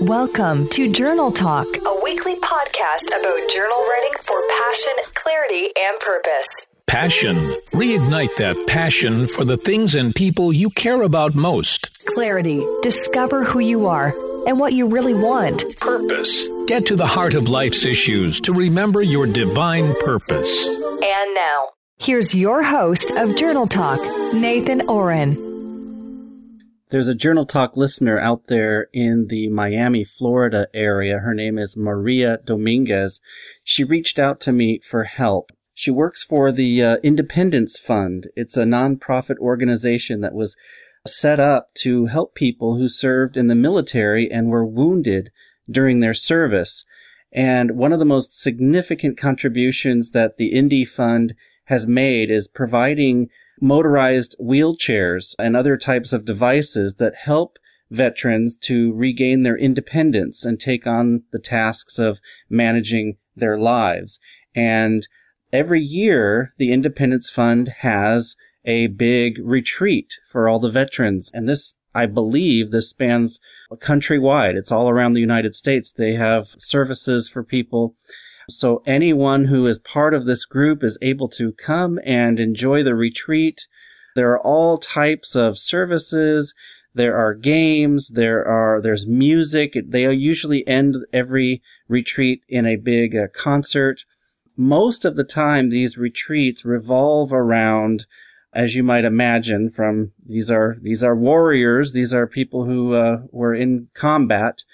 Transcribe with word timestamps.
Welcome 0.00 0.68
to 0.70 0.92
Journal 0.92 1.30
Talk, 1.30 1.66
a 1.86 2.00
weekly 2.02 2.34
podcast 2.40 3.06
about 3.06 3.50
journal 3.50 3.76
writing 3.88 4.12
for 4.20 4.42
passion, 4.58 4.92
clarity, 5.14 5.70
and 5.78 6.00
purpose. 6.00 6.48
Passion. 6.88 7.36
Reignite 7.72 8.34
that 8.36 8.56
passion 8.66 9.28
for 9.28 9.44
the 9.44 9.56
things 9.56 9.94
and 9.94 10.12
people 10.12 10.52
you 10.52 10.70
care 10.70 11.02
about 11.02 11.36
most. 11.36 12.04
Clarity. 12.06 12.66
Discover 12.82 13.44
who 13.44 13.60
you 13.60 13.86
are 13.86 14.12
and 14.48 14.58
what 14.58 14.72
you 14.72 14.88
really 14.88 15.14
want. 15.14 15.64
Purpose. 15.78 16.48
Get 16.66 16.84
to 16.86 16.96
the 16.96 17.06
heart 17.06 17.34
of 17.34 17.48
life's 17.48 17.84
issues 17.84 18.40
to 18.40 18.52
remember 18.52 19.02
your 19.02 19.28
divine 19.28 19.94
purpose. 20.00 20.66
And 20.66 21.34
now, 21.34 21.68
here's 21.98 22.34
your 22.34 22.64
host 22.64 23.12
of 23.12 23.36
Journal 23.36 23.68
Talk, 23.68 24.00
Nathan 24.34 24.80
Ohren. 24.88 25.51
There's 26.92 27.08
a 27.08 27.14
Journal 27.14 27.46
Talk 27.46 27.74
listener 27.74 28.20
out 28.20 28.48
there 28.48 28.88
in 28.92 29.28
the 29.28 29.48
Miami, 29.48 30.04
Florida 30.04 30.68
area. 30.74 31.20
Her 31.20 31.32
name 31.32 31.56
is 31.56 31.74
Maria 31.74 32.40
Dominguez. 32.44 33.18
She 33.64 33.82
reached 33.82 34.18
out 34.18 34.42
to 34.42 34.52
me 34.52 34.78
for 34.78 35.04
help. 35.04 35.52
She 35.72 35.90
works 35.90 36.22
for 36.22 36.52
the 36.52 36.82
uh, 36.82 36.96
Independence 37.02 37.78
Fund. 37.78 38.28
It's 38.36 38.58
a 38.58 38.64
nonprofit 38.64 39.38
organization 39.38 40.20
that 40.20 40.34
was 40.34 40.54
set 41.06 41.40
up 41.40 41.72
to 41.76 42.06
help 42.06 42.34
people 42.34 42.76
who 42.76 42.90
served 42.90 43.38
in 43.38 43.46
the 43.46 43.54
military 43.54 44.30
and 44.30 44.48
were 44.48 44.66
wounded 44.66 45.30
during 45.70 46.00
their 46.00 46.12
service. 46.12 46.84
And 47.32 47.70
one 47.70 47.94
of 47.94 48.00
the 48.00 48.04
most 48.04 48.38
significant 48.38 49.16
contributions 49.16 50.10
that 50.10 50.36
the 50.36 50.48
Indy 50.48 50.84
Fund 50.84 51.32
has 51.68 51.86
made 51.86 52.30
is 52.30 52.48
providing 52.48 53.30
motorized 53.62 54.36
wheelchairs 54.40 55.34
and 55.38 55.56
other 55.56 55.76
types 55.76 56.12
of 56.12 56.24
devices 56.24 56.96
that 56.96 57.14
help 57.14 57.58
veterans 57.90 58.56
to 58.56 58.92
regain 58.92 59.42
their 59.42 59.56
independence 59.56 60.44
and 60.44 60.58
take 60.58 60.86
on 60.86 61.22
the 61.30 61.38
tasks 61.38 61.98
of 61.98 62.20
managing 62.50 63.16
their 63.36 63.58
lives. 63.58 64.18
And 64.54 65.06
every 65.52 65.80
year, 65.80 66.54
the 66.58 66.72
Independence 66.72 67.30
Fund 67.30 67.68
has 67.78 68.34
a 68.64 68.88
big 68.88 69.38
retreat 69.42 70.14
for 70.30 70.48
all 70.48 70.58
the 70.58 70.70
veterans. 70.70 71.30
And 71.32 71.48
this, 71.48 71.76
I 71.94 72.06
believe, 72.06 72.70
this 72.70 72.90
spans 72.90 73.38
countrywide. 73.74 74.56
It's 74.56 74.72
all 74.72 74.88
around 74.88 75.12
the 75.12 75.20
United 75.20 75.54
States. 75.54 75.92
They 75.92 76.14
have 76.14 76.48
services 76.58 77.28
for 77.28 77.44
people 77.44 77.94
so 78.48 78.82
anyone 78.86 79.46
who 79.46 79.66
is 79.66 79.78
part 79.78 80.14
of 80.14 80.24
this 80.24 80.44
group 80.44 80.82
is 80.82 80.98
able 81.02 81.28
to 81.30 81.52
come 81.52 81.98
and 82.04 82.38
enjoy 82.40 82.82
the 82.82 82.94
retreat. 82.94 83.66
There 84.14 84.30
are 84.32 84.40
all 84.40 84.78
types 84.78 85.34
of 85.34 85.58
services. 85.58 86.54
There 86.94 87.16
are 87.16 87.34
games. 87.34 88.10
There 88.14 88.46
are, 88.46 88.80
there's 88.80 89.06
music. 89.06 89.74
They 89.86 90.12
usually 90.12 90.66
end 90.66 90.96
every 91.12 91.62
retreat 91.88 92.42
in 92.48 92.66
a 92.66 92.76
big 92.76 93.16
uh, 93.16 93.28
concert. 93.34 94.04
Most 94.56 95.04
of 95.04 95.16
the 95.16 95.24
time, 95.24 95.70
these 95.70 95.96
retreats 95.96 96.64
revolve 96.64 97.32
around, 97.32 98.06
as 98.52 98.74
you 98.74 98.82
might 98.82 99.06
imagine, 99.06 99.70
from 99.70 100.12
these 100.22 100.50
are, 100.50 100.76
these 100.82 101.02
are 101.02 101.16
warriors. 101.16 101.94
These 101.94 102.12
are 102.12 102.26
people 102.26 102.66
who 102.66 102.94
uh, 102.94 103.22
were 103.30 103.54
in 103.54 103.88
combat 103.94 104.64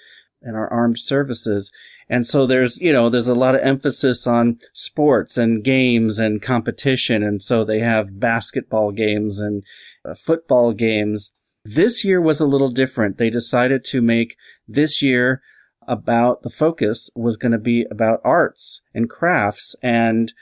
and 0.41 0.57
our 0.57 0.67
armed 0.71 0.99
services. 0.99 1.71
And 2.09 2.25
so 2.25 2.47
there's, 2.47 2.81
you 2.81 2.91
know, 2.91 3.09
there's 3.09 3.27
a 3.27 3.35
lot 3.35 3.55
of 3.55 3.61
emphasis 3.61 4.25
on 4.25 4.59
sports 4.73 5.37
and 5.37 5.63
games 5.63 6.17
and 6.17 6.41
competition. 6.41 7.21
And 7.21 7.41
so 7.41 7.63
they 7.63 7.79
have 7.79 8.19
basketball 8.19 8.91
games 8.91 9.39
and 9.39 9.63
uh, 10.03 10.15
football 10.15 10.73
games. 10.73 11.33
This 11.63 12.03
year 12.03 12.19
was 12.19 12.39
a 12.39 12.47
little 12.47 12.71
different. 12.71 13.17
They 13.17 13.29
decided 13.29 13.83
to 13.85 14.01
make 14.01 14.35
this 14.67 15.01
year 15.03 15.41
about 15.87 16.41
the 16.41 16.49
focus 16.49 17.09
was 17.15 17.37
going 17.37 17.51
to 17.51 17.59
be 17.59 17.85
about 17.91 18.21
arts 18.23 18.81
and 18.93 19.09
crafts 19.09 19.75
and 19.81 20.33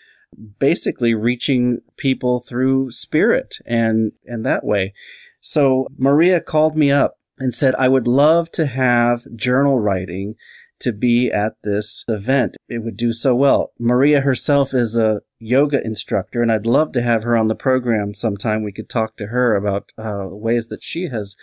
basically 0.60 1.14
reaching 1.14 1.80
people 1.98 2.40
through 2.40 2.92
spirit 2.92 3.58
and, 3.66 4.12
and 4.26 4.46
that 4.46 4.64
way. 4.64 4.94
So 5.42 5.88
Maria 5.98 6.42
called 6.42 6.78
me 6.78 6.92
up 6.92 7.16
and 7.40 7.54
said, 7.54 7.76
I 7.76 7.88
would 7.88 8.08
love 8.08 8.52
to 8.52 8.66
have 8.66 9.24
journal 9.36 9.80
writing 9.80 10.36
to 10.80 10.92
be 10.92 11.32
at 11.32 11.54
this 11.64 12.06
event. 12.08 12.58
It 12.68 12.84
would 12.84 12.98
do 12.98 13.12
so 13.12 13.36
well. 13.36 13.72
Maria 13.80 14.22
herself 14.22 14.74
is 14.74 14.98
a 14.98 15.22
yoga 15.40 15.84
instructor, 15.84 16.42
and 16.42 16.52
I'd 16.52 16.66
love 16.66 16.92
to 16.94 17.02
have 17.02 17.24
her 17.24 17.36
on 17.38 17.48
the 17.48 17.56
program 17.56 18.14
sometime. 18.14 18.64
We 18.64 18.72
could 18.72 18.90
talk 18.90 19.18
to 19.18 19.28
her 19.28 19.56
about 19.56 19.92
uh, 19.98 20.28
ways 20.30 20.68
that 20.68 20.84
she 20.84 21.10
has 21.10 21.36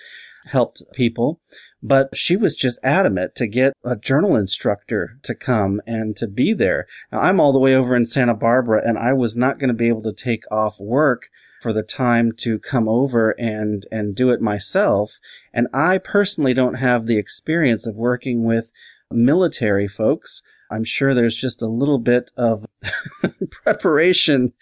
helped 0.47 0.83
people. 0.93 1.41
But 1.83 2.17
she 2.17 2.37
was 2.37 2.57
just 2.57 2.79
adamant 2.83 3.35
to 3.37 3.47
get 3.47 3.75
a 3.85 3.97
journal 3.97 4.37
instructor 4.37 5.19
to 5.23 5.35
come 5.35 5.83
and 5.87 6.17
to 6.17 6.27
be 6.27 6.55
there. 6.55 6.87
Now, 7.13 7.21
I'm 7.21 7.41
all 7.41 7.53
the 7.53 7.59
way 7.59 7.75
over 7.75 7.95
in 7.95 8.07
Santa 8.07 8.35
Barbara, 8.35 8.83
and 8.87 8.97
I 8.97 9.13
was 9.13 9.37
not 9.37 9.59
going 9.59 9.69
to 9.69 9.75
be 9.75 9.89
able 9.89 10.03
to 10.03 10.13
take 10.13 10.45
off 10.51 10.81
work 10.81 11.29
for 11.61 11.73
the 11.73 11.83
time 11.83 12.33
to 12.37 12.59
come 12.59 12.89
over 12.91 13.31
and 13.39 13.87
and 13.91 14.15
do 14.15 14.29
it 14.29 14.43
myself 14.43 15.19
and 15.55 15.67
I 15.73 15.97
personally 15.97 16.53
don't 16.53 16.75
have 16.75 17.07
the 17.07 17.17
experience 17.17 17.87
of 17.87 17.97
working 17.97 18.45
with 18.45 18.71
military 19.15 19.89
folks. 19.89 20.43
I'm 20.71 20.85
sure 20.85 21.15
there's 21.15 21.37
just 21.37 21.63
a 21.63 21.69
little 21.69 21.99
bit 21.99 22.31
of 22.37 22.67
preparation 23.65 24.53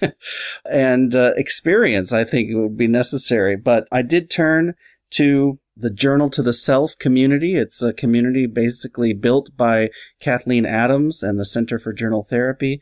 and 0.70 1.14
uh, 1.14 1.32
experience, 1.36 2.12
I 2.12 2.24
think 2.24 2.50
it 2.50 2.56
would 2.56 2.76
be 2.76 2.88
necessary. 2.88 3.56
But 3.56 3.86
I 3.90 4.02
did 4.02 4.28
turn 4.28 4.74
to 5.12 5.58
the 5.76 5.90
Journal 5.90 6.30
to 6.30 6.42
the 6.42 6.52
Self 6.52 6.98
community. 6.98 7.54
It's 7.56 7.82
a 7.82 7.92
community 7.92 8.46
basically 8.46 9.12
built 9.12 9.56
by 9.56 9.90
Kathleen 10.20 10.66
Adams 10.66 11.22
and 11.22 11.38
the 11.38 11.44
Center 11.44 11.78
for 11.78 11.92
Journal 11.92 12.22
Therapy. 12.22 12.80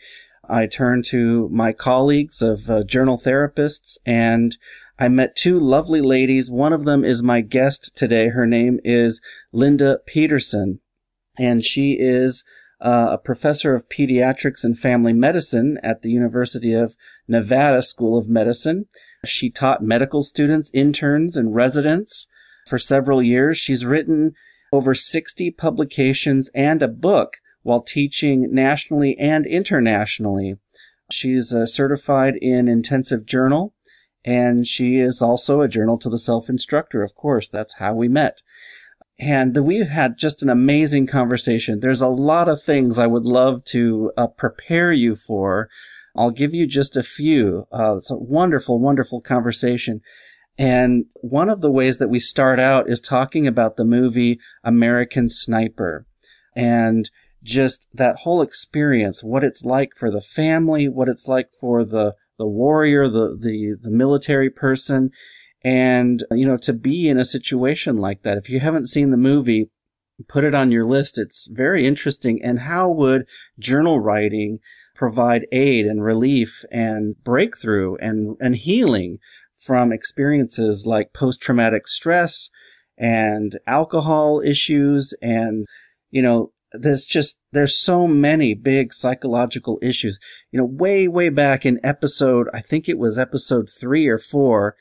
I 0.49 0.67
turned 0.67 1.05
to 1.07 1.49
my 1.51 1.73
colleagues 1.73 2.43
of 2.43 2.69
uh, 2.69 2.85
journal 2.85 3.17
therapists 3.17 3.97
and 4.05 4.57
I 4.99 5.09
met 5.09 5.35
two 5.35 5.59
lovely 5.59 6.01
ladies. 6.01 6.51
One 6.51 6.73
of 6.73 6.85
them 6.85 7.05
is 7.05 7.23
my 7.23 7.41
guest 7.41 7.97
today. 7.97 8.29
Her 8.29 8.47
name 8.47 8.79
is 8.85 9.21
Linda 9.53 9.99
Peterson 10.07 10.81
and 11.39 11.65
she 11.65 11.93
is 11.93 12.45
uh, 12.81 13.09
a 13.13 13.19
professor 13.19 13.75
of 13.75 13.89
pediatrics 13.89 14.65
and 14.65 14.79
family 14.79 15.13
medicine 15.13 15.79
at 15.83 16.03
the 16.03 16.11
University 16.11 16.73
of 16.73 16.97
Nevada 17.27 17.83
School 17.83 18.19
of 18.19 18.29
Medicine. 18.29 18.87
She 19.25 19.51
taught 19.51 19.83
medical 19.83 20.23
students, 20.23 20.71
interns, 20.75 21.37
and 21.37 21.55
residents 21.55 22.29
for 22.69 22.79
several 22.79 23.23
years. 23.23 23.59
She's 23.59 23.85
written 23.85 24.33
over 24.73 24.93
60 24.93 25.51
publications 25.53 26.51
and 26.55 26.83
a 26.83 26.89
book 26.89 27.37
while 27.63 27.81
teaching 27.81 28.53
nationally 28.53 29.17
and 29.19 29.47
internationally. 29.47 30.57
She's 31.11 31.55
uh, 31.55 31.67
certified 31.67 32.35
in 32.41 32.69
intensive 32.69 33.25
journal, 33.25 33.75
and 34.25 34.67
she 34.67 34.99
is 34.99 35.23
also 35.23 35.61
a 35.61 35.69
journal 35.69 35.99
to 35.99 36.11
the 36.11 36.19
self 36.19 36.49
instructor, 36.49 37.03
of 37.03 37.15
course. 37.15 37.49
That's 37.49 37.75
how 37.75 37.95
we 37.95 38.09
met 38.09 38.43
and 39.19 39.57
we've 39.65 39.89
had 39.89 40.19
just 40.19 40.43
an 40.43 40.49
amazing 40.49 41.07
conversation. 41.07 41.81
There's 41.81 42.01
a 42.01 42.09
lot 42.09 42.49
of 42.49 42.63
things 42.63 42.99
I 42.99 43.07
would 43.07 43.25
love 43.25 43.65
to 43.67 44.13
uh, 44.17 44.27
prepare 44.27 44.93
you 44.93 45.15
for. 45.15 45.69
I'll 46.17 46.31
give 46.31 46.55
you 46.55 46.67
just 46.67 46.97
a 46.97 47.03
few. 47.03 47.67
Uh, 47.73 47.97
it's 47.97 48.11
a 48.11 48.17
wonderful, 48.17 48.81
wonderful 48.81 49.21
conversation. 49.21 50.01
And 50.57 51.07
one 51.15 51.49
of 51.49 51.61
the 51.61 51.71
ways 51.71 51.99
that 51.99 52.09
we 52.09 52.19
start 52.19 52.61
out 52.61 52.89
is 52.89 53.01
talking 53.01 53.47
about 53.47 53.77
the 53.77 53.85
movie 53.85 54.39
American 54.63 55.29
Sniper 55.29 56.07
and 56.55 57.11
just 57.43 57.89
that 57.93 58.19
whole 58.21 58.41
experience, 58.41 59.23
what 59.23 59.45
it's 59.45 59.65
like 59.65 59.91
for 59.97 60.11
the 60.11 60.21
family, 60.21 60.89
what 60.89 61.09
it's 61.09 61.27
like 61.27 61.49
for 61.61 61.85
the, 61.85 62.15
the 62.39 62.47
warrior, 62.47 63.09
the, 63.09 63.37
the, 63.39 63.77
the 63.81 63.91
military 63.91 64.49
person, 64.49 65.11
and, 65.65 66.23
you 66.31 66.47
know, 66.47 66.59
to 66.59 66.75
be 66.75 67.09
in 67.09 67.19
a 67.19 67.25
situation 67.25 67.97
like 67.97 68.23
that, 68.23 68.37
if 68.37 68.51
you 68.51 68.61
haven't 68.61 68.89
seen 68.89 69.11
the 69.11 69.17
movie, 69.17 69.71
put 70.29 70.45
it 70.45 70.55
on 70.55 70.71
your 70.71 70.85
list. 70.85 71.17
It's 71.17 71.49
very 71.51 71.87
interesting. 71.87 72.45
And 72.45 72.61
how 72.61 72.91
would 72.91 73.27
journal 73.59 73.99
writing 73.99 74.59
provide 74.95 75.47
aid 75.51 75.87
and 75.87 76.05
relief 76.05 76.65
and 76.71 77.17
breakthrough 77.25 77.97
and, 77.97 78.37
and 78.41 78.57
healing 78.57 79.19
from 79.59 79.91
experiences 79.91 80.85
like 80.87 81.15
post 81.15 81.41
traumatic 81.41 81.89
stress 81.89 82.51
and 82.99 83.59
alcohol 83.67 84.43
issues 84.45 85.15
and, 85.23 85.67
you 86.11 86.21
know, 86.23 86.53
there's 86.77 87.07
just 87.07 87.41
there's 87.53 87.79
so 87.79 88.07
many 88.07 88.53
big 88.53 88.93
psychological 88.93 89.79
issues 89.81 90.19
you 90.51 90.59
know 90.59 90.65
way 90.65 91.07
way 91.07 91.29
back 91.29 91.65
in 91.65 91.79
episode 91.85 92.49
i 92.53 92.61
think 92.61 92.89
it 92.89 92.99
was 92.99 93.17
episode 93.17 93.69
3 93.71 94.09
or 94.09 94.19
4 94.19 94.75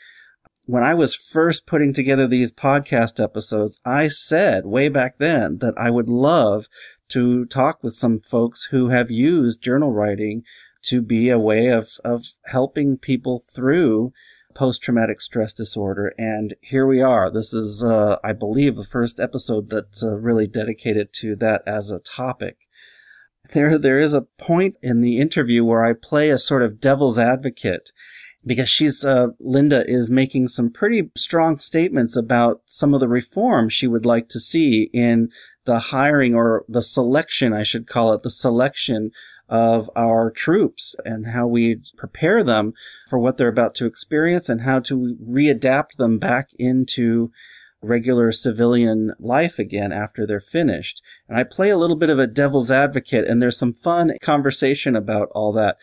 when 0.65 0.83
I 0.83 0.94
was 0.94 1.15
first 1.15 1.68
putting 1.68 1.94
together 1.94 2.27
these 2.27 2.51
podcast 2.51 3.21
episodes, 3.21 3.80
I 3.86 4.07
said 4.07 4.65
way 4.65 4.89
back 4.89 5.18
then 5.18 5.57
that 5.60 5.74
I 5.77 5.89
would 5.89 6.07
love 6.07 6.68
to 7.10 7.45
talk 7.45 7.83
with 7.83 7.94
some 7.94 8.21
folks 8.21 8.69
who 8.71 8.89
have 8.89 9.12
used 9.12 9.62
journal 9.62 9.92
writing 9.92 10.44
to 10.83 11.01
be 11.01 11.30
a 11.30 11.39
way 11.39 11.68
of, 11.68 11.89
of 12.04 12.25
helping 12.45 12.98
people 12.98 13.44
through 13.54 14.13
post 14.54 14.81
traumatic 14.81 15.19
stress 15.19 15.54
disorder. 15.54 16.13
And 16.18 16.54
here 16.62 16.86
we 16.86 17.01
are. 17.01 17.31
This 17.31 17.54
is, 17.54 17.83
uh, 17.83 18.18
I 18.24 18.33
believe, 18.33 18.75
the 18.75 18.83
first 18.83 19.19
episode 19.19 19.69
that's 19.69 20.04
uh, 20.04 20.15
really 20.15 20.48
dedicated 20.48 21.12
to 21.13 21.36
that 21.38 21.63
as 21.65 21.89
a 21.89 22.00
topic. 22.00 22.57
There, 23.51 23.77
there 23.77 24.00
is 24.00 24.13
a 24.13 24.21
point 24.21 24.75
in 24.81 25.01
the 25.01 25.19
interview 25.19 25.65
where 25.65 25.83
I 25.83 25.94
play 25.94 26.30
a 26.30 26.38
sort 26.38 26.63
of 26.63 26.80
devil's 26.80 27.19
advocate 27.19 27.92
because 28.45 28.69
she's, 28.69 29.06
uh, 29.06 29.28
Linda 29.40 29.84
is 29.90 30.10
making 30.10 30.48
some 30.48 30.69
pretty 30.69 31.10
strong 31.16 31.57
statements 31.60 32.16
about 32.16 32.62
some 32.66 32.94
of 32.94 33.00
the 33.00 33.07
reform 33.07 33.69
she 33.69 33.88
would 33.88 34.06
like 34.06 34.28
to 34.30 34.40
see 34.40 34.90
in 34.94 35.30
the 35.66 35.80
hiring 35.80 36.36
or 36.36 36.66
the 36.68 36.81
selection, 36.81 37.54
I 37.54 37.63
should 37.63 37.88
call 37.88 38.13
it, 38.13 38.24
the 38.24 38.30
selection 38.30 39.12
of 39.50 39.90
our 39.95 40.31
troops 40.31 40.95
and 41.06 41.28
how 41.28 41.48
we 41.48 41.81
prepare 41.98 42.44
them 42.44 42.74
for 43.10 43.19
what 43.19 43.38
they're 43.38 43.48
about 43.48 43.75
to 43.75 43.86
experience 43.86 44.50
and 44.50 44.62
how 44.62 44.80
to 44.80 45.16
readapt 45.24 45.98
them 45.98 46.18
back 46.18 46.50
into 46.57 47.31
regular 47.81 48.31
civilian 48.31 49.13
life 49.19 49.60
again 49.60 49.92
after 49.92 50.25
they're 50.25 50.39
finished. 50.39 51.01
And 51.28 51.38
I 51.38 51.44
play 51.44 51.69
a 51.69 51.78
little 51.78 51.98
bit 51.98 52.10
of 52.10 52.19
a 52.19 52.28
devil's 52.28 52.72
advocate 52.72 53.28
and 53.28 53.42
there's 53.42 53.57
some 53.57 53.74
fun 53.74 54.13
conversation 54.22 54.96
about 54.96 55.30
all 55.34 55.51
that. 55.54 55.78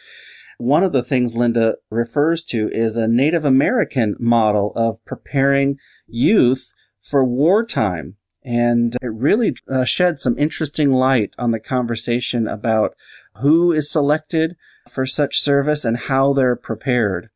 One 0.60 0.84
of 0.84 0.92
the 0.92 1.02
things 1.02 1.34
Linda 1.34 1.76
refers 1.88 2.44
to 2.44 2.68
is 2.70 2.94
a 2.94 3.08
Native 3.08 3.46
American 3.46 4.14
model 4.18 4.74
of 4.76 5.02
preparing 5.06 5.78
youth 6.06 6.70
for 7.00 7.24
wartime. 7.24 8.16
And 8.44 8.94
it 9.00 9.10
really 9.10 9.56
uh, 9.66 9.86
shed 9.86 10.20
some 10.20 10.36
interesting 10.38 10.92
light 10.92 11.34
on 11.38 11.52
the 11.52 11.60
conversation 11.60 12.46
about 12.46 12.94
who 13.36 13.72
is 13.72 13.90
selected 13.90 14.54
for 14.90 15.06
such 15.06 15.40
service 15.40 15.82
and 15.82 15.96
how 15.96 16.34
they're 16.34 16.56
prepared. 16.56 17.30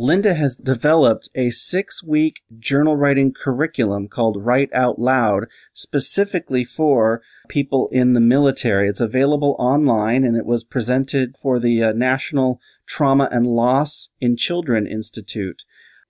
Linda 0.00 0.32
has 0.32 0.56
developed 0.56 1.28
a 1.34 1.50
six 1.50 2.02
week 2.02 2.40
journal 2.58 2.96
writing 2.96 3.34
curriculum 3.34 4.08
called 4.08 4.42
Write 4.42 4.70
Out 4.72 4.98
Loud 4.98 5.44
specifically 5.74 6.64
for 6.64 7.20
people 7.50 7.90
in 7.92 8.14
the 8.14 8.20
military. 8.20 8.88
It's 8.88 9.02
available 9.02 9.56
online 9.58 10.24
and 10.24 10.38
it 10.38 10.46
was 10.46 10.64
presented 10.64 11.36
for 11.36 11.60
the 11.60 11.84
uh, 11.84 11.92
National 11.92 12.62
Trauma 12.86 13.28
and 13.30 13.46
Loss 13.46 14.08
in 14.22 14.38
Children 14.38 14.86
Institute. 14.86 15.64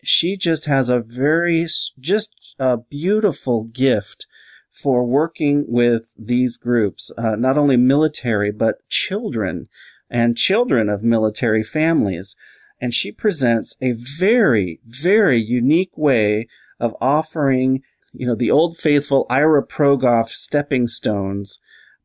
She 0.05 0.37
just 0.37 0.67
has 0.67 0.89
a 0.89 1.01
very, 1.01 1.67
just 1.99 2.55
a 2.61 2.77
beautiful 2.77 3.65
gift 3.65 4.29
for 4.71 5.05
working 5.05 5.65
with 5.67 6.15
these 6.17 6.57
groups, 6.57 7.11
uh, 7.19 7.35
not 7.35 7.59
only 7.59 7.77
military, 7.77 8.53
but 8.53 8.89
children 8.89 9.67
and 10.09 10.37
children 10.37 10.89
of 10.89 11.03
military 11.03 11.65
families. 11.65 12.37
And 12.81 12.95
she 12.95 13.13
presents 13.13 13.77
a 13.81 13.93
very, 14.19 14.81
very 14.85 15.41
unique 15.41 15.97
way 15.97 16.49
of 16.79 16.97
offering, 17.01 17.83
you 18.13 18.27
know, 18.27 18.35
the 18.35 18.51
old 18.51 18.79
faithful 18.79 19.27
Ira 19.29 19.67
Progoff 19.67 20.29
stepping 20.29 20.87
stones 20.87 21.59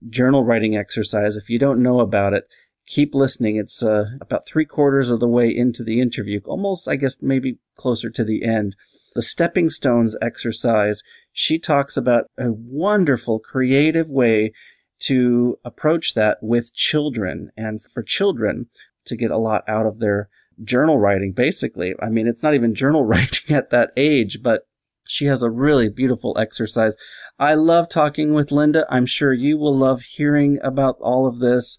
journal 0.10 0.44
writing 0.44 0.75
exercise. 0.75 1.38
If 1.38 1.50
you 1.50 1.57
don't 1.57 1.81
know 1.81 2.00
about 2.01 2.33
it, 2.33 2.45
keep 2.86 3.16
listening. 3.16 3.56
It's 3.56 3.81
uh, 3.81 4.06
about 4.22 4.45
three 4.45 4.66
quarters 4.66 5.10
of 5.10 5.19
the 5.19 5.27
way 5.27 5.50
into 5.50 5.83
the 5.83 6.01
interview, 6.01 6.42
almost, 6.45 6.88
I 6.88 6.98
guess, 6.98 7.22
maybe 7.22 7.57
closer 7.75 8.10
to 8.10 8.24
the 8.24 8.44
end. 8.44 8.75
The 9.16 9.22
stepping 9.22 9.69
stones 9.69 10.18
exercise 10.22 11.01
she 11.38 11.60
talks 11.60 11.98
about 11.98 12.27
a 12.38 12.54
wonderful 12.54 13.39
creative 13.39 14.10
way 14.10 14.54
to 15.00 15.60
approach 15.66 16.13
that 16.13 16.38
with 16.42 16.74
children 16.74 17.51
and 17.57 17.81
for 17.81 18.04
children 18.04 18.68
to 19.04 19.18
get 19.18 19.31
a 19.31 19.38
lot 19.38 19.62
out 19.68 19.86
of 19.86 20.00
their 20.00 20.30
journal 20.63 20.97
writing, 20.97 21.31
basically. 21.31 21.93
I 22.01 22.09
mean, 22.09 22.27
it's 22.27 22.43
not 22.43 22.53
even 22.53 22.73
journal 22.75 23.03
writing 23.05 23.55
at 23.55 23.69
that 23.71 23.91
age, 23.97 24.41
but 24.41 24.67
she 25.07 25.25
has 25.25 25.43
a 25.43 25.49
really 25.49 25.89
beautiful 25.89 26.37
exercise. 26.37 26.95
I 27.37 27.53
love 27.53 27.89
talking 27.89 28.33
with 28.33 28.51
Linda. 28.51 28.85
I'm 28.89 29.05
sure 29.05 29.33
you 29.33 29.57
will 29.57 29.75
love 29.75 30.01
hearing 30.01 30.59
about 30.63 30.97
all 30.99 31.27
of 31.27 31.39
this. 31.39 31.77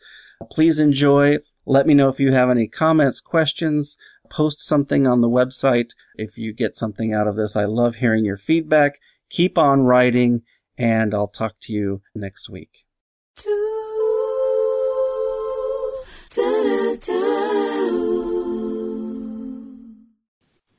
Please 0.50 0.80
enjoy. 0.80 1.38
Let 1.64 1.86
me 1.86 1.94
know 1.94 2.08
if 2.08 2.20
you 2.20 2.32
have 2.32 2.50
any 2.50 2.68
comments, 2.68 3.20
questions. 3.20 3.96
Post 4.30 4.60
something 4.60 5.06
on 5.06 5.20
the 5.20 5.28
website 5.28 5.90
if 6.16 6.36
you 6.36 6.52
get 6.52 6.76
something 6.76 7.12
out 7.12 7.26
of 7.26 7.36
this. 7.36 7.56
I 7.56 7.64
love 7.64 7.96
hearing 7.96 8.24
your 8.24 8.36
feedback. 8.36 8.98
Keep 9.30 9.58
on 9.58 9.82
writing, 9.82 10.42
and 10.78 11.14
I'll 11.14 11.28
talk 11.28 11.54
to 11.62 11.72
you 11.72 12.02
next 12.14 12.48
week. 12.48 12.70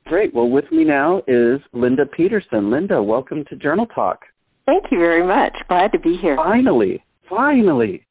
Great. 0.08 0.34
Well, 0.34 0.48
with 0.48 0.64
me 0.72 0.84
now 0.84 1.18
is 1.28 1.60
Linda 1.74 2.06
Peterson. 2.06 2.70
Linda, 2.70 3.02
welcome 3.02 3.44
to 3.50 3.56
Journal 3.56 3.84
Talk. 3.84 4.22
Thank 4.64 4.84
you 4.90 4.96
very 4.96 5.26
much. 5.26 5.52
Glad 5.68 5.92
to 5.92 5.98
be 5.98 6.16
here. 6.22 6.34
Finally, 6.34 7.04
finally. 7.28 8.06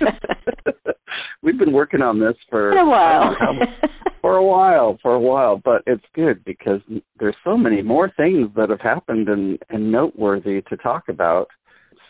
We've 1.42 1.56
been 1.56 1.72
working 1.72 2.02
on 2.02 2.18
this 2.18 2.34
for 2.50 2.72
a 2.72 2.84
while. 2.84 3.36
for 4.20 4.34
a 4.34 4.44
while, 4.44 4.98
for 5.00 5.14
a 5.14 5.20
while, 5.20 5.62
but 5.64 5.82
it's 5.86 6.02
good 6.12 6.44
because 6.44 6.80
there's 7.20 7.36
so 7.44 7.56
many 7.56 7.82
more 7.82 8.10
things 8.16 8.48
that 8.56 8.68
have 8.68 8.80
happened 8.80 9.28
and, 9.28 9.60
and 9.70 9.92
noteworthy 9.92 10.62
to 10.62 10.76
talk 10.76 11.04
about 11.08 11.46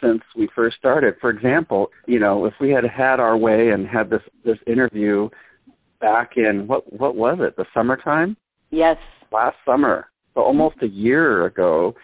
since 0.03 0.23
we 0.39 0.49
first 0.57 0.79
started. 0.79 1.17
For 1.21 1.29
example, 1.29 1.91
you 2.07 2.19
know, 2.19 2.47
if 2.47 2.55
we 2.63 2.71
had 2.71 2.85
had 2.85 3.21
our 3.21 3.37
way 3.37 3.73
and 3.75 3.87
had 3.87 4.09
this 4.09 4.23
this 4.43 4.57
interview 4.67 5.29
back 6.01 6.31
in 6.37 6.67
what 6.67 6.91
what 6.91 7.15
was 7.15 7.41
it? 7.43 7.57
The 7.59 7.67
summertime? 7.75 8.39
Yes. 8.71 8.97
Last 9.33 9.57
summer. 9.65 10.07
So 10.35 10.41
almost 10.43 10.77
a 10.83 10.89
year 10.89 11.47
ago, 11.47 11.95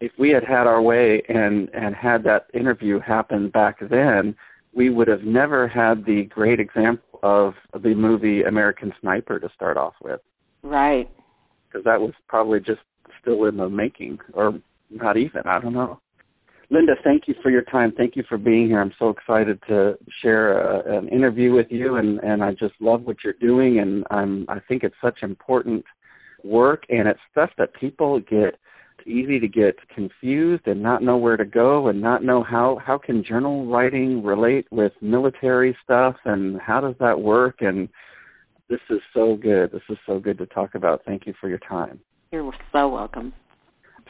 if 0.00 0.12
we 0.18 0.30
had 0.30 0.44
had 0.44 0.66
our 0.66 0.82
way 0.82 1.22
and 1.28 1.68
and 1.74 1.94
had 1.94 2.24
that 2.24 2.46
interview 2.54 3.00
happen 3.00 3.50
back 3.50 3.78
then, 3.80 4.34
we 4.74 4.90
would 4.90 5.08
have 5.08 5.22
never 5.22 5.66
had 5.66 6.04
the 6.04 6.24
great 6.28 6.60
example 6.60 7.20
of 7.22 7.54
the 7.82 7.94
movie 7.94 8.42
American 8.42 8.92
Sniper 9.00 9.38
to 9.40 9.48
start 9.54 9.76
off 9.76 9.94
with. 10.02 10.20
Right. 10.62 11.10
Because 11.66 11.84
that 11.84 12.00
was 12.00 12.12
probably 12.28 12.60
just 12.60 12.80
still 13.20 13.44
in 13.44 13.56
the 13.56 13.68
making, 13.68 14.18
or 14.34 14.60
not 14.90 15.16
even. 15.16 15.42
I 15.44 15.60
don't 15.60 15.74
know. 15.74 16.00
Linda, 16.70 16.92
thank 17.02 17.22
you 17.26 17.34
for 17.42 17.50
your 17.50 17.62
time. 17.62 17.92
Thank 17.96 18.14
you 18.14 18.22
for 18.28 18.36
being 18.36 18.66
here. 18.66 18.80
I'm 18.80 18.92
so 18.98 19.08
excited 19.08 19.58
to 19.68 19.94
share 20.22 20.58
a, 20.58 20.98
an 20.98 21.08
interview 21.08 21.52
with 21.52 21.68
you, 21.70 21.96
and 21.96 22.18
and 22.20 22.42
I 22.42 22.52
just 22.52 22.74
love 22.80 23.02
what 23.02 23.16
you're 23.24 23.34
doing, 23.40 23.78
and 23.78 24.04
I'm 24.10 24.44
I 24.48 24.58
think 24.68 24.82
it's 24.82 24.94
such 25.02 25.18
important 25.22 25.84
work, 26.44 26.84
and 26.88 27.08
it's 27.08 27.20
stuff 27.30 27.50
that 27.58 27.74
people 27.74 28.20
get 28.20 28.58
easy 29.06 29.38
to 29.40 29.48
get 29.48 29.76
confused 29.94 30.66
and 30.66 30.82
not 30.82 31.02
know 31.02 31.16
where 31.16 31.36
to 31.36 31.44
go 31.44 31.88
and 31.88 32.00
not 32.00 32.22
know 32.22 32.42
how 32.42 32.78
how 32.84 32.98
can 32.98 33.24
journal 33.24 33.66
writing 33.66 34.22
relate 34.22 34.66
with 34.70 34.92
military 35.00 35.74
stuff 35.82 36.16
and 36.24 36.60
how 36.60 36.80
does 36.80 36.96
that 36.98 37.18
work 37.18 37.56
and 37.60 37.88
this 38.68 38.80
is 38.90 39.00
so 39.14 39.34
good. 39.34 39.72
This 39.72 39.82
is 39.88 39.96
so 40.06 40.18
good 40.18 40.36
to 40.38 40.46
talk 40.46 40.74
about. 40.74 41.00
Thank 41.06 41.26
you 41.26 41.32
for 41.40 41.48
your 41.48 41.60
time. 41.66 42.00
You're 42.30 42.52
so 42.70 42.88
welcome. 42.88 43.32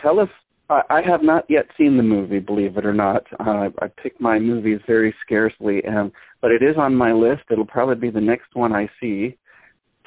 Tell 0.02 0.18
us 0.18 0.28
I, 0.70 1.00
have 1.06 1.22
not 1.22 1.44
yet 1.48 1.66
seen 1.78 1.96
the 1.96 2.02
movie, 2.02 2.40
believe 2.40 2.76
it 2.76 2.84
or 2.84 2.92
not. 2.92 3.22
Uh, 3.40 3.70
I 3.80 3.86
pick 4.02 4.20
my 4.20 4.38
movies 4.38 4.80
very 4.86 5.14
scarcely, 5.24 5.82
um, 5.86 6.12
but 6.42 6.50
it 6.50 6.62
is 6.62 6.76
on 6.76 6.94
my 6.94 7.12
list. 7.12 7.44
It'll 7.50 7.64
probably 7.64 7.94
be 7.94 8.10
the 8.10 8.20
next 8.20 8.54
one 8.54 8.74
I 8.74 8.90
see. 9.00 9.38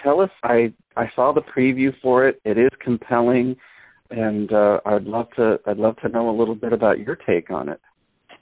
Tell 0.04 0.22
us, 0.22 0.30
I 0.44 0.74
I 0.96 1.06
saw 1.16 1.34
the 1.34 1.42
preview 1.42 1.92
for 2.02 2.28
it. 2.28 2.42
It 2.44 2.58
is 2.58 2.70
compelling 2.84 3.56
and 4.12 4.52
uh, 4.52 4.80
I'd 4.86 5.06
love 5.06 5.28
to 5.38 5.60
I'd 5.66 5.78
love 5.78 5.96
to 5.98 6.10
know 6.10 6.30
a 6.30 6.36
little 6.38 6.56
bit 6.56 6.74
about 6.74 7.00
your 7.00 7.16
take 7.16 7.50
on 7.50 7.70
it. 7.70 7.80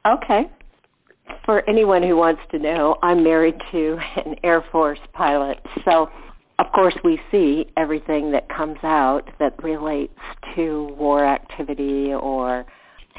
Okay. 0.06 0.42
For 1.46 1.68
anyone 1.70 2.01
who 2.01 2.18
wants 2.18 2.42
to 2.51 2.60
know, 2.60 2.96
I'm 3.04 3.24
married 3.24 3.56
to 3.72 3.98
an 4.25 4.36
Air 4.44 4.63
Force 4.72 5.00
pilot, 5.13 5.58
so 5.86 6.08
of 6.58 6.66
course 6.74 6.96
we 7.04 7.20
see 7.32 7.66
everything 7.78 8.32
that 8.32 8.50
comes 8.50 8.78
out 8.84 9.22
that 9.39 9.62
relates 9.63 10.20
to 10.56 10.96
war 10.98 11.25
activity 11.25 12.12
or 12.12 12.66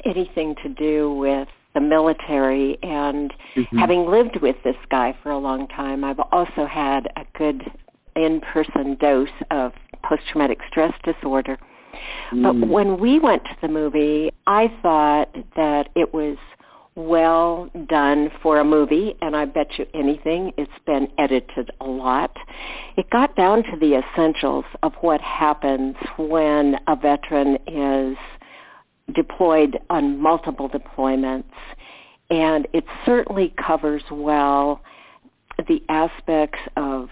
anything 0.04 0.54
to 0.62 0.68
do 0.68 1.14
with 1.14 1.48
the 1.72 1.80
military 1.80 2.76
and 2.82 3.32
mm-hmm. 3.56 3.78
having 3.78 4.06
lived 4.06 4.38
with 4.42 4.56
this 4.64 4.74
guy 4.90 5.16
for 5.22 5.30
a 5.30 5.38
long 5.38 5.68
time 5.68 6.02
I've 6.02 6.18
also 6.32 6.66
had 6.68 7.06
a 7.16 7.22
good 7.38 7.62
in-person 8.24 8.96
dose 9.00 9.28
of 9.50 9.72
post-traumatic 10.02 10.58
stress 10.70 10.92
disorder 11.04 11.58
but 12.30 12.54
mm. 12.54 12.68
when 12.68 13.00
we 13.00 13.18
went 13.18 13.42
to 13.44 13.56
the 13.60 13.68
movie, 13.68 14.30
I 14.46 14.66
thought 14.82 15.34
that 15.56 15.88
it 15.96 16.14
was 16.14 16.36
well 16.94 17.68
done 17.88 18.28
for 18.42 18.58
a 18.60 18.64
movie, 18.64 19.14
and 19.20 19.34
I 19.34 19.46
bet 19.46 19.68
you 19.78 19.86
anything, 19.94 20.52
it's 20.56 20.70
been 20.86 21.08
edited 21.18 21.70
a 21.80 21.86
lot. 21.86 22.36
It 22.96 23.10
got 23.10 23.36
down 23.36 23.62
to 23.64 23.78
the 23.78 24.00
essentials 24.00 24.64
of 24.82 24.92
what 25.00 25.20
happens 25.20 25.96
when 26.18 26.74
a 26.86 26.96
veteran 26.96 27.58
is 27.66 28.16
deployed 29.14 29.78
on 29.88 30.20
multiple 30.20 30.68
deployments, 30.68 31.50
and 32.28 32.68
it 32.72 32.84
certainly 33.04 33.52
covers 33.66 34.02
well 34.12 34.80
the 35.58 35.80
aspects 35.88 36.60
of 36.76 37.08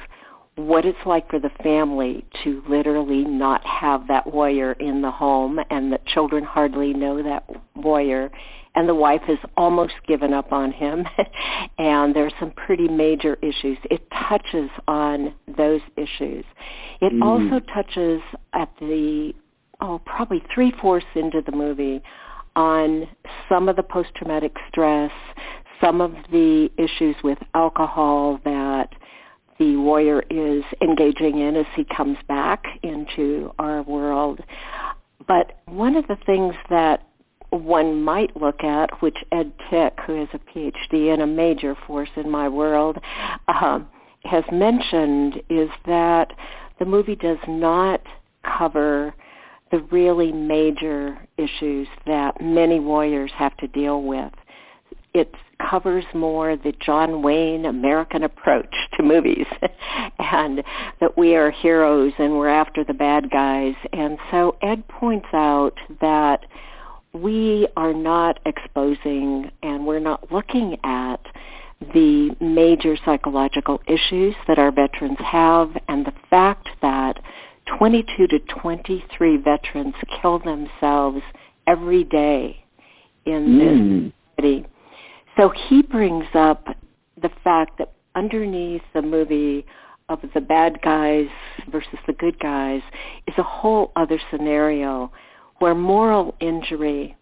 what 0.58 0.84
it's 0.84 0.98
like 1.06 1.30
for 1.30 1.38
the 1.38 1.50
family 1.62 2.24
to 2.44 2.62
literally 2.68 3.24
not 3.24 3.60
have 3.80 4.08
that 4.08 4.32
warrior 4.32 4.72
in 4.72 5.02
the 5.02 5.10
home 5.10 5.58
and 5.70 5.92
that 5.92 6.00
children 6.12 6.42
hardly 6.42 6.92
know 6.92 7.22
that 7.22 7.48
warrior. 7.76 8.30
And 8.74 8.88
the 8.88 8.94
wife 8.94 9.22
has 9.26 9.38
almost 9.56 9.92
given 10.06 10.32
up 10.32 10.52
on 10.52 10.72
him. 10.72 11.04
And 11.80 12.14
there's 12.14 12.32
some 12.40 12.50
pretty 12.50 12.88
major 12.88 13.34
issues. 13.34 13.78
It 13.88 14.02
touches 14.28 14.68
on 14.88 15.32
those 15.46 15.80
issues. 15.96 16.44
It 17.00 17.12
mm. 17.12 17.22
also 17.22 17.64
touches 17.72 18.20
at 18.52 18.68
the 18.80 19.32
oh 19.80 20.00
probably 20.04 20.42
three 20.52 20.72
fourths 20.82 21.06
into 21.14 21.40
the 21.46 21.52
movie 21.52 22.02
on 22.56 23.04
some 23.48 23.68
of 23.68 23.76
the 23.76 23.84
post 23.84 24.08
traumatic 24.16 24.54
stress 24.68 25.12
some 25.80 26.00
of 26.00 26.12
the 26.30 26.68
issues 26.76 27.16
with 27.22 27.38
alcohol 27.54 28.40
that 28.44 28.88
the 29.58 29.76
warrior 29.76 30.22
is 30.30 30.62
engaging 30.80 31.40
in 31.40 31.56
as 31.56 31.66
he 31.76 31.84
comes 31.96 32.16
back 32.28 32.64
into 32.82 33.50
our 33.58 33.82
world. 33.82 34.40
But 35.26 35.60
one 35.66 35.96
of 35.96 36.06
the 36.06 36.16
things 36.26 36.54
that 36.70 36.98
one 37.50 38.02
might 38.02 38.36
look 38.36 38.62
at, 38.62 38.90
which 39.00 39.16
Ed 39.32 39.52
Tick, 39.70 39.94
who 40.06 40.18
has 40.20 40.28
a 40.34 40.38
PhD 40.38 41.12
and 41.12 41.22
a 41.22 41.26
major 41.26 41.74
force 41.86 42.10
in 42.16 42.30
my 42.30 42.48
world, 42.48 42.98
uh, 43.48 43.80
has 44.24 44.44
mentioned, 44.52 45.34
is 45.48 45.68
that 45.86 46.26
the 46.78 46.84
movie 46.84 47.16
does 47.16 47.38
not 47.48 48.00
cover 48.58 49.14
the 49.70 49.78
really 49.90 50.32
major 50.32 51.18
issues 51.36 51.88
that 52.06 52.32
many 52.40 52.80
warriors 52.80 53.30
have 53.38 53.56
to 53.58 53.66
deal 53.66 54.02
with. 54.02 54.32
It's 55.14 55.30
covers 55.70 56.04
more 56.14 56.56
the 56.56 56.72
John 56.84 57.22
Wayne 57.22 57.64
American 57.64 58.22
approach 58.22 58.74
to 58.96 59.02
movies 59.02 59.46
and 60.18 60.62
that 61.00 61.16
we 61.16 61.34
are 61.34 61.52
heroes 61.62 62.12
and 62.18 62.34
we're 62.34 62.48
after 62.48 62.84
the 62.84 62.94
bad 62.94 63.30
guys. 63.30 63.74
And 63.92 64.18
so 64.30 64.56
Ed 64.62 64.86
points 64.88 65.28
out 65.32 65.74
that 66.00 66.38
we 67.12 67.68
are 67.76 67.94
not 67.94 68.38
exposing 68.46 69.50
and 69.62 69.86
we're 69.86 69.98
not 69.98 70.30
looking 70.30 70.76
at 70.84 71.20
the 71.80 72.34
major 72.40 72.96
psychological 73.04 73.80
issues 73.86 74.34
that 74.46 74.58
our 74.58 74.72
veterans 74.72 75.18
have 75.20 75.68
and 75.86 76.04
the 76.04 76.12
fact 76.28 76.68
that 76.82 77.14
22 77.78 78.26
to 78.26 78.38
23 78.60 79.36
veterans 79.36 79.94
kill 80.20 80.38
themselves 80.40 81.18
every 81.66 82.02
day 82.04 82.56
in 83.26 83.46
mm. 83.46 84.04
this 84.04 84.12
city 84.36 84.66
so 85.38 85.50
he 85.71 85.83
brings 85.83 86.25
up 86.35 86.64
the 87.21 87.30
fact 87.45 87.78
that 87.78 87.92
underneath 88.14 88.83
the 88.92 89.02
movie 89.02 89.64
of 90.09 90.18
the 90.35 90.40
bad 90.40 90.80
guys 90.83 91.28
versus 91.71 91.99
the 92.07 92.12
good 92.12 92.38
guys 92.40 92.80
is 93.26 93.35
a 93.38 93.42
whole 93.42 93.92
other 93.95 94.18
scenario 94.30 95.12
where 95.61 95.75
moral 95.75 96.35
injury 96.40 97.16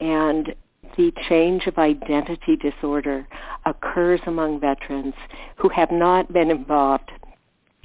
and 0.00 0.48
the 0.96 1.12
change 1.28 1.62
of 1.66 1.78
identity 1.78 2.56
disorder 2.60 3.26
occurs 3.66 4.20
among 4.26 4.60
veterans 4.60 5.14
who 5.58 5.70
have 5.74 5.88
not 5.92 6.32
been 6.32 6.50
involved 6.50 7.10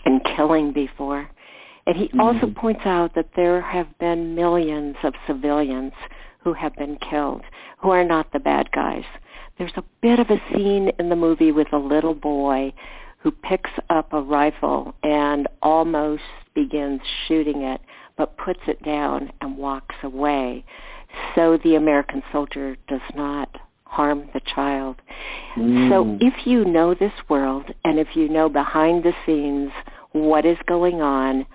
in 0.05 0.19
killing 0.35 0.73
before. 0.73 1.29
And 1.85 1.95
he 1.95 2.05
mm-hmm. 2.07 2.19
also 2.19 2.53
points 2.59 2.81
out 2.85 3.11
that 3.15 3.31
there 3.35 3.61
have 3.61 3.87
been 3.99 4.35
millions 4.35 4.95
of 5.03 5.13
civilians 5.27 5.93
who 6.43 6.53
have 6.53 6.75
been 6.75 6.97
killed 7.09 7.43
who 7.81 7.89
are 7.89 8.05
not 8.05 8.31
the 8.31 8.39
bad 8.39 8.71
guys 8.73 9.03
there's 9.59 9.73
a 9.75 9.83
bit 10.01 10.19
of 10.19 10.27
a 10.29 10.39
scene 10.51 10.89
in 10.97 11.09
the 11.09 11.15
movie 11.15 11.51
with 11.51 11.67
a 11.73 11.77
little 11.77 12.15
boy 12.15 12.73
who 13.21 13.31
picks 13.31 13.69
up 13.89 14.13
a 14.13 14.21
rifle 14.21 14.95
and 15.03 15.47
almost 15.61 16.21
begins 16.55 17.01
shooting 17.27 17.61
it, 17.61 17.81
but 18.17 18.37
puts 18.37 18.61
it 18.67 18.81
down 18.83 19.29
and 19.41 19.57
walks 19.57 19.95
away. 20.01 20.63
So 21.35 21.57
the 21.63 21.75
American 21.75 22.23
soldier 22.31 22.77
does 22.87 23.01
not 23.15 23.49
harm 23.83 24.29
the 24.33 24.41
child. 24.55 24.95
Mm. 25.57 25.89
So 25.89 26.17
if 26.25 26.33
you 26.45 26.63
know 26.63 26.93
this 26.93 27.11
world 27.29 27.65
and 27.83 27.99
if 27.99 28.07
you 28.15 28.29
know 28.29 28.47
behind 28.47 29.03
the 29.03 29.11
scenes 29.25 29.71
what 30.13 30.45
is 30.45 30.57
going 30.67 31.01
on, 31.01 31.45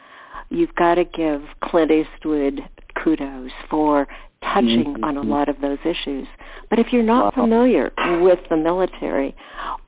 you've 0.51 0.75
got 0.75 0.97
to 0.97 1.05
give 1.05 1.43
Clint 1.63 1.91
Eastwood 1.91 2.61
kudos 3.03 3.51
for 3.71 4.07
touching 4.53 4.95
mm-hmm. 4.95 5.05
on 5.05 5.17
a 5.17 5.23
lot 5.23 5.49
of 5.49 5.61
those 5.61 5.79
issues. 5.83 6.27
But 6.71 6.79
if 6.79 6.87
you're 6.93 7.03
not 7.03 7.37
wow. 7.37 7.45
familiar 7.45 7.93
with 8.21 8.39
the 8.51 8.57
military 8.57 9.35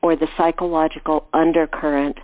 or 0.02 0.16
the 0.16 0.28
psychological 0.36 1.26
undercurrent, 1.32 2.16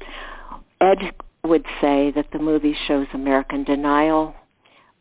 Ed 0.80 0.98
would 1.44 1.64
say 1.80 2.12
that 2.14 2.26
the 2.32 2.38
movie 2.38 2.74
shows 2.88 3.06
American 3.14 3.64
denial 3.64 4.34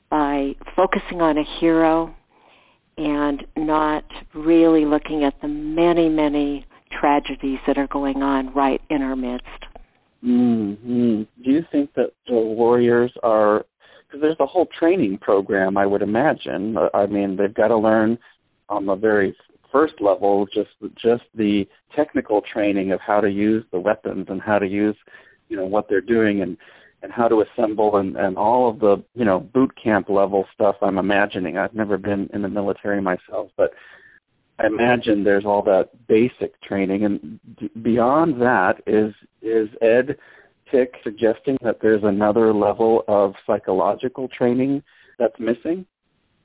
by 0.10 0.52
focusing 0.76 1.22
on 1.22 1.38
a 1.38 1.44
hero 1.60 2.14
and 2.98 3.44
not 3.58 4.04
really 4.34 4.86
looking 4.86 5.24
at 5.24 5.34
the 5.42 5.48
many, 5.48 6.10
many 6.10 6.66
tragedies 7.00 7.60
that 7.68 7.78
are 7.78 7.88
going 7.88 8.18
on 8.18 8.54
right 8.54 8.82
in 8.90 9.02
our 9.02 9.16
midst. 9.16 9.48
Mm-hmm. 10.24 11.24
Do 11.44 11.52
you 11.52 11.62
think 11.72 11.94
that 11.96 12.12
the 12.28 12.36
warriors 12.36 13.12
are 13.24 13.66
because 14.12 14.22
there's 14.22 14.38
a 14.40 14.46
whole 14.46 14.68
training 14.78 15.18
program 15.20 15.78
I 15.78 15.86
would 15.86 16.02
imagine. 16.02 16.76
Uh, 16.78 16.90
I 16.96 17.06
mean, 17.06 17.38
they've 17.38 17.54
got 17.54 17.70
to 17.70 17.78
learn 17.78 18.18
on 18.68 18.86
the 18.86 18.96
very 18.96 19.36
first 19.72 19.94
level 20.02 20.46
just 20.54 20.70
just 20.96 21.24
the 21.34 21.64
technical 21.96 22.42
training 22.54 22.92
of 22.92 23.00
how 23.06 23.22
to 23.22 23.30
use 23.30 23.64
the 23.72 23.80
weapons 23.80 24.26
and 24.30 24.42
how 24.42 24.60
to 24.60 24.68
use 24.68 24.98
you 25.48 25.56
know 25.56 25.66
what 25.66 25.88
they're 25.88 26.02
doing 26.02 26.42
and 26.42 26.58
and 27.02 27.12
how 27.12 27.28
to 27.28 27.42
assemble 27.42 27.96
and 27.98 28.18
and 28.18 28.38
all 28.38 28.70
of 28.70 28.80
the 28.80 29.02
you 29.16 29.24
know 29.24 29.40
boot 29.40 29.72
camp 29.82 30.10
level 30.10 30.46
stuff 30.54 30.76
I'm 30.82 30.98
imagining. 30.98 31.58
I've 31.58 31.74
never 31.74 31.98
been 31.98 32.30
in 32.34 32.42
the 32.42 32.50
military 32.50 33.02
myself, 33.02 33.50
but 33.56 33.72
I 34.60 34.68
imagine 34.68 35.24
there's 35.24 35.46
all 35.46 35.64
that 35.64 35.90
basic 36.08 36.62
training 36.62 37.06
and 37.06 37.40
beyond 37.82 38.42
that 38.42 38.82
is 38.86 39.14
is 39.42 39.70
Ed 39.82 40.18
Suggesting 41.04 41.58
that 41.62 41.78
there's 41.82 42.04
another 42.04 42.54
level 42.54 43.04
of 43.08 43.34
psychological 43.46 44.28
training 44.28 44.84
that's 45.20 45.36
missing? 45.40 45.86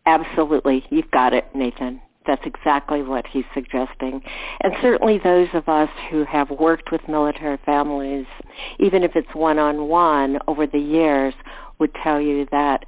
Absolutely. 0.07 0.85
You've 0.91 1.11
got 1.11 1.33
it, 1.33 1.45
Nathan. 1.55 2.01
That's 2.27 2.43
exactly 2.45 3.03
what 3.03 3.25
he's 3.33 3.45
suggesting. 3.55 4.21
And 4.63 4.73
certainly 4.83 5.19
those 5.23 5.49
of 5.55 5.69
us 5.69 5.89
who 6.11 6.25
have 6.31 6.51
worked 6.51 6.91
with 6.91 7.01
military 7.09 7.59
families, 7.65 8.27
even 8.81 9.05
if 9.05 9.13
it's 9.15 9.33
one 9.35 9.59
on 9.59 9.89
one 9.89 10.39
over 10.49 10.67
the 10.67 10.79
years, 10.79 11.35
would 11.79 11.93
tell 12.03 12.21
you 12.21 12.47
that 12.51 12.81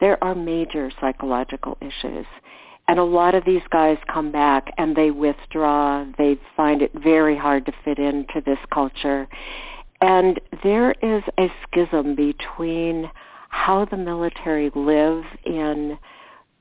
there 0.00 0.22
are 0.22 0.34
major 0.34 0.90
psychological 1.00 1.78
issues. 1.80 2.26
And 2.88 2.98
a 2.98 3.04
lot 3.04 3.34
of 3.34 3.44
these 3.44 3.62
guys 3.70 3.96
come 4.12 4.32
back 4.32 4.64
and 4.76 4.96
they 4.96 5.10
withdraw. 5.10 6.04
They 6.18 6.34
find 6.56 6.82
it 6.82 6.90
very 6.92 7.38
hard 7.38 7.64
to 7.66 7.72
fit 7.84 7.98
into 7.98 8.42
this 8.44 8.58
culture. 8.74 9.28
And 10.02 10.40
there 10.64 10.90
is 10.90 11.22
a 11.38 11.46
schism 11.62 12.16
between 12.16 13.08
how 13.50 13.86
the 13.88 13.96
military 13.96 14.68
live 14.74 15.22
in 15.46 15.96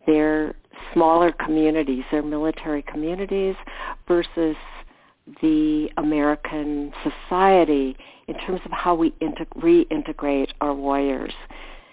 their 0.06 0.54
smaller 0.94 1.32
communities, 1.32 2.04
their 2.12 2.22
military 2.22 2.84
communities, 2.84 3.56
versus 4.08 4.56
the 5.42 5.88
American 5.98 6.92
society 7.04 7.96
in 8.28 8.36
terms 8.46 8.62
of 8.64 8.72
how 8.72 8.94
we 8.94 9.12
reintegrate 9.58 10.48
our 10.60 10.76
warriors. 10.76 11.34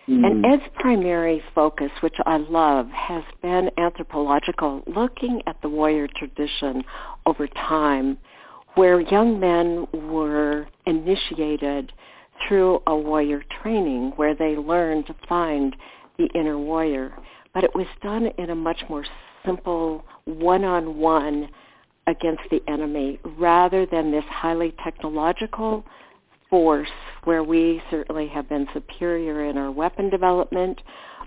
Mm-hmm. 0.06 0.24
And 0.24 0.44
Ed's 0.44 0.70
primary 0.74 1.42
focus, 1.54 1.90
which 2.02 2.16
I 2.26 2.36
love, 2.36 2.88
has 2.90 3.24
been 3.40 3.70
anthropological, 3.78 4.82
looking 4.86 5.40
at 5.46 5.56
the 5.62 5.70
warrior 5.70 6.08
tradition 6.14 6.82
over 7.24 7.46
time 7.46 8.18
where 8.74 9.00
young 9.00 9.40
men 9.40 9.86
were 10.08 10.66
initiated 10.86 11.92
through 12.46 12.80
a 12.86 12.96
warrior 12.96 13.42
training 13.62 14.12
where 14.16 14.34
they 14.34 14.56
learned 14.56 15.06
to 15.06 15.14
find 15.28 15.74
the 16.18 16.28
inner 16.34 16.58
warrior. 16.58 17.16
But 17.54 17.64
it 17.64 17.70
was 17.74 17.86
done 18.02 18.28
in 18.38 18.50
a 18.50 18.54
much 18.54 18.80
more 18.88 19.04
simple, 19.44 20.04
one 20.24 20.64
on 20.64 20.96
one 20.96 21.48
against 22.06 22.42
the 22.50 22.60
enemy 22.68 23.20
rather 23.38 23.86
than 23.90 24.10
this 24.10 24.24
highly 24.30 24.74
technological 24.84 25.84
force 26.48 26.88
where 27.24 27.42
we 27.42 27.82
certainly 27.90 28.28
have 28.32 28.48
been 28.48 28.66
superior 28.72 29.44
in 29.44 29.58
our 29.58 29.70
weapon 29.70 30.08
development, 30.08 30.80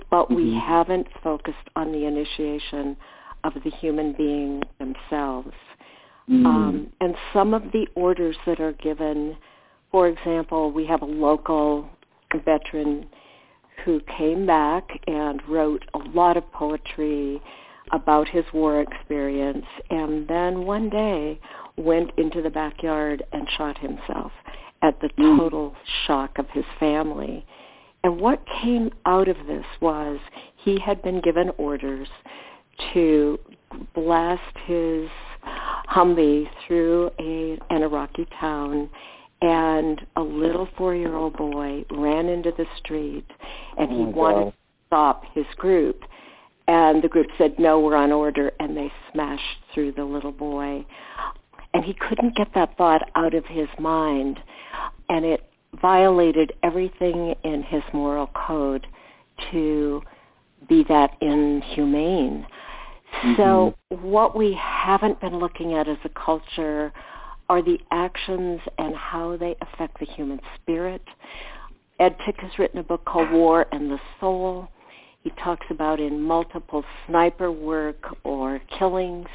but 0.09 0.25
mm-hmm. 0.25 0.35
we 0.35 0.59
haven't 0.67 1.07
focused 1.23 1.57
on 1.75 1.91
the 1.91 2.05
initiation 2.05 2.97
of 3.43 3.53
the 3.63 3.71
human 3.81 4.13
being 4.17 4.61
themselves. 4.79 5.51
Mm. 6.29 6.45
Um, 6.45 6.93
and 6.99 7.15
some 7.33 7.53
of 7.53 7.63
the 7.73 7.87
orders 7.95 8.35
that 8.45 8.59
are 8.59 8.73
given, 8.73 9.37
for 9.91 10.07
example, 10.07 10.71
we 10.71 10.85
have 10.87 11.01
a 11.01 11.05
local 11.05 11.89
veteran 12.45 13.07
who 13.85 13.99
came 14.17 14.45
back 14.45 14.87
and 15.07 15.41
wrote 15.49 15.83
a 15.93 15.97
lot 15.97 16.37
of 16.37 16.43
poetry 16.51 17.41
about 17.91 18.27
his 18.31 18.45
war 18.53 18.81
experience 18.81 19.65
and 19.89 20.27
then 20.27 20.65
one 20.65 20.89
day 20.89 21.39
went 21.77 22.11
into 22.17 22.41
the 22.41 22.49
backyard 22.49 23.23
and 23.31 23.47
shot 23.57 23.77
himself 23.79 24.31
at 24.81 24.99
the 25.01 25.09
total 25.17 25.75
shock 26.07 26.37
of 26.37 26.45
his 26.53 26.63
family. 26.79 27.45
And 28.03 28.19
what 28.19 28.43
came 28.63 28.89
out 29.05 29.27
of 29.27 29.35
this 29.47 29.65
was 29.81 30.19
he 30.63 30.77
had 30.83 31.01
been 31.01 31.21
given 31.21 31.51
orders 31.57 32.07
to 32.93 33.37
blast 33.93 34.57
his 34.65 35.07
Humvee 35.95 36.45
through 36.67 37.09
a 37.19 37.57
an 37.69 37.83
Iraqi 37.83 38.25
town 38.39 38.89
and 39.41 39.99
a 40.15 40.21
little 40.21 40.67
four 40.77 40.95
year 40.95 41.15
old 41.15 41.35
boy 41.35 41.83
ran 41.91 42.27
into 42.27 42.51
the 42.57 42.65
street 42.79 43.25
and 43.77 43.89
he 43.89 43.97
Oh, 43.97 44.13
wanted 44.15 44.45
wow. 44.45 44.49
to 44.51 44.53
stop 44.87 45.23
his 45.33 45.45
group. 45.57 46.01
And 46.67 47.03
the 47.03 47.09
group 47.09 47.27
said 47.37 47.55
no 47.59 47.79
we're 47.79 47.95
on 47.95 48.11
order 48.11 48.51
and 48.59 48.77
they 48.77 48.91
smashed 49.11 49.41
through 49.73 49.93
the 49.93 50.03
little 50.05 50.31
boy. 50.31 50.85
And 51.73 51.83
he 51.83 51.93
couldn't 51.93 52.37
get 52.37 52.47
that 52.55 52.77
thought 52.77 53.01
out 53.15 53.33
of 53.33 53.45
his 53.45 53.67
mind 53.79 54.37
and 55.09 55.25
it 55.25 55.41
violated 55.81 56.53
everything 56.63 57.33
in 57.43 57.63
his 57.63 57.81
moral 57.93 58.29
code 58.47 58.85
to 59.51 60.01
be 60.69 60.83
that 60.87 61.11
inhumane 61.21 62.45
so 63.37 63.73
what 63.89 64.35
we 64.35 64.57
haven't 64.85 65.19
been 65.21 65.39
looking 65.39 65.73
at 65.73 65.87
as 65.87 65.97
a 66.05 66.09
culture 66.09 66.91
are 67.49 67.61
the 67.61 67.77
actions 67.91 68.61
and 68.77 68.95
how 68.95 69.37
they 69.37 69.55
affect 69.61 69.99
the 69.99 70.07
human 70.15 70.39
spirit. 70.55 71.01
Ed 71.99 72.15
Tick 72.25 72.35
has 72.39 72.51
written 72.57 72.79
a 72.79 72.83
book 72.83 73.05
called 73.05 73.31
War 73.31 73.65
and 73.71 73.91
the 73.91 73.99
Soul. 74.19 74.67
He 75.23 75.31
talks 75.43 75.67
about 75.69 75.99
in 75.99 76.21
multiple 76.21 76.83
sniper 77.05 77.51
work 77.51 78.03
or 78.23 78.59
killings 78.79 79.27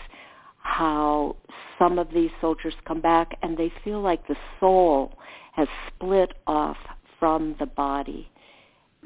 how 0.59 1.37
some 1.79 1.99
of 1.99 2.09
these 2.13 2.31
soldiers 2.41 2.75
come 2.89 3.01
back 3.01 3.29
and 3.43 3.57
they 3.57 3.73
feel 3.85 4.01
like 4.01 4.27
the 4.27 4.37
soul 4.59 5.13
has 5.55 5.69
split 5.89 6.33
off 6.47 6.77
from 7.21 7.55
the 7.61 7.67
body. 7.67 8.29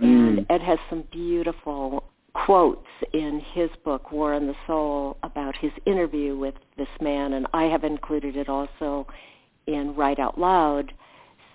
And 0.01 0.39
Mm. 0.39 0.47
Ed 0.49 0.63
has 0.63 0.79
some 0.89 1.03
beautiful 1.13 2.05
quotes 2.33 2.87
in 3.13 3.41
his 3.55 3.71
book 3.85 4.13
War 4.13 4.35
and 4.35 4.49
the 4.49 4.55
Soul 4.67 5.17
about 5.23 5.55
his 5.61 5.73
interview 5.87 6.37
with 6.37 6.55
this 6.77 6.89
man 7.01 7.33
and 7.33 7.47
I 7.53 7.65
have 7.65 7.85
included 7.85 8.37
it 8.37 8.49
also 8.49 9.07
in 9.67 9.95
Write 9.97 10.19
Out 10.19 10.39
Loud 10.39 10.93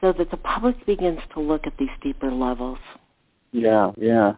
so 0.01 0.13
that 0.17 0.29
the 0.31 0.37
public 0.37 0.85
begins 0.85 1.19
to 1.33 1.39
look 1.39 1.61
at 1.65 1.73
these 1.79 1.89
deeper 2.03 2.31
levels. 2.31 2.77
Yeah, 3.51 3.91
yeah. 3.97 4.33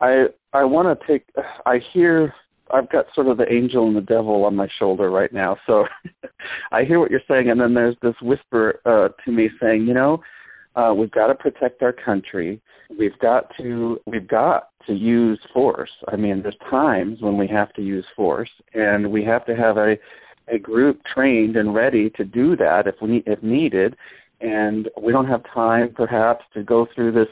I 0.00 0.26
I 0.52 0.64
want 0.64 0.98
to 0.98 1.06
take. 1.06 1.24
I 1.64 1.78
hear. 1.92 2.34
I've 2.72 2.90
got 2.90 3.06
sort 3.14 3.28
of 3.28 3.36
the 3.36 3.50
angel 3.50 3.86
and 3.86 3.96
the 3.96 4.00
devil 4.00 4.44
on 4.44 4.56
my 4.56 4.66
shoulder 4.80 5.08
right 5.08 5.32
now. 5.32 5.56
So 5.68 5.84
I 6.72 6.82
hear 6.82 6.98
what 6.98 7.12
you're 7.12 7.20
saying, 7.28 7.48
and 7.48 7.60
then 7.60 7.74
there's 7.74 7.96
this 8.02 8.16
whisper 8.20 8.80
uh, 8.84 9.08
to 9.24 9.30
me 9.30 9.48
saying, 9.60 9.86
you 9.86 9.94
know, 9.94 10.20
uh, 10.76 10.92
we've 10.94 11.10
got 11.10 11.28
to 11.28 11.34
protect 11.34 11.82
our 11.82 11.92
country. 11.92 12.60
We've 12.98 13.18
got 13.18 13.50
to. 13.58 13.98
We've 14.06 14.28
got 14.28 14.68
to 14.86 14.92
use 14.92 15.40
force. 15.52 15.90
I 16.08 16.16
mean, 16.16 16.42
there's 16.42 16.56
times 16.70 17.18
when 17.20 17.36
we 17.36 17.48
have 17.48 17.72
to 17.74 17.82
use 17.82 18.06
force, 18.14 18.50
and 18.74 19.10
we 19.10 19.24
have 19.24 19.44
to 19.46 19.56
have 19.56 19.76
a 19.76 19.96
a 20.48 20.58
group 20.58 21.00
trained 21.12 21.56
and 21.56 21.74
ready 21.74 22.10
to 22.10 22.24
do 22.24 22.56
that 22.56 22.86
if 22.86 22.94
we 23.02 23.22
if 23.26 23.42
needed. 23.42 23.96
And 24.40 24.88
we 25.00 25.12
don't 25.12 25.26
have 25.26 25.42
time, 25.52 25.94
perhaps, 25.94 26.44
to 26.54 26.62
go 26.62 26.86
through 26.94 27.12
this 27.12 27.28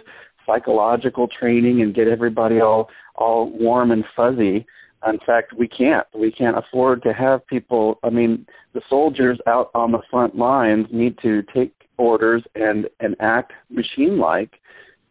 psychological 0.47 1.29
training 1.29 1.83
and 1.83 1.95
get 1.95 2.09
everybody 2.09 2.61
all 2.61 2.89
all 3.17 3.51
warm 3.53 3.91
and 3.91 4.05
fuzzy. 4.17 4.67
In 5.07 5.19
fact, 5.27 5.53
we 5.53 5.69
can't. 5.69 6.07
We 6.19 6.33
can't 6.33 6.57
afford 6.57 7.03
to 7.03 7.13
have 7.13 7.47
people. 7.47 7.99
I 8.03 8.09
mean, 8.09 8.47
the 8.73 8.81
soldiers 8.89 9.39
out 9.47 9.71
on 9.75 9.93
the 9.93 10.01
front 10.11 10.35
lines 10.35 10.87
need 10.91 11.19
to 11.23 11.43
take 11.55 11.75
orders 11.97 12.43
and 12.55 12.87
and 13.01 13.17
act 13.21 13.53
machine 13.71 14.19
like. 14.19 14.53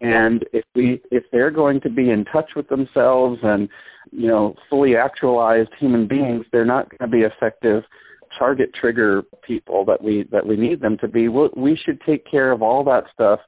And 0.02 0.46
if 0.52 0.66
we 0.76 1.02
if 1.12 1.24
they're 1.32 1.52
going 1.52 1.82
to 1.82 1.90
be 1.90 2.10
in 2.10 2.26
touch 2.26 2.52
with 2.56 2.68
themselves 2.68 3.40
and 3.44 3.70
you 4.12 4.28
know 4.28 4.56
fully 4.70 4.96
actualized 4.96 5.70
human 5.80 6.08
beings, 6.08 6.46
they're 6.52 6.66
not 6.66 6.90
going 6.90 7.10
to 7.10 7.18
be 7.18 7.24
effective 7.24 7.84
target 8.38 8.72
trigger 8.80 9.24
people 9.46 9.86
that 9.86 10.04
we 10.04 10.26
that 10.32 10.46
we 10.46 10.56
need 10.56 10.82
them 10.82 10.98
to 11.00 11.08
be. 11.08 11.28
we 11.28 11.50
we 11.56 11.78
should 11.86 12.00
take 12.02 12.30
care 12.30 12.52
of 12.52 12.62
all 12.62 12.84
that 12.84 13.04
stuff 13.14 13.40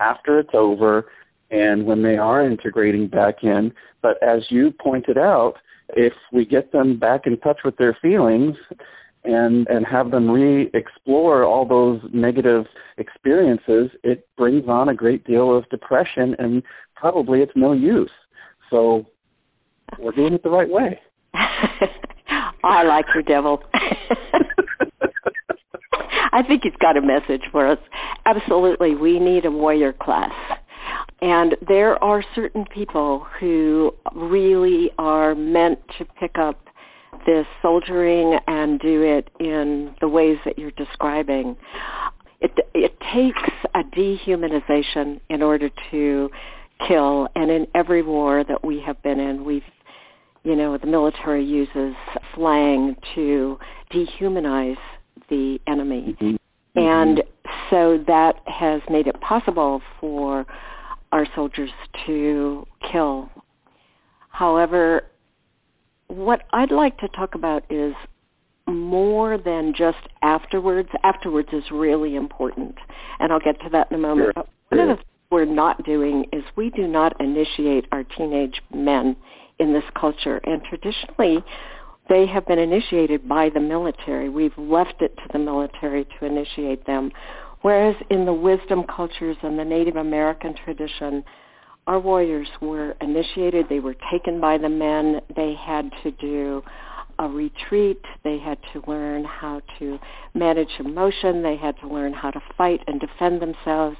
after 0.00 0.38
it's 0.38 0.50
over 0.54 1.06
and 1.50 1.86
when 1.86 2.02
they 2.02 2.16
are 2.16 2.44
integrating 2.44 3.08
back 3.08 3.36
in. 3.42 3.72
But 4.02 4.22
as 4.22 4.42
you 4.50 4.72
pointed 4.82 5.18
out, 5.18 5.54
if 5.96 6.12
we 6.32 6.44
get 6.44 6.72
them 6.72 6.98
back 6.98 7.22
in 7.26 7.38
touch 7.38 7.60
with 7.64 7.76
their 7.76 7.96
feelings 8.00 8.56
and 9.24 9.66
and 9.68 9.84
have 9.86 10.10
them 10.10 10.30
re-explore 10.30 11.44
all 11.44 11.66
those 11.66 12.00
negative 12.12 12.64
experiences, 12.96 13.90
it 14.02 14.26
brings 14.36 14.68
on 14.68 14.88
a 14.88 14.94
great 14.94 15.24
deal 15.26 15.56
of 15.56 15.68
depression 15.70 16.34
and 16.38 16.62
probably 16.96 17.40
it's 17.40 17.52
no 17.54 17.72
use. 17.72 18.10
So 18.70 19.06
we're 19.98 20.12
doing 20.12 20.34
it 20.34 20.42
the 20.42 20.50
right 20.50 20.68
way. 20.68 21.00
I 22.64 22.82
like 22.84 23.06
your 23.14 23.22
devil. 23.22 23.62
I 26.32 26.42
think 26.46 26.62
he's 26.62 26.72
got 26.80 26.96
a 26.96 27.02
message 27.02 27.42
for 27.50 27.70
us. 27.70 27.78
Absolutely, 28.26 28.94
we 28.94 29.18
need 29.18 29.44
a 29.44 29.50
warrior 29.50 29.92
class. 29.92 30.30
And 31.20 31.56
there 31.66 32.02
are 32.02 32.22
certain 32.34 32.64
people 32.72 33.26
who 33.40 33.92
really 34.14 34.90
are 34.98 35.34
meant 35.34 35.80
to 35.98 36.04
pick 36.04 36.36
up 36.38 36.60
this 37.28 37.46
soldiering 37.60 38.38
and 38.46 38.80
do 38.80 39.02
it 39.02 39.28
in 39.38 39.94
the 40.00 40.08
ways 40.08 40.38
that 40.46 40.58
you're 40.58 40.70
describing. 40.72 41.56
It 42.40 42.52
it 42.72 42.92
takes 43.14 43.68
a 43.74 43.82
dehumanization 43.84 45.20
in 45.28 45.42
order 45.42 45.68
to 45.90 46.30
kill 46.88 47.28
and 47.34 47.50
in 47.50 47.66
every 47.74 48.02
war 48.02 48.44
that 48.48 48.64
we 48.64 48.80
have 48.86 49.02
been 49.02 49.18
in 49.18 49.44
we've 49.44 49.62
you 50.44 50.54
know 50.54 50.78
the 50.78 50.86
military 50.86 51.44
uses 51.44 51.96
slang 52.36 52.94
to 53.16 53.58
dehumanize 53.92 54.76
the 55.28 55.58
enemy 55.66 56.16
Mm-hmm. 56.20 56.36
and 56.76 57.18
so 57.70 57.98
that 58.06 58.34
has 58.46 58.82
made 58.88 59.06
it 59.06 59.20
possible 59.20 59.80
for 60.00 60.46
our 61.12 61.26
soldiers 61.34 61.70
to 62.06 62.66
kill. 62.92 63.30
However, 64.30 65.02
what 66.08 66.40
I'd 66.52 66.72
like 66.72 66.98
to 66.98 67.08
talk 67.08 67.34
about 67.34 67.64
is 67.70 67.94
more 68.66 69.38
than 69.38 69.72
just 69.76 69.98
afterwards. 70.22 70.88
Afterwards 71.04 71.48
is 71.52 71.64
really 71.72 72.16
important, 72.16 72.74
and 73.18 73.32
I'll 73.32 73.40
get 73.40 73.60
to 73.62 73.70
that 73.70 73.90
in 73.90 73.96
a 73.96 74.00
moment. 74.00 74.32
Sure. 74.34 74.44
But 74.44 74.76
one 74.76 74.86
Sure. 74.86 74.90
of 74.92 74.98
the 74.98 75.02
things 75.04 75.30
we're 75.30 75.44
not 75.44 75.84
doing 75.84 76.26
is 76.32 76.42
we 76.56 76.70
do 76.70 76.86
not 76.86 77.18
initiate 77.20 77.86
our 77.92 78.04
teenage 78.04 78.60
men 78.74 79.16
in 79.58 79.72
this 79.72 79.84
culture, 79.94 80.40
and 80.44 80.62
traditionally 80.64 81.42
they 82.08 82.26
have 82.26 82.46
been 82.46 82.58
initiated 82.58 83.28
by 83.28 83.50
the 83.50 83.60
military. 83.60 84.28
We've 84.28 84.56
left 84.56 85.02
it 85.02 85.16
to 85.16 85.28
the 85.32 85.38
military 85.38 86.06
to 86.18 86.24
initiate 86.24 86.86
them. 86.86 87.12
Whereas 87.60 87.96
in 88.08 88.24
the 88.24 88.32
wisdom 88.32 88.84
cultures 88.84 89.36
and 89.42 89.58
the 89.58 89.64
Native 89.64 89.96
American 89.96 90.54
tradition, 90.64 91.24
our 91.88 91.98
warriors 91.98 92.48
were 92.60 92.94
initiated, 93.00 93.64
they 93.70 93.80
were 93.80 93.96
taken 94.12 94.42
by 94.42 94.58
the 94.58 94.68
men, 94.68 95.22
they 95.34 95.54
had 95.58 95.90
to 96.02 96.10
do 96.10 96.62
a 97.18 97.26
retreat, 97.26 98.02
they 98.24 98.36
had 98.38 98.58
to 98.74 98.82
learn 98.86 99.24
how 99.24 99.62
to 99.78 99.98
manage 100.34 100.68
emotion, 100.78 101.42
they 101.42 101.56
had 101.56 101.74
to 101.80 101.88
learn 101.88 102.12
how 102.12 102.30
to 102.30 102.40
fight 102.58 102.80
and 102.86 103.00
defend 103.00 103.40
themselves, 103.40 103.96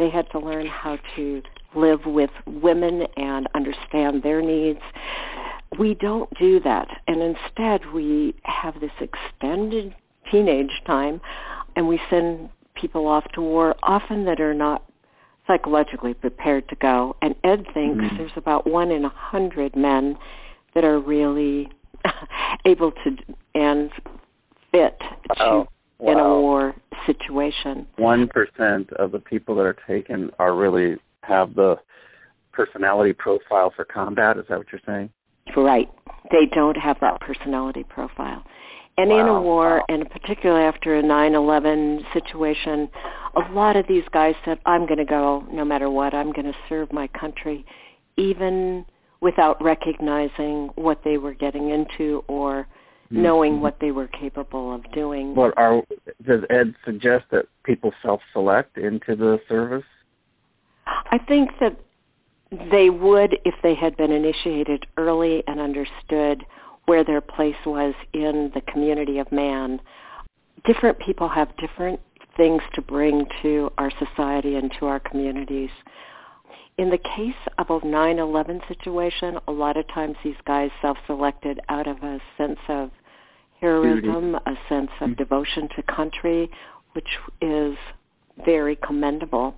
they 0.00 0.10
had 0.10 0.26
to 0.32 0.40
learn 0.40 0.66
how 0.66 0.98
to 1.14 1.40
live 1.76 2.00
with 2.06 2.30
women 2.44 3.02
and 3.16 3.48
understand 3.54 4.24
their 4.24 4.42
needs. 4.42 4.80
We 5.78 5.94
don't 5.94 6.28
do 6.40 6.58
that, 6.64 6.88
and 7.06 7.22
instead 7.22 7.92
we 7.94 8.34
have 8.42 8.74
this 8.80 8.90
extended 9.00 9.94
teenage 10.32 10.72
time, 10.88 11.20
and 11.76 11.86
we 11.86 12.00
send 12.10 12.48
people 12.74 13.06
off 13.06 13.24
to 13.34 13.40
war, 13.40 13.76
often 13.84 14.24
that 14.24 14.40
are 14.40 14.54
not 14.54 14.87
psychologically 15.48 16.14
prepared 16.14 16.68
to 16.68 16.76
go. 16.76 17.16
And 17.20 17.34
Ed 17.42 17.66
thinks 17.74 18.04
Mhm. 18.04 18.18
there's 18.18 18.36
about 18.36 18.66
one 18.66 18.92
in 18.92 19.04
a 19.04 19.08
hundred 19.08 19.74
men 19.74 20.16
that 20.74 20.84
are 20.84 21.00
really 21.00 21.68
able 22.64 22.92
to 22.92 23.16
and 23.54 23.90
fit 24.70 25.00
Wow. 25.40 25.66
to 26.00 26.06
in 26.06 26.18
a 26.18 26.40
war 26.40 26.76
situation. 27.06 27.86
One 27.96 28.28
percent 28.28 28.92
of 28.92 29.10
the 29.10 29.18
people 29.18 29.56
that 29.56 29.66
are 29.66 29.76
taken 29.86 30.30
are 30.38 30.54
really 30.54 30.98
have 31.22 31.54
the 31.54 31.78
personality 32.52 33.12
profile 33.12 33.70
for 33.70 33.84
combat. 33.84 34.36
Is 34.36 34.46
that 34.48 34.58
what 34.58 34.70
you're 34.70 34.80
saying? 34.86 35.10
Right. 35.56 35.88
They 36.30 36.46
don't 36.46 36.76
have 36.76 37.00
that 37.00 37.20
personality 37.20 37.84
profile. 37.84 38.44
And 38.98 39.12
in 39.12 39.28
a 39.28 39.40
war, 39.40 39.78
wow. 39.78 39.84
and 39.88 40.10
particularly 40.10 40.64
after 40.64 40.98
a 40.98 41.02
9/11 41.02 42.00
situation, 42.12 42.90
a 43.36 43.52
lot 43.52 43.76
of 43.76 43.86
these 43.86 44.02
guys 44.12 44.34
said, 44.44 44.58
"I'm 44.66 44.86
going 44.86 44.98
to 44.98 45.04
go 45.04 45.44
no 45.52 45.64
matter 45.64 45.88
what. 45.88 46.14
I'm 46.14 46.32
going 46.32 46.46
to 46.46 46.58
serve 46.68 46.92
my 46.92 47.06
country," 47.18 47.64
even 48.16 48.84
without 49.20 49.62
recognizing 49.62 50.70
what 50.74 50.98
they 51.04 51.16
were 51.16 51.34
getting 51.34 51.70
into 51.70 52.24
or 52.26 52.66
mm-hmm. 53.06 53.22
knowing 53.22 53.60
what 53.60 53.78
they 53.80 53.92
were 53.92 54.08
capable 54.08 54.74
of 54.74 54.82
doing. 54.92 55.34
What 55.36 55.54
are 55.56 55.82
does 56.26 56.42
Ed 56.50 56.74
suggest 56.84 57.26
that 57.30 57.46
people 57.64 57.92
self-select 58.02 58.78
into 58.78 59.14
the 59.14 59.38
service? 59.48 59.86
I 60.86 61.18
think 61.18 61.50
that 61.60 61.78
they 62.50 62.90
would 62.90 63.38
if 63.44 63.54
they 63.62 63.74
had 63.80 63.96
been 63.96 64.10
initiated 64.10 64.86
early 64.96 65.44
and 65.46 65.60
understood 65.60 66.44
where 66.88 67.04
their 67.04 67.20
place 67.20 67.60
was 67.66 67.94
in 68.14 68.50
the 68.54 68.62
community 68.72 69.18
of 69.18 69.30
man. 69.30 69.78
Different 70.66 70.96
people 71.04 71.28
have 71.28 71.48
different 71.58 72.00
things 72.34 72.62
to 72.76 72.80
bring 72.80 73.26
to 73.42 73.68
our 73.76 73.92
society 73.98 74.54
and 74.54 74.72
to 74.80 74.86
our 74.86 74.98
communities. 74.98 75.68
In 76.78 76.88
the 76.88 76.96
case 76.96 77.36
of 77.58 77.66
a 77.68 77.86
9 77.86 78.18
11 78.18 78.60
situation, 78.68 79.34
a 79.46 79.52
lot 79.52 79.76
of 79.76 79.86
times 79.88 80.16
these 80.24 80.40
guys 80.46 80.70
self 80.80 80.96
selected 81.06 81.60
out 81.68 81.86
of 81.86 81.98
a 81.98 82.20
sense 82.38 82.60
of 82.70 82.90
heroism, 83.60 84.36
a 84.36 84.54
sense 84.70 84.90
of 85.02 85.10
mm-hmm. 85.10 85.22
devotion 85.22 85.68
to 85.76 85.82
country, 85.94 86.48
which 86.92 87.08
is 87.42 87.76
very 88.46 88.76
commendable. 88.76 89.54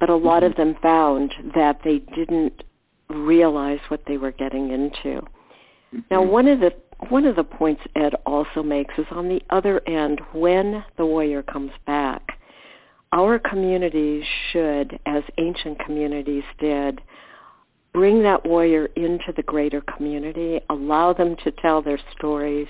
But 0.00 0.10
a 0.10 0.16
lot 0.16 0.42
of 0.42 0.52
mm-hmm. 0.52 0.72
them 0.72 0.76
found 0.82 1.30
that 1.54 1.78
they 1.84 1.98
didn't 2.16 2.64
realize 3.08 3.78
what 3.88 4.00
they 4.08 4.16
were 4.16 4.32
getting 4.32 4.70
into. 4.72 5.22
Now, 6.10 6.24
hmm. 6.24 6.30
one 6.30 6.48
of 6.48 6.60
the 6.60 6.70
one 7.08 7.26
of 7.26 7.34
the 7.34 7.44
points 7.44 7.82
Ed 7.96 8.12
also 8.24 8.62
makes 8.62 8.94
is 8.96 9.06
on 9.10 9.28
the 9.28 9.40
other 9.50 9.80
end, 9.88 10.20
when 10.32 10.84
the 10.96 11.04
warrior 11.04 11.42
comes 11.42 11.72
back, 11.84 12.22
our 13.12 13.40
communities 13.40 14.22
should, 14.52 14.98
as 15.04 15.22
ancient 15.36 15.80
communities 15.84 16.44
did, 16.60 17.00
bring 17.92 18.22
that 18.22 18.46
warrior 18.46 18.86
into 18.96 19.32
the 19.36 19.42
greater 19.42 19.82
community, 19.96 20.60
allow 20.70 21.12
them 21.12 21.36
to 21.44 21.50
tell 21.60 21.82
their 21.82 22.00
stories, 22.16 22.68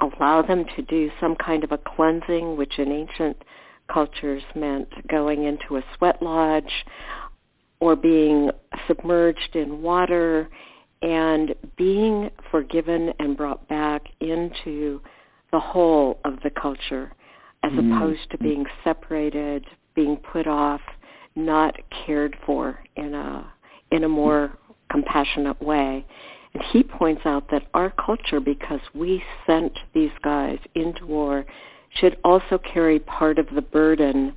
allow 0.00 0.42
them 0.46 0.64
to 0.76 0.82
do 0.82 1.08
some 1.20 1.36
kind 1.36 1.64
of 1.64 1.72
a 1.72 1.78
cleansing, 1.78 2.56
which 2.56 2.74
in 2.78 2.92
ancient 2.92 3.36
cultures 3.92 4.42
meant 4.54 4.88
going 5.08 5.44
into 5.44 5.76
a 5.76 5.84
sweat 5.96 6.20
lodge 6.20 6.64
or 7.80 7.96
being 7.96 8.50
submerged 8.86 9.54
in 9.54 9.80
water 9.82 10.48
and 11.02 11.54
being 11.76 12.30
forgiven 12.50 13.10
and 13.18 13.36
brought 13.36 13.68
back 13.68 14.02
into 14.20 15.00
the 15.52 15.60
whole 15.60 16.18
of 16.24 16.34
the 16.42 16.50
culture 16.50 17.12
as 17.64 17.72
mm-hmm. 17.72 17.92
opposed 17.92 18.30
to 18.30 18.38
being 18.38 18.64
separated, 18.84 19.64
being 19.94 20.16
put 20.32 20.46
off, 20.46 20.80
not 21.34 21.74
cared 22.06 22.36
for 22.44 22.78
in 22.96 23.14
a 23.14 23.52
in 23.90 24.04
a 24.04 24.08
more 24.08 24.58
compassionate 24.90 25.60
way. 25.62 26.04
And 26.54 26.62
he 26.72 26.82
points 26.82 27.22
out 27.24 27.50
that 27.50 27.62
our 27.74 27.92
culture, 27.92 28.40
because 28.40 28.80
we 28.94 29.22
sent 29.46 29.72
these 29.94 30.10
guys 30.24 30.58
into 30.74 31.06
war, 31.06 31.44
should 32.00 32.16
also 32.24 32.58
carry 32.72 32.98
part 32.98 33.38
of 33.38 33.46
the 33.54 33.62
burden 33.62 34.34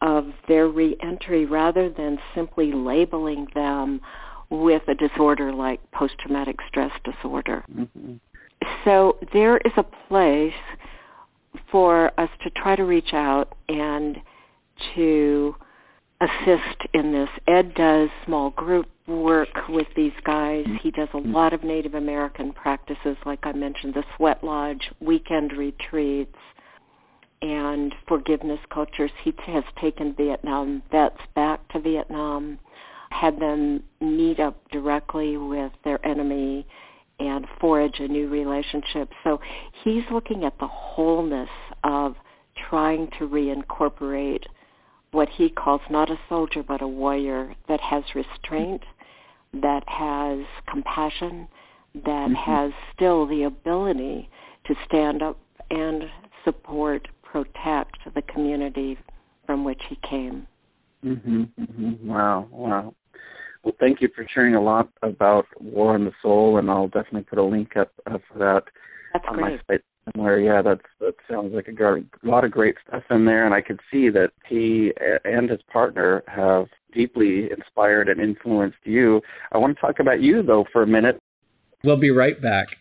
of 0.00 0.26
their 0.46 0.68
reentry 0.68 1.46
rather 1.46 1.90
than 1.90 2.18
simply 2.34 2.72
labeling 2.72 3.46
them 3.54 4.00
with 4.50 4.82
a 4.88 4.94
disorder 4.94 5.52
like 5.52 5.80
post 5.92 6.14
traumatic 6.20 6.56
stress 6.68 6.90
disorder. 7.04 7.64
Mm-hmm. 7.72 8.14
So 8.84 9.18
there 9.32 9.56
is 9.58 9.72
a 9.76 9.82
place 10.08 10.52
for 11.70 12.18
us 12.18 12.30
to 12.44 12.50
try 12.50 12.76
to 12.76 12.84
reach 12.84 13.12
out 13.12 13.54
and 13.68 14.16
to 14.94 15.54
assist 16.20 16.88
in 16.94 17.12
this. 17.12 17.28
Ed 17.46 17.74
does 17.74 18.08
small 18.24 18.50
group 18.50 18.86
work 19.06 19.48
with 19.68 19.86
these 19.96 20.12
guys. 20.24 20.64
He 20.82 20.90
does 20.90 21.08
a 21.14 21.18
lot 21.18 21.52
of 21.52 21.62
Native 21.62 21.94
American 21.94 22.52
practices, 22.52 23.16
like 23.24 23.40
I 23.42 23.52
mentioned, 23.52 23.94
the 23.94 24.04
sweat 24.16 24.42
lodge, 24.42 24.80
weekend 25.00 25.52
retreats, 25.52 26.36
and 27.42 27.94
forgiveness 28.08 28.60
cultures. 28.72 29.10
He 29.24 29.32
has 29.46 29.64
taken 29.80 30.14
Vietnam 30.16 30.82
vets 30.90 31.20
back 31.34 31.68
to 31.68 31.80
Vietnam 31.80 32.58
had 33.20 33.38
them 33.38 33.82
meet 34.00 34.40
up 34.40 34.60
directly 34.70 35.36
with 35.36 35.72
their 35.84 36.04
enemy 36.06 36.66
and 37.18 37.46
forge 37.60 37.94
a 37.98 38.08
new 38.08 38.28
relationship. 38.28 39.08
So 39.24 39.38
he's 39.84 40.02
looking 40.12 40.44
at 40.44 40.58
the 40.58 40.68
wholeness 40.68 41.48
of 41.84 42.14
trying 42.68 43.08
to 43.18 43.28
reincorporate 43.28 44.42
what 45.12 45.28
he 45.36 45.48
calls 45.48 45.80
not 45.90 46.10
a 46.10 46.16
soldier 46.28 46.62
but 46.66 46.82
a 46.82 46.88
warrior 46.88 47.54
that 47.68 47.80
has 47.80 48.02
restraint, 48.14 48.82
that 49.52 49.82
has 49.86 50.44
compassion, 50.70 51.48
that 51.94 52.28
mm-hmm. 52.28 52.52
has 52.52 52.72
still 52.94 53.26
the 53.26 53.44
ability 53.44 54.28
to 54.66 54.74
stand 54.86 55.22
up 55.22 55.38
and 55.70 56.02
support, 56.44 57.08
protect 57.22 57.96
the 58.14 58.22
community 58.22 58.98
from 59.46 59.64
which 59.64 59.80
he 59.88 59.96
came. 60.08 60.46
Mhm. 61.04 61.48
Mm-hmm. 61.58 62.08
Wow. 62.08 62.48
Wow. 62.50 62.94
Well, 63.62 63.74
thank 63.80 64.00
you 64.00 64.08
for 64.14 64.26
sharing 64.32 64.54
a 64.54 64.62
lot 64.62 64.88
about 65.02 65.46
War 65.60 65.94
on 65.94 66.04
the 66.04 66.12
Soul, 66.22 66.58
and 66.58 66.70
I'll 66.70 66.88
definitely 66.88 67.22
put 67.22 67.38
a 67.38 67.44
link 67.44 67.76
up, 67.76 67.92
up 68.06 68.20
for 68.32 68.38
that 68.38 68.62
that's 69.12 69.24
on 69.28 69.36
great. 69.36 69.60
my 69.68 69.74
site 69.74 69.84
somewhere. 70.12 70.38
Yeah, 70.38 70.62
that's 70.62 70.86
that 71.00 71.14
sounds 71.30 71.52
like 71.54 71.68
a, 71.68 71.94
a 71.94 72.28
lot 72.28 72.44
of 72.44 72.50
great 72.50 72.76
stuff 72.86 73.02
in 73.10 73.24
there, 73.24 73.44
and 73.44 73.54
I 73.54 73.60
could 73.60 73.80
see 73.90 74.08
that 74.10 74.30
he 74.48 74.92
and 75.24 75.50
his 75.50 75.60
partner 75.72 76.22
have 76.26 76.66
deeply 76.92 77.50
inspired 77.50 78.08
and 78.08 78.20
influenced 78.20 78.78
you. 78.84 79.20
I 79.52 79.58
want 79.58 79.76
to 79.76 79.80
talk 79.80 80.00
about 80.00 80.20
you 80.20 80.42
though 80.42 80.64
for 80.72 80.82
a 80.82 80.86
minute. 80.86 81.18
We'll 81.84 81.96
be 81.96 82.10
right 82.10 82.40
back. 82.40 82.78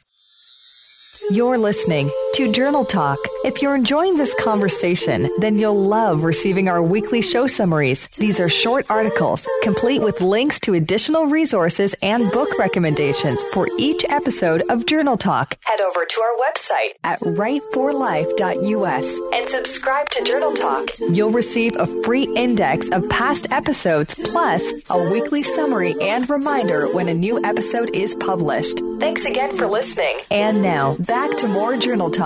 You're 1.32 1.58
listening 1.58 2.10
to 2.36 2.52
Journal 2.52 2.84
Talk. 2.84 3.18
If 3.46 3.62
you're 3.62 3.76
enjoying 3.76 4.18
this 4.18 4.36
conversation, 4.36 5.32
then 5.38 5.58
you'll 5.58 5.82
love 5.82 6.26
receiving 6.26 6.68
our 6.68 6.84
weekly 6.84 7.22
show 7.22 7.48
summaries. 7.48 8.08
These 8.08 8.42
are 8.42 8.50
short 8.50 8.92
articles, 8.92 9.48
complete 9.64 10.02
with 10.02 10.20
links 10.20 10.60
to 10.62 10.74
additional 10.74 11.28
resources 11.28 11.96
and 12.02 12.30
book 12.34 12.50
recommendations 12.60 13.42
for 13.54 13.70
each 13.80 14.04
episode 14.10 14.64
of 14.70 14.86
Journal 14.86 15.16
Talk. 15.16 15.58
Head 15.64 15.80
over 15.80 16.04
to 16.04 16.22
our 16.22 16.36
website 16.36 16.96
at 17.06 17.22
writeforlife.us 17.22 19.20
and 19.34 19.48
subscribe 19.48 20.10
to 20.10 20.22
Journal 20.26 20.52
Talk. 20.52 20.90
You'll 21.00 21.32
receive 21.32 21.78
a 21.78 21.88
free 22.04 22.28
index 22.36 22.90
of 22.90 23.10
past 23.10 23.50
episodes 23.50 24.14
plus 24.14 24.74
a 24.90 25.10
weekly 25.10 25.42
summary 25.42 25.96
and 26.02 26.30
reminder 26.30 26.94
when 26.94 27.08
a 27.08 27.14
new 27.14 27.42
episode 27.46 27.96
is 27.96 28.14
published. 28.16 28.82
Thanks 29.00 29.24
again 29.24 29.56
for 29.56 29.68
listening. 29.68 30.18
And 30.30 30.62
now, 30.62 30.98
back 30.98 31.38
to 31.38 31.48
more 31.48 31.78
Journal 31.78 32.12
Talk. 32.12 32.25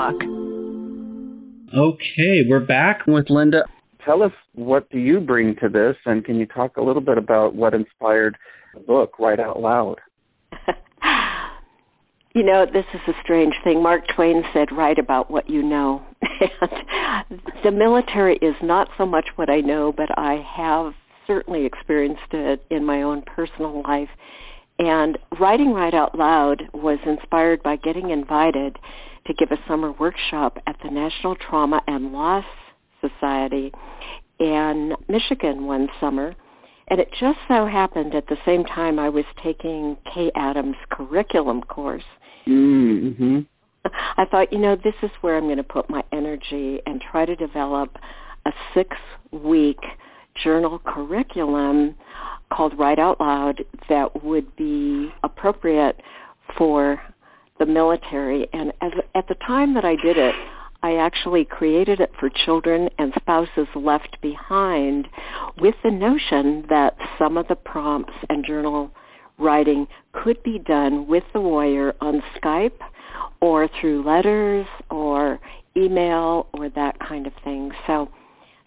Okay, 1.75 2.45
we're 2.47 2.61
back 2.61 3.05
with 3.05 3.29
Linda. 3.29 3.65
Tell 4.05 4.23
us 4.23 4.31
what 4.55 4.89
do 4.89 4.97
you 4.97 5.19
bring 5.19 5.57
to 5.57 5.67
this, 5.67 5.97
and 6.05 6.23
can 6.23 6.37
you 6.37 6.45
talk 6.45 6.77
a 6.77 6.81
little 6.81 7.01
bit 7.01 7.17
about 7.17 7.53
what 7.53 7.73
inspired 7.73 8.37
the 8.73 8.79
book, 8.79 9.19
Write 9.19 9.41
Out 9.41 9.59
Loud? 9.59 9.97
you 12.33 12.43
know, 12.43 12.65
this 12.65 12.85
is 12.93 13.01
a 13.09 13.13
strange 13.21 13.55
thing. 13.61 13.83
Mark 13.83 14.03
Twain 14.15 14.43
said, 14.53 14.69
write 14.71 14.99
about 14.99 15.29
what 15.29 15.49
you 15.49 15.61
know. 15.61 16.01
and 17.29 17.41
the 17.65 17.71
military 17.71 18.37
is 18.41 18.55
not 18.63 18.87
so 18.97 19.05
much 19.05 19.25
what 19.35 19.49
I 19.49 19.59
know, 19.59 19.91
but 19.91 20.17
I 20.17 20.41
have 20.55 20.93
certainly 21.27 21.65
experienced 21.65 22.31
it 22.31 22.63
in 22.69 22.85
my 22.85 23.01
own 23.01 23.21
personal 23.23 23.83
life. 23.83 24.09
And 24.79 25.17
writing 25.41 25.73
Write 25.73 25.93
Out 25.93 26.17
Loud 26.17 26.63
was 26.73 26.99
inspired 27.05 27.61
by 27.61 27.75
getting 27.75 28.11
invited 28.11 28.77
to 29.29 29.33
give 29.35 29.51
a 29.51 29.61
summer 29.67 29.91
workshop 29.91 30.57
at 30.65 30.75
the 30.83 30.89
National 30.89 31.35
Trauma 31.35 31.81
and 31.85 32.11
Loss 32.11 32.45
Society 32.99 33.71
in 34.39 34.93
Michigan 35.07 35.65
one 35.65 35.87
summer. 36.01 36.35
And 36.89 36.99
it 36.99 37.09
just 37.11 37.37
so 37.47 37.67
happened 37.67 38.15
at 38.15 38.25
the 38.27 38.37
same 38.43 38.63
time 38.63 38.97
I 38.97 39.09
was 39.09 39.25
taking 39.43 39.97
Kay 40.13 40.31
Adams' 40.35 40.75
curriculum 40.91 41.61
course. 41.61 42.03
Mm-hmm. 42.47 43.41
I 44.17 44.25
thought, 44.25 44.51
you 44.51 44.57
know, 44.57 44.75
this 44.75 44.95
is 45.03 45.11
where 45.21 45.37
I'm 45.37 45.43
going 45.43 45.57
to 45.57 45.63
put 45.63 45.89
my 45.89 46.01
energy 46.11 46.79
and 46.87 46.99
try 47.11 47.25
to 47.25 47.35
develop 47.35 47.95
a 48.47 48.51
six 48.73 48.97
week 49.31 49.77
journal 50.43 50.81
curriculum 50.83 51.95
called 52.51 52.73
Write 52.79 52.97
Out 52.97 53.19
Loud 53.19 53.63
that 53.89 54.23
would 54.23 54.55
be 54.55 55.09
appropriate 55.23 56.01
for 56.57 56.99
the 57.59 57.65
military. 57.65 58.47
And 58.53 58.71
as, 58.81 58.91
at 59.15 59.27
the 59.27 59.35
time 59.35 59.75
that 59.75 59.85
I 59.85 59.95
did 59.95 60.17
it, 60.17 60.33
I 60.81 60.93
actually 60.95 61.45
created 61.45 61.99
it 61.99 62.11
for 62.19 62.29
children 62.45 62.89
and 62.97 63.13
spouses 63.19 63.67
left 63.75 64.17
behind 64.21 65.07
with 65.59 65.75
the 65.83 65.91
notion 65.91 66.65
that 66.69 66.91
some 67.17 67.37
of 67.37 67.47
the 67.49 67.55
prompts 67.55 68.13
and 68.29 68.45
journal 68.45 68.91
writing 69.37 69.87
could 70.13 70.41
be 70.43 70.59
done 70.59 71.07
with 71.07 71.23
the 71.33 71.41
warrior 71.41 71.93
on 71.99 72.21
Skype 72.37 72.79
or 73.41 73.69
through 73.79 74.05
letters 74.05 74.65
or 74.89 75.39
email 75.75 76.47
or 76.53 76.69
that 76.69 76.95
kind 77.05 77.27
of 77.27 77.33
thing. 77.43 77.71
So 77.85 78.07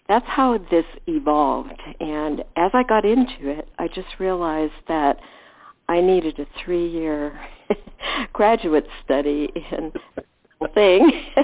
that's 0.07 0.25
how 0.27 0.57
this 0.57 0.85
evolved. 1.07 1.81
And 1.99 2.41
as 2.55 2.71
I 2.73 2.83
got 2.87 3.05
into 3.05 3.49
it, 3.57 3.67
I 3.79 3.87
just 3.87 4.19
realized 4.19 4.73
that 4.87 5.13
I 5.89 6.01
needed 6.01 6.39
a 6.39 6.45
three 6.63 6.89
year 6.89 7.39
graduate 8.33 8.85
study 9.03 9.49
in 9.71 9.91
thing. 10.73 11.11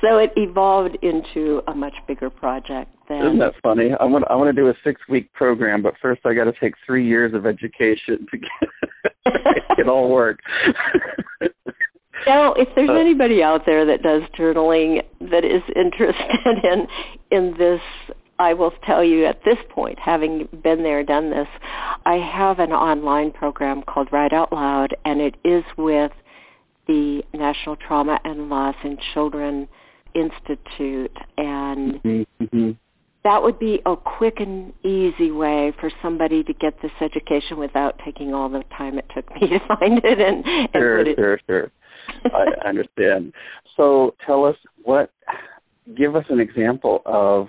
so 0.00 0.18
it 0.18 0.30
evolved 0.36 0.98
into 1.02 1.62
a 1.66 1.74
much 1.74 1.94
bigger 2.06 2.30
project. 2.30 2.90
Than, 3.08 3.18
Isn't 3.18 3.38
that 3.38 3.54
funny? 3.62 3.90
I 3.98 4.04
want 4.04 4.24
I 4.30 4.36
want 4.36 4.54
to 4.54 4.60
do 4.60 4.68
a 4.68 4.74
six 4.84 5.00
week 5.08 5.32
program, 5.32 5.82
but 5.82 5.94
first 6.00 6.20
I 6.24 6.34
got 6.34 6.44
to 6.44 6.52
take 6.60 6.74
three 6.86 7.06
years 7.06 7.34
of 7.34 7.46
education 7.46 8.26
to 8.30 8.38
get 8.38 8.68
it 9.78 9.88
all 9.88 10.10
work. 10.10 10.38
Now, 12.26 12.52
if 12.52 12.68
there's 12.76 12.90
uh, 12.90 13.00
anybody 13.00 13.42
out 13.42 13.62
there 13.66 13.86
that 13.86 14.02
does 14.02 14.22
journaling 14.38 15.02
that 15.20 15.44
is 15.44 15.62
interested 15.74 16.62
in 16.62 16.86
in 17.30 17.54
this 17.58 17.80
I 18.40 18.54
will 18.54 18.72
tell 18.86 19.04
you 19.04 19.26
at 19.26 19.40
this 19.44 19.58
point, 19.68 19.98
having 20.02 20.48
been 20.50 20.82
there, 20.82 21.04
done 21.04 21.28
this, 21.28 21.46
I 22.06 22.16
have 22.34 22.58
an 22.58 22.72
online 22.72 23.32
program 23.32 23.82
called 23.82 24.08
Write 24.10 24.32
Out 24.32 24.50
Loud, 24.50 24.96
and 25.04 25.20
it 25.20 25.34
is 25.44 25.62
with 25.76 26.10
the 26.88 27.22
National 27.34 27.76
Trauma 27.76 28.18
and 28.24 28.48
Loss 28.48 28.76
in 28.82 28.96
Children 29.12 29.68
Institute. 30.14 31.14
And 31.36 32.02
mm-hmm. 32.02 32.42
mm-hmm. 32.42 32.70
that 33.24 33.42
would 33.42 33.58
be 33.58 33.80
a 33.84 33.94
quick 33.94 34.36
and 34.38 34.72
easy 34.82 35.30
way 35.30 35.74
for 35.78 35.92
somebody 36.02 36.42
to 36.42 36.54
get 36.54 36.80
this 36.80 36.92
education 37.02 37.58
without 37.58 38.00
taking 38.06 38.32
all 38.32 38.48
the 38.48 38.64
time 38.76 38.96
it 38.96 39.04
took 39.14 39.30
me 39.34 39.40
to 39.48 39.58
find 39.68 39.98
it 40.02 40.18
and, 40.18 40.46
and 40.46 40.68
sure, 40.72 40.98
put 40.98 41.08
it. 41.08 41.16
Sure, 41.16 41.40
sure, 41.46 41.70
I 42.24 42.46
understand. 42.68 43.34
So 43.76 44.14
tell 44.26 44.46
us 44.46 44.56
what, 44.82 45.10
give 45.94 46.16
us 46.16 46.24
an 46.30 46.40
example 46.40 47.02
of 47.04 47.48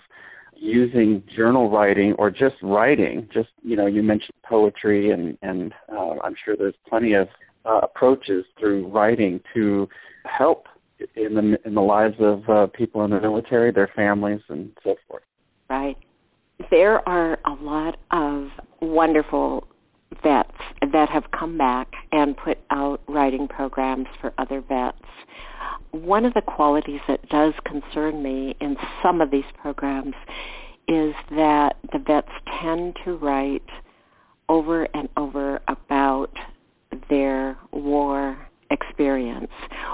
using 0.64 1.24
journal 1.36 1.72
writing 1.72 2.14
or 2.20 2.30
just 2.30 2.56
writing 2.62 3.28
just 3.34 3.50
you 3.64 3.76
know 3.76 3.88
you 3.88 4.04
mentioned 4.04 4.36
poetry 4.48 5.10
and 5.10 5.36
and 5.42 5.74
uh, 5.92 6.14
i'm 6.24 6.36
sure 6.46 6.56
there's 6.56 6.76
plenty 6.88 7.14
of 7.14 7.28
uh, 7.66 7.80
approaches 7.84 8.46
through 8.60 8.88
writing 8.88 9.40
to 9.54 9.88
help 10.26 10.66
in 11.16 11.34
the 11.36 11.58
in 11.66 11.74
the 11.74 11.82
lives 11.82 12.16
of 12.20 12.48
uh, 12.50 12.68
people 12.68 13.04
in 13.04 13.12
the 13.12 13.20
military 13.20 13.72
their 13.72 13.90
families 13.96 14.42
and 14.50 14.72
so 14.84 14.96
forth. 15.08 15.24
Right. 15.70 15.98
There 16.70 17.08
are 17.08 17.40
a 17.46 17.64
lot 17.64 17.98
of 18.12 18.50
wonderful 18.82 19.68
vets 20.24 20.52
that 20.82 21.10
have 21.12 21.24
come 21.38 21.58
back 21.58 21.92
and 22.12 22.36
put 22.38 22.58
out 22.70 23.02
writing 23.08 23.48
programs 23.48 24.08
for 24.20 24.34
other 24.38 24.62
vets 24.62 24.98
one 25.92 26.26
of 26.26 26.34
the 26.34 26.42
qualities 26.42 27.02
that 27.08 27.28
does 27.30 27.54
concern 27.66 28.24
me 28.24 28.56
in 28.60 28.76
some 29.04 29.22
of 29.22 29.32
these 29.32 29.44
programs 29.62 30.16
is 30.88 31.14
that 31.30 31.74
the 31.92 32.00
vets 32.00 32.32
tend 32.62 32.96
to 33.06 33.16
write 33.18 33.62
over 34.50 34.88
and 34.94 35.08
over 35.16 35.62
about 35.68 36.32
their 37.10 37.58
war 37.72 38.38
experience 38.70 39.52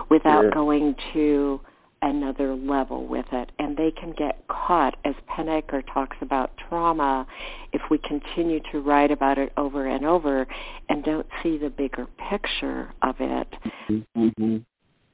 without 0.09 0.43
sure. 0.43 0.51
going 0.51 0.95
to 1.13 1.59
another 2.01 2.55
level 2.55 3.07
with 3.07 3.25
it. 3.31 3.51
And 3.57 3.75
they 3.75 3.91
can 3.91 4.13
get 4.17 4.47
caught, 4.47 4.95
as 5.03 5.15
Pennebaker 5.27 5.83
talks 5.93 6.17
about 6.21 6.51
trauma, 6.69 7.27
if 7.73 7.81
we 7.89 7.99
continue 8.07 8.59
to 8.71 8.79
write 8.79 9.11
about 9.11 9.37
it 9.37 9.51
over 9.57 9.87
and 9.87 10.05
over 10.05 10.47
and 10.89 11.03
don't 11.03 11.27
see 11.43 11.57
the 11.57 11.69
bigger 11.69 12.07
picture 12.29 12.93
of 13.01 13.15
it. 13.19 13.47
Mm-hmm 13.89 14.57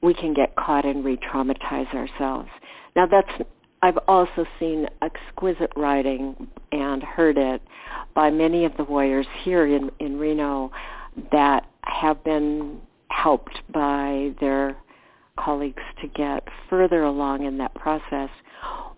we 0.04 0.14
can 0.14 0.34
get 0.34 0.54
caught 0.54 0.84
and 0.84 1.04
re-traumatize 1.04 1.92
ourselves. 1.94 2.48
Now 2.94 3.06
that's 3.10 3.48
I've 3.82 3.98
also 4.08 4.46
seen 4.58 4.86
exquisite 5.02 5.70
writing 5.76 6.48
and 6.72 7.02
heard 7.02 7.36
it 7.36 7.60
by 8.14 8.30
many 8.30 8.64
of 8.64 8.72
the 8.76 8.84
warriors 8.84 9.26
here 9.44 9.66
in 9.66 9.90
in 9.98 10.18
Reno 10.18 10.70
that 11.32 11.62
have 11.82 12.22
been 12.22 12.80
helped 13.08 13.58
by 13.72 14.30
their 14.40 14.76
colleagues 15.38 15.82
to 16.02 16.08
get 16.08 16.46
further 16.68 17.02
along 17.02 17.44
in 17.44 17.58
that 17.58 17.74
process. 17.74 18.30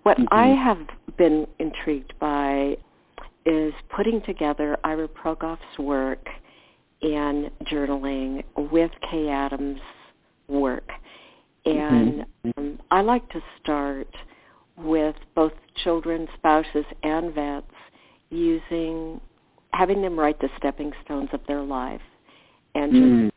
What 0.03 0.19
mm-hmm. 0.19 0.33
I 0.33 0.55
have 0.65 1.17
been 1.17 1.47
intrigued 1.59 2.15
by 2.21 2.77
is 3.45 3.73
putting 3.97 4.23
together 4.27 4.77
Ira 4.85 5.09
Progoff's 5.09 5.79
work 5.79 6.25
in 7.01 7.51
journaling 7.73 8.43
with 8.57 8.91
Kay 9.11 9.29
Adams' 9.29 9.79
work. 10.49 10.89
And 11.65 12.25
mm-hmm. 12.45 12.51
um, 12.57 12.79
I 12.91 13.01
like 13.01 13.29
to 13.31 13.41
start 13.61 14.09
with 14.77 15.17
both 15.35 15.53
children, 15.83 16.29
spouses, 16.37 16.85
and 17.03 17.35
vets 17.35 17.67
using 18.31 19.21
having 19.73 20.01
them 20.01 20.19
write 20.19 20.39
the 20.41 20.49
stepping 20.57 20.93
stones 21.05 21.29
of 21.33 21.41
their 21.47 21.63
life 21.63 22.01
and 22.75 22.93
just 22.93 23.05
mm. 23.05 23.31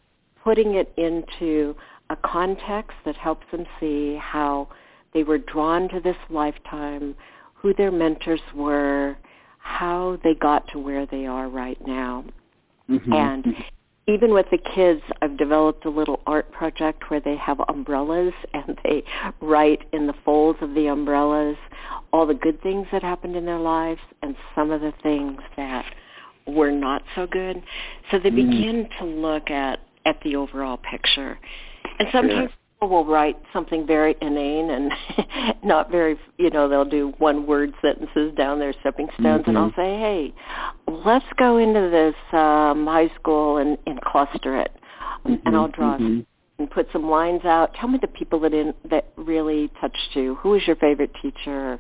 putting 0.44 0.76
it 0.76 0.94
into 0.96 1.76
a 2.10 2.16
context 2.16 2.94
that 3.06 3.16
helps 3.16 3.46
them 3.52 3.66
see 3.80 4.18
how 4.22 4.68
they 5.14 5.24
were 5.24 5.38
drawn 5.38 5.90
to 5.90 6.00
this 6.02 6.16
lifetime, 6.30 7.16
who 7.56 7.74
their 7.74 7.92
mentors 7.92 8.40
were, 8.56 9.18
how 9.58 10.18
they 10.24 10.34
got 10.40 10.64
to 10.72 10.80
where 10.80 11.06
they 11.06 11.26
are 11.26 11.50
right 11.50 11.78
now. 11.86 12.24
Mm-hmm. 12.90 13.12
And 13.12 13.44
mm-hmm 13.44 13.62
even 14.10 14.34
with 14.34 14.48
the 14.52 14.58
kids, 14.58 15.02
I've 15.22 15.38
developed 15.38 15.86
a 15.86 15.90
little 15.90 16.22
art 16.26 16.52
project 16.52 17.04
where 17.10 17.22
they 17.22 17.36
have 17.46 17.58
umbrellas 17.68 18.34
and 18.54 18.78
they 18.84 19.04
write 19.42 19.80
in 19.94 20.08
the 20.08 20.14
folds 20.26 20.60
of 20.62 20.74
the 20.74 20.88
umbrellas 20.88 21.58
all 22.12 22.26
the 22.26 22.34
good 22.34 22.62
things 22.62 22.88
that 22.92 23.04
happened 23.04 23.36
in 23.36 23.46
their 23.46 23.60
lives 23.60 24.00
and 24.22 24.36
some 24.56 24.72
of 24.72 24.82
the 24.82 24.92
things 25.04 25.40
that 25.56 25.84
were 26.48 26.72
not 26.72 27.04
so 27.16 27.28
good. 27.28 27.58
So 28.12 28.18
they 28.22 28.30
mm. 28.30 28.36
begin 28.36 28.90
to 29.00 29.06
look 29.06 29.50
at 29.52 29.80
at 30.06 30.16
the 30.24 30.36
overall 30.38 30.78
picture. 30.78 31.38
And 32.00 32.08
sometimes 32.12 32.50
will 32.88 33.06
write 33.06 33.36
something 33.52 33.86
very 33.86 34.16
inane 34.22 34.70
and 34.70 34.92
not 35.64 35.92
very 35.92 36.18
you 36.38 36.50
know 36.50 36.70
they'll 36.70 36.86
do 36.86 37.14
one 37.18 37.46
word 37.46 37.74
sentences 37.82 38.34
down 38.38 38.60
their 38.60 38.74
stepping 38.80 39.08
stones 39.20 39.42
mm-hmm. 39.42 39.50
and 39.50 39.58
i'll 39.58 39.72
say 39.72 40.00
hey 40.00 40.34
let's 41.06 41.26
go 41.38 41.58
into 41.58 41.90
this 41.92 42.16
um 42.32 42.86
high 42.88 43.10
school 43.20 43.58
and 43.58 43.78
and 43.86 44.00
cluster 44.02 44.62
it 44.62 44.72
mm-hmm. 45.26 45.34
and 45.46 45.56
i'll 45.56 45.68
draw 45.68 45.98
mm-hmm. 45.98 46.22
and 46.58 46.72
put 46.72 46.88
some 46.94 47.04
lines 47.04 47.42
out 47.44 47.72
tell 47.80 47.90
me 47.90 48.00
the 48.02 48.08
people 48.08 48.40
that 48.40 48.54
in 48.54 48.74
that 48.90 49.12
really 49.18 49.70
touched 49.82 50.16
you 50.16 50.36
who 50.36 50.52
was 50.52 50.62
your 50.66 50.78
favorite 50.78 51.12
teacher 51.22 51.80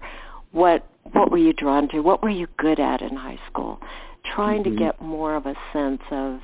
what 0.51 0.85
what 1.13 1.31
were 1.31 1.37
you 1.37 1.53
drawn 1.53 1.87
to 1.87 2.01
what 2.01 2.21
were 2.21 2.29
you 2.29 2.47
good 2.57 2.79
at 2.79 3.01
in 3.01 3.15
high 3.15 3.39
school 3.49 3.79
trying 4.35 4.65
to 4.65 4.69
mm-hmm. 4.69 4.79
get 4.79 5.01
more 5.01 5.37
of 5.37 5.45
a 5.45 5.53
sense 5.71 6.01
of 6.11 6.39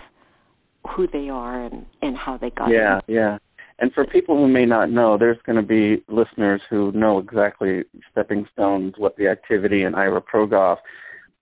who 0.96 1.08
they 1.12 1.28
are 1.30 1.65
and 1.65 1.86
and 2.02 2.15
how 2.15 2.38
they 2.38 2.52
got 2.52 2.70
there. 2.70 2.82
yeah 2.82 3.00
yeah 3.08 3.38
and 3.80 3.92
for 3.94 4.06
people 4.06 4.38
who 4.38 4.48
may 4.48 4.66
not 4.66 4.90
know, 4.90 5.18
there's 5.18 5.38
going 5.46 5.58
to 5.58 5.62
be 5.62 6.04
listeners 6.08 6.62
who 6.70 6.92
know 6.94 7.20
exactly 7.20 7.84
stepping 8.12 8.46
stones, 8.54 8.94
what 8.98 9.18
the 9.18 9.28
activity 9.28 9.84
and 9.84 9.96
Ira 9.96 10.22
Progoff. 10.22 10.78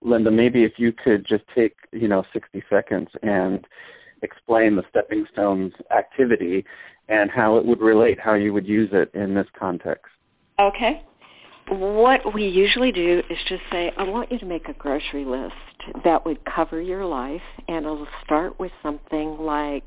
Linda, 0.02 0.30
maybe 0.30 0.64
if 0.64 0.72
you 0.76 0.92
could 0.92 1.26
just 1.26 1.44
take, 1.54 1.76
you 1.92 2.08
know, 2.08 2.24
60 2.32 2.62
seconds 2.68 3.08
and 3.22 3.64
explain 4.22 4.76
the 4.76 4.82
stepping 4.90 5.26
stones 5.32 5.72
activity 5.96 6.64
and 7.08 7.30
how 7.30 7.56
it 7.56 7.64
would 7.64 7.80
relate, 7.80 8.18
how 8.22 8.34
you 8.34 8.52
would 8.52 8.66
use 8.66 8.90
it 8.92 9.10
in 9.14 9.34
this 9.34 9.46
context. 9.58 10.06
Okay. 10.60 11.02
What 11.70 12.34
we 12.34 12.42
usually 12.42 12.92
do 12.92 13.20
is 13.30 13.38
just 13.48 13.62
say, 13.70 13.90
I 13.96 14.02
want 14.02 14.30
you 14.30 14.38
to 14.38 14.46
make 14.46 14.68
a 14.68 14.74
grocery 14.74 15.24
list 15.24 15.54
that 16.04 16.26
would 16.26 16.38
cover 16.44 16.80
your 16.80 17.06
life, 17.06 17.40
and 17.68 17.86
it'll 17.86 18.06
start 18.24 18.58
with 18.60 18.72
something 18.82 19.38
like, 19.38 19.84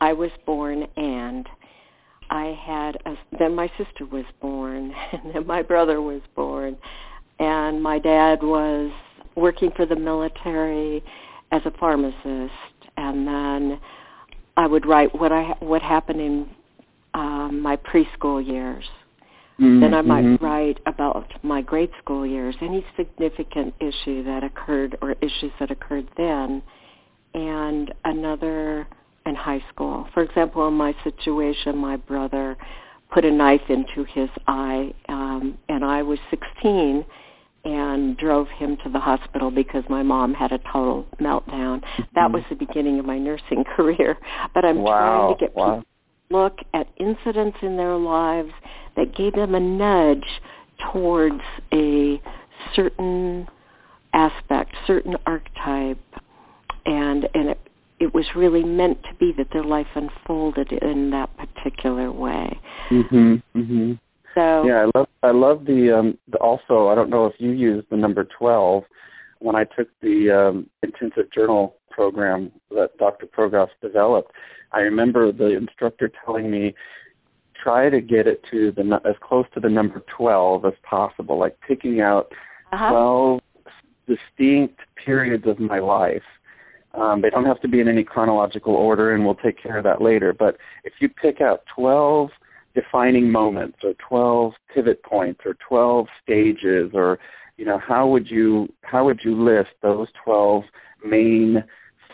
I 0.00 0.14
was 0.14 0.30
born 0.46 0.84
and 0.96 1.46
I 2.30 2.54
had 2.66 2.96
a, 3.06 3.14
then 3.38 3.54
my 3.54 3.68
sister 3.78 4.04
was 4.10 4.24
born, 4.40 4.92
and 5.12 5.34
then 5.34 5.46
my 5.46 5.62
brother 5.62 6.00
was 6.00 6.22
born, 6.34 6.76
and 7.38 7.82
my 7.82 7.98
dad 7.98 8.42
was 8.42 8.92
working 9.36 9.70
for 9.76 9.86
the 9.86 9.96
military 9.96 11.02
as 11.52 11.62
a 11.64 11.70
pharmacist, 11.78 12.52
and 12.96 13.26
then 13.26 13.80
I 14.56 14.66
would 14.66 14.86
write 14.86 15.14
what 15.18 15.32
I 15.32 15.54
what 15.60 15.82
happened 15.82 16.20
in 16.20 16.48
um, 17.14 17.60
my 17.62 17.76
preschool 17.76 18.44
years. 18.46 18.84
Mm-hmm. 19.60 19.80
Then 19.80 19.94
I 19.94 20.02
might 20.02 20.24
mm-hmm. 20.24 20.44
write 20.44 20.78
about 20.86 21.26
my 21.42 21.62
grade 21.62 21.90
school 22.02 22.24
years, 22.24 22.54
any 22.62 22.84
significant 22.96 23.74
issue 23.80 24.22
that 24.24 24.42
occurred 24.44 24.96
or 25.02 25.12
issues 25.12 25.52
that 25.58 25.70
occurred 25.70 26.08
then, 26.16 26.62
and 27.34 27.92
another 28.04 28.86
in 29.28 29.34
high 29.34 29.62
school. 29.72 30.06
For 30.14 30.22
example, 30.22 30.66
in 30.66 30.74
my 30.74 30.92
situation, 31.04 31.76
my 31.76 31.96
brother 31.96 32.56
put 33.12 33.24
a 33.24 33.32
knife 33.32 33.60
into 33.68 34.08
his 34.14 34.28
eye, 34.46 34.92
um, 35.08 35.58
and 35.68 35.84
I 35.84 36.02
was 36.02 36.18
16 36.30 37.04
and 37.64 38.16
drove 38.16 38.46
him 38.58 38.76
to 38.84 38.90
the 38.90 38.98
hospital 38.98 39.50
because 39.50 39.82
my 39.88 40.02
mom 40.02 40.32
had 40.32 40.52
a 40.52 40.58
total 40.72 41.06
meltdown. 41.20 41.80
Mm-hmm. 41.80 42.02
That 42.14 42.30
was 42.32 42.42
the 42.48 42.56
beginning 42.56 42.98
of 42.98 43.04
my 43.04 43.18
nursing 43.18 43.64
career. 43.76 44.16
But 44.54 44.64
I'm 44.64 44.78
wow. 44.78 45.36
trying 45.36 45.36
to 45.36 45.46
get 45.46 45.56
wow. 45.56 45.76
people 45.76 45.84
to 46.30 46.36
look 46.36 46.58
at 46.74 46.86
incidents 46.98 47.58
in 47.62 47.76
their 47.76 47.96
lives 47.96 48.50
that 48.96 49.16
gave 49.16 49.34
them 49.34 49.54
a 49.54 49.60
nudge 49.60 50.26
towards 50.92 51.42
a 51.72 52.20
certain 52.74 53.46
aspect, 54.14 54.74
certain 54.86 55.14
archetype, 55.26 55.98
and 56.86 57.28
and 57.34 57.50
it 57.50 57.58
it 58.00 58.14
was 58.14 58.24
really 58.36 58.62
meant 58.62 59.02
to 59.02 59.14
be 59.18 59.32
that 59.36 59.48
their 59.52 59.64
life 59.64 59.86
unfolded 59.94 60.72
in 60.72 61.10
that 61.10 61.30
particular 61.36 62.12
way. 62.12 62.58
Mhm. 62.90 63.42
Mhm. 63.54 63.98
So 64.34 64.64
yeah, 64.64 64.86
I 64.86 64.98
love 64.98 65.08
I 65.22 65.30
love 65.30 65.64
the 65.64 65.92
um 65.92 66.18
the 66.28 66.38
also 66.38 66.88
I 66.88 66.94
don't 66.94 67.10
know 67.10 67.26
if 67.26 67.34
you 67.40 67.50
use 67.50 67.84
the 67.90 67.96
number 67.96 68.24
12 68.24 68.84
when 69.40 69.56
I 69.56 69.64
took 69.64 69.88
the 70.00 70.30
um 70.30 70.70
intensive 70.82 71.30
journal 71.32 71.74
program 71.90 72.52
that 72.70 72.96
Dr. 72.98 73.26
Progoff 73.26 73.70
developed. 73.82 74.32
I 74.72 74.80
remember 74.80 75.32
the 75.32 75.56
instructor 75.56 76.10
telling 76.24 76.50
me 76.50 76.74
try 77.60 77.90
to 77.90 78.00
get 78.00 78.26
it 78.28 78.42
to 78.50 78.70
the 78.72 79.00
as 79.04 79.16
close 79.20 79.46
to 79.54 79.60
the 79.60 79.68
number 79.68 80.02
12 80.16 80.64
as 80.64 80.74
possible, 80.88 81.38
like 81.38 81.56
picking 81.66 82.00
out 82.00 82.32
uh-huh. 82.72 82.90
12 82.90 83.40
distinct 84.06 84.78
periods 85.04 85.44
of 85.46 85.58
my 85.58 85.80
life. 85.80 86.22
Um, 86.94 87.20
they 87.20 87.30
don't 87.30 87.44
have 87.44 87.60
to 87.60 87.68
be 87.68 87.80
in 87.80 87.88
any 87.88 88.02
chronological 88.02 88.74
order, 88.74 89.14
and 89.14 89.24
we'll 89.24 89.34
take 89.34 89.62
care 89.62 89.78
of 89.78 89.84
that 89.84 90.00
later. 90.00 90.34
But 90.36 90.56
if 90.84 90.94
you 91.00 91.08
pick 91.08 91.40
out 91.40 91.62
12 91.74 92.30
defining 92.74 93.30
moments, 93.30 93.78
or 93.82 93.94
12 94.08 94.52
pivot 94.74 95.02
points, 95.02 95.40
or 95.44 95.56
12 95.68 96.06
stages, 96.22 96.90
or 96.94 97.18
you 97.56 97.64
know, 97.64 97.78
how 97.78 98.06
would 98.06 98.30
you 98.30 98.68
how 98.82 99.04
would 99.04 99.20
you 99.24 99.42
list 99.42 99.70
those 99.82 100.06
12 100.24 100.62
main 101.04 101.64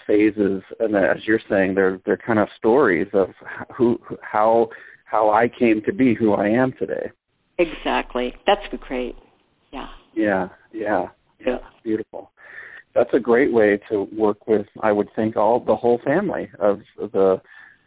phases? 0.07 0.63
And 0.81 0.97
as 0.97 1.19
you're 1.27 1.41
saying, 1.49 1.75
they're 1.75 2.01
they're 2.05 2.17
kind 2.17 2.39
of 2.39 2.49
stories 2.59 3.09
of 3.13 3.29
who 3.77 3.99
how 4.23 4.71
how 5.05 5.31
I 5.31 5.49
came 5.49 5.83
to 5.87 5.93
be 5.93 6.15
who 6.15 6.33
I 6.33 6.49
am 6.49 6.73
today. 6.79 7.11
Exactly. 7.59 8.35
That's 8.47 8.63
great. 8.81 9.15
Yeah. 9.73 9.89
Yeah. 10.15 10.49
Yeah. 10.73 11.07
Yeah. 11.45 11.59
Beautiful. 11.83 12.31
That's 12.95 13.11
a 13.13 13.21
great 13.21 13.53
way 13.53 13.81
to 13.91 14.07
work 14.17 14.47
with. 14.47 14.67
I 14.83 14.93
would 14.93 15.09
think 15.17 15.37
all 15.37 15.61
the 15.61 15.77
whole 15.77 16.01
family 16.05 16.49
of 16.59 16.81
the 16.99 17.41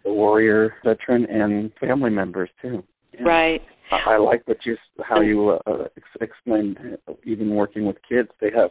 the 0.04 0.13
warrior 0.13 0.74
veteran 0.86 1.26
and 1.26 1.72
family 1.80 2.10
members 2.10 2.50
too. 2.62 2.84
Yeah. 3.13 3.24
Right. 3.24 3.62
I, 3.91 4.13
I 4.13 4.17
like 4.17 4.48
what 4.48 4.58
you 4.65 4.76
how 5.04 5.22
you 5.22 5.60
uh, 5.65 5.86
ex- 5.98 6.08
explained. 6.22 6.78
Even 7.24 7.56
working 7.56 7.86
with 7.86 7.98
kids, 8.08 8.30
they 8.39 8.52
have 8.56 8.70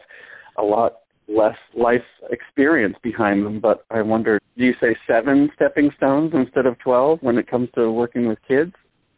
a 0.57 0.63
lot 0.63 0.99
less 1.27 1.57
life 1.75 2.01
experience 2.29 2.95
behind 3.03 3.45
them. 3.45 3.59
But 3.59 3.85
I 3.91 4.01
wonder, 4.01 4.39
do 4.57 4.63
you 4.63 4.73
say 4.79 4.95
seven 5.07 5.49
stepping 5.55 5.91
stones 5.97 6.31
instead 6.33 6.65
of 6.65 6.77
twelve 6.79 7.19
when 7.21 7.37
it 7.37 7.49
comes 7.49 7.69
to 7.75 7.91
working 7.91 8.27
with 8.27 8.39
kids? 8.47 8.73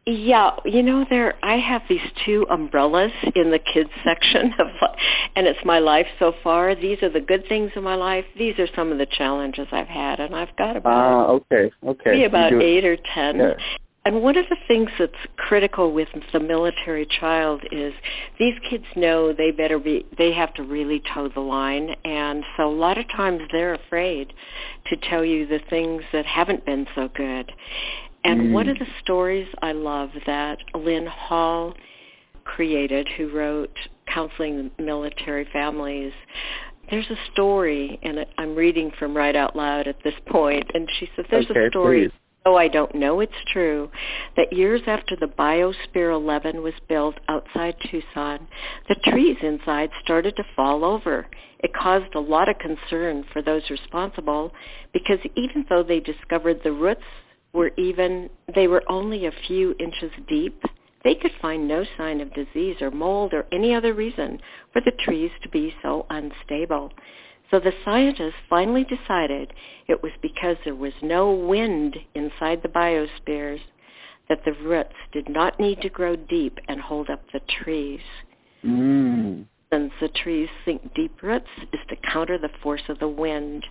Yeah, 0.10 0.52
you 0.66 0.82
know 0.82 1.06
there 1.08 1.36
I 1.44 1.58
have 1.70 1.84
these 1.88 2.00
two 2.26 2.48
umbrellas 2.50 3.12
in 3.36 3.52
the 3.52 3.60
kids 3.60 3.92
section 4.04 4.54
of 4.60 4.68
and 5.36 5.46
it's 5.46 5.60
my 5.64 5.78
life 5.78 6.08
so 6.18 6.32
far. 6.44 6.74
These 6.76 7.04
are 7.04 7.12
the 7.12 7.20
good 7.20 7.44
things 7.48 7.72
in 7.76 7.84
my 7.84 7.96
life. 7.96 8.26
These 8.38 8.56
are 8.58 8.68
some 8.76 8.92
of 8.92 8.98
the 8.98 9.06
challenges 9.06 9.68
I've 9.72 9.88
had 9.88 10.20
and 10.20 10.36
I've 10.36 10.56
got 10.58 10.76
about 10.76 10.90
Ah, 10.90 11.32
okay. 11.34 11.72
Okay. 11.86 12.12
Maybe 12.12 12.26
about 12.26 12.54
8 12.54 12.86
or 12.86 12.96
10. 12.96 13.04
Yeah. 13.38 13.54
And 14.06 14.24
one 14.24 14.38
of 14.38 14.46
the 14.50 14.58
things 14.68 14.90
that's 14.98 15.12
critical 15.38 15.94
with 15.94 16.08
the 16.34 16.40
military 16.40 17.08
child 17.20 17.62
is 17.72 17.94
these 18.40 18.56
kids 18.68 18.86
know 18.96 19.34
they 19.34 19.52
better 19.52 19.78
be 19.78 20.06
they 20.18 20.32
have 20.36 20.54
to 20.56 20.64
really 20.64 21.04
toe 21.14 21.30
the 21.32 21.42
line 21.42 21.90
and 22.04 22.44
so 22.58 22.64
a 22.64 22.74
lot 22.74 22.98
of 22.98 23.06
times 23.16 23.42
they're 23.52 23.76
afraid 23.76 24.34
to 24.90 24.96
tell 25.10 25.24
you 25.24 25.46
the 25.46 25.60
things 25.70 26.02
that 26.14 26.26
haven't 26.26 26.66
been 26.66 26.88
so 26.96 27.10
good. 27.16 27.52
And 28.24 28.50
Mm. 28.50 28.52
one 28.52 28.70
of 28.70 28.78
the 28.78 28.88
stories 29.02 29.48
I 29.62 29.72
love 29.72 30.12
that 30.26 30.58
Lynn 30.76 31.08
Hall 31.08 31.74
created, 32.44 33.08
who 33.18 33.30
wrote 33.30 33.76
Counseling 34.08 34.72
Military 34.78 35.46
Families, 35.46 36.14
there's 36.90 37.10
a 37.10 37.32
story, 37.32 38.00
and 38.02 38.26
I'm 38.38 38.56
reading 38.56 38.92
from 38.98 39.16
Write 39.16 39.36
Out 39.36 39.56
Loud 39.56 39.88
at 39.88 40.02
this 40.04 40.16
point, 40.28 40.66
and 40.74 40.88
she 41.00 41.10
said 41.16 41.26
there's 41.30 41.50
Okay, 41.50 41.68
a 41.68 41.70
story. 41.70 42.08
please. 42.08 42.12
Oh, 42.46 42.56
I 42.56 42.68
don't 42.68 42.96
know 42.96 43.20
it's 43.20 43.32
true. 43.54 43.90
That 44.38 44.54
years 44.54 44.82
after 44.88 45.16
the 45.16 45.28
Biosphere 45.28 46.14
11 46.14 46.64
was 46.64 46.74
built 46.88 47.16
outside 47.28 47.76
Tucson, 47.92 48.48
the 48.88 48.96
trees 49.12 49.38
inside 49.42 49.90
started 50.02 50.36
to 50.38 50.44
fall 50.56 50.86
over. 50.86 51.28
It 51.60 51.74
caused 51.74 52.16
a 52.16 52.20
lot 52.20 52.48
of 52.50 52.58
concern 52.58 53.26
for 53.34 53.42
those 53.42 53.70
responsible 53.70 54.52
because 54.94 55.20
even 55.36 55.66
though 55.70 55.84
they 55.84 56.00
discovered 56.00 56.62
the 56.64 56.72
roots 56.72 57.04
were 57.54 57.72
even 57.78 58.30
they 58.54 58.68
were 58.68 58.84
only 58.90 59.26
a 59.26 59.32
few 59.48 59.74
inches 59.80 60.12
deep, 60.28 60.62
they 61.04 61.14
could 61.20 61.32
find 61.42 61.68
no 61.68 61.84
sign 61.98 62.22
of 62.22 62.34
disease 62.34 62.76
or 62.82 62.92
mold 62.92 63.34
or 63.34 63.46
any 63.52 63.74
other 63.74 63.94
reason 63.94 64.40
for 64.74 64.82
the 64.82 64.92
trees 65.06 65.32
to 65.44 65.50
be 65.50 65.74
so 65.82 66.06
unstable. 66.10 66.92
So 67.50 67.60
the 67.60 67.72
scientists 67.84 68.40
finally 68.50 68.84
decided 68.84 69.52
it 69.88 70.04
was 70.04 70.12
because 70.22 70.58
there 70.64 70.76
was 70.76 70.94
no 71.02 71.32
wind 71.32 71.96
inside 72.14 72.60
the 72.62 72.70
biospheres 72.70 73.60
that 74.28 74.42
the 74.46 74.54
roots 74.64 74.94
did 75.12 75.28
not 75.28 75.60
need 75.60 75.80
to 75.82 75.90
grow 75.90 76.16
deep 76.16 76.58
and 76.68 76.80
hold 76.80 77.10
up 77.10 77.24
the 77.34 77.40
trees. 77.64 78.02
Mm. 78.64 79.46
Since 79.72 79.92
the 80.00 80.10
trees 80.24 80.50
sink 80.66 80.94
deep 80.94 81.24
roots 81.24 81.50
is 81.74 81.80
to 81.90 81.96
counter 82.14 82.38
the 82.38 82.50
force 82.62 82.84
of 82.90 83.00
the 83.00 83.08
wind. 83.08 83.66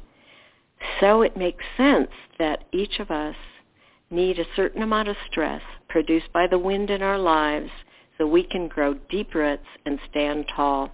So 1.01 1.23
it 1.23 1.37
makes 1.37 1.65
sense 1.77 2.11
that 2.39 2.65
each 2.73 2.99
of 3.01 3.11
us 3.11 3.37
need 4.11 4.39
a 4.39 4.45
certain 4.57 4.83
amount 4.83 5.09
of 5.09 5.17
stress 5.31 5.61
produced 5.89 6.33
by 6.33 6.47
the 6.51 6.59
wind 6.59 6.91
in 6.91 7.03
our 7.03 7.19
lives 7.19 7.71
so 8.17 8.27
we 8.27 8.47
can 8.51 8.69
grow 8.69 8.95
deep 9.11 9.35
roots 9.35 9.67
and 9.87 9.99
stand 10.11 10.45
tall. 10.55 10.91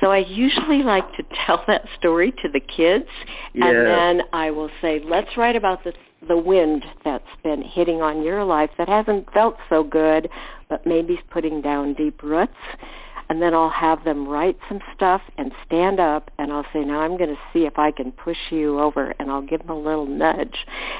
So 0.00 0.08
I 0.10 0.18
usually 0.28 0.82
like 0.84 1.04
to 1.16 1.22
tell 1.46 1.62
that 1.66 1.82
story 1.98 2.32
to 2.42 2.48
the 2.52 2.60
kids 2.60 3.08
Yeah. 3.54 3.66
and 3.66 3.86
then 4.20 4.26
I 4.32 4.50
will 4.50 4.70
say, 4.80 5.00
let's 5.04 5.36
write 5.36 5.56
about 5.56 5.84
the 5.84 5.92
the 6.28 6.36
wind 6.38 6.84
that's 7.04 7.24
been 7.42 7.64
hitting 7.74 7.96
on 7.96 8.22
your 8.22 8.44
life 8.44 8.70
that 8.78 8.88
hasn't 8.88 9.32
felt 9.32 9.56
so 9.68 9.82
good, 9.82 10.28
but 10.70 10.86
maybe 10.86 11.14
is 11.14 11.18
putting 11.32 11.60
down 11.60 11.94
deep 11.94 12.22
roots. 12.22 12.52
And 13.32 13.40
then 13.40 13.54
I'll 13.54 13.72
have 13.72 14.04
them 14.04 14.28
write 14.28 14.58
some 14.68 14.80
stuff 14.94 15.22
and 15.38 15.52
stand 15.64 15.98
up, 15.98 16.30
and 16.36 16.52
I'll 16.52 16.66
say, 16.70 16.80
now 16.80 17.00
I'm 17.00 17.16
going 17.16 17.30
to 17.30 17.40
see 17.50 17.60
if 17.60 17.78
I 17.78 17.90
can 17.90 18.12
push 18.12 18.36
you 18.50 18.78
over, 18.78 19.14
and 19.18 19.30
I'll 19.30 19.40
give 19.40 19.60
them 19.60 19.70
a 19.70 19.74
little 19.74 20.04
nudge 20.04 20.54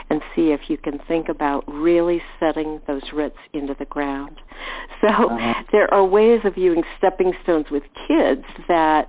and 0.09 0.23
see 0.35 0.45
if 0.45 0.61
you 0.67 0.79
can 0.79 0.99
think 1.07 1.29
about 1.29 1.63
really 1.69 2.23
setting 2.41 2.81
those 2.87 3.03
roots 3.13 3.37
into 3.53 3.75
the 3.79 3.85
ground. 3.85 4.41
So 5.03 5.09
Uh-huh. 5.09 5.63
there 5.73 5.93
are 5.93 6.03
ways 6.07 6.41
of 6.45 6.57
using 6.57 6.85
stepping 6.97 7.35
stones 7.43 7.67
with 7.71 7.83
kids 8.09 8.47
that 8.67 9.09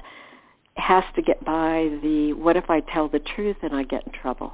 has 0.76 1.04
to 1.16 1.22
get 1.22 1.46
by 1.46 1.88
the 2.02 2.34
what 2.34 2.58
if 2.58 2.66
I 2.70 2.82
tell 2.94 3.08
the 3.08 3.22
truth 3.36 3.56
and 3.62 3.74
I 3.74 3.84
get 3.84 4.06
in 4.06 4.12
trouble. 4.12 4.52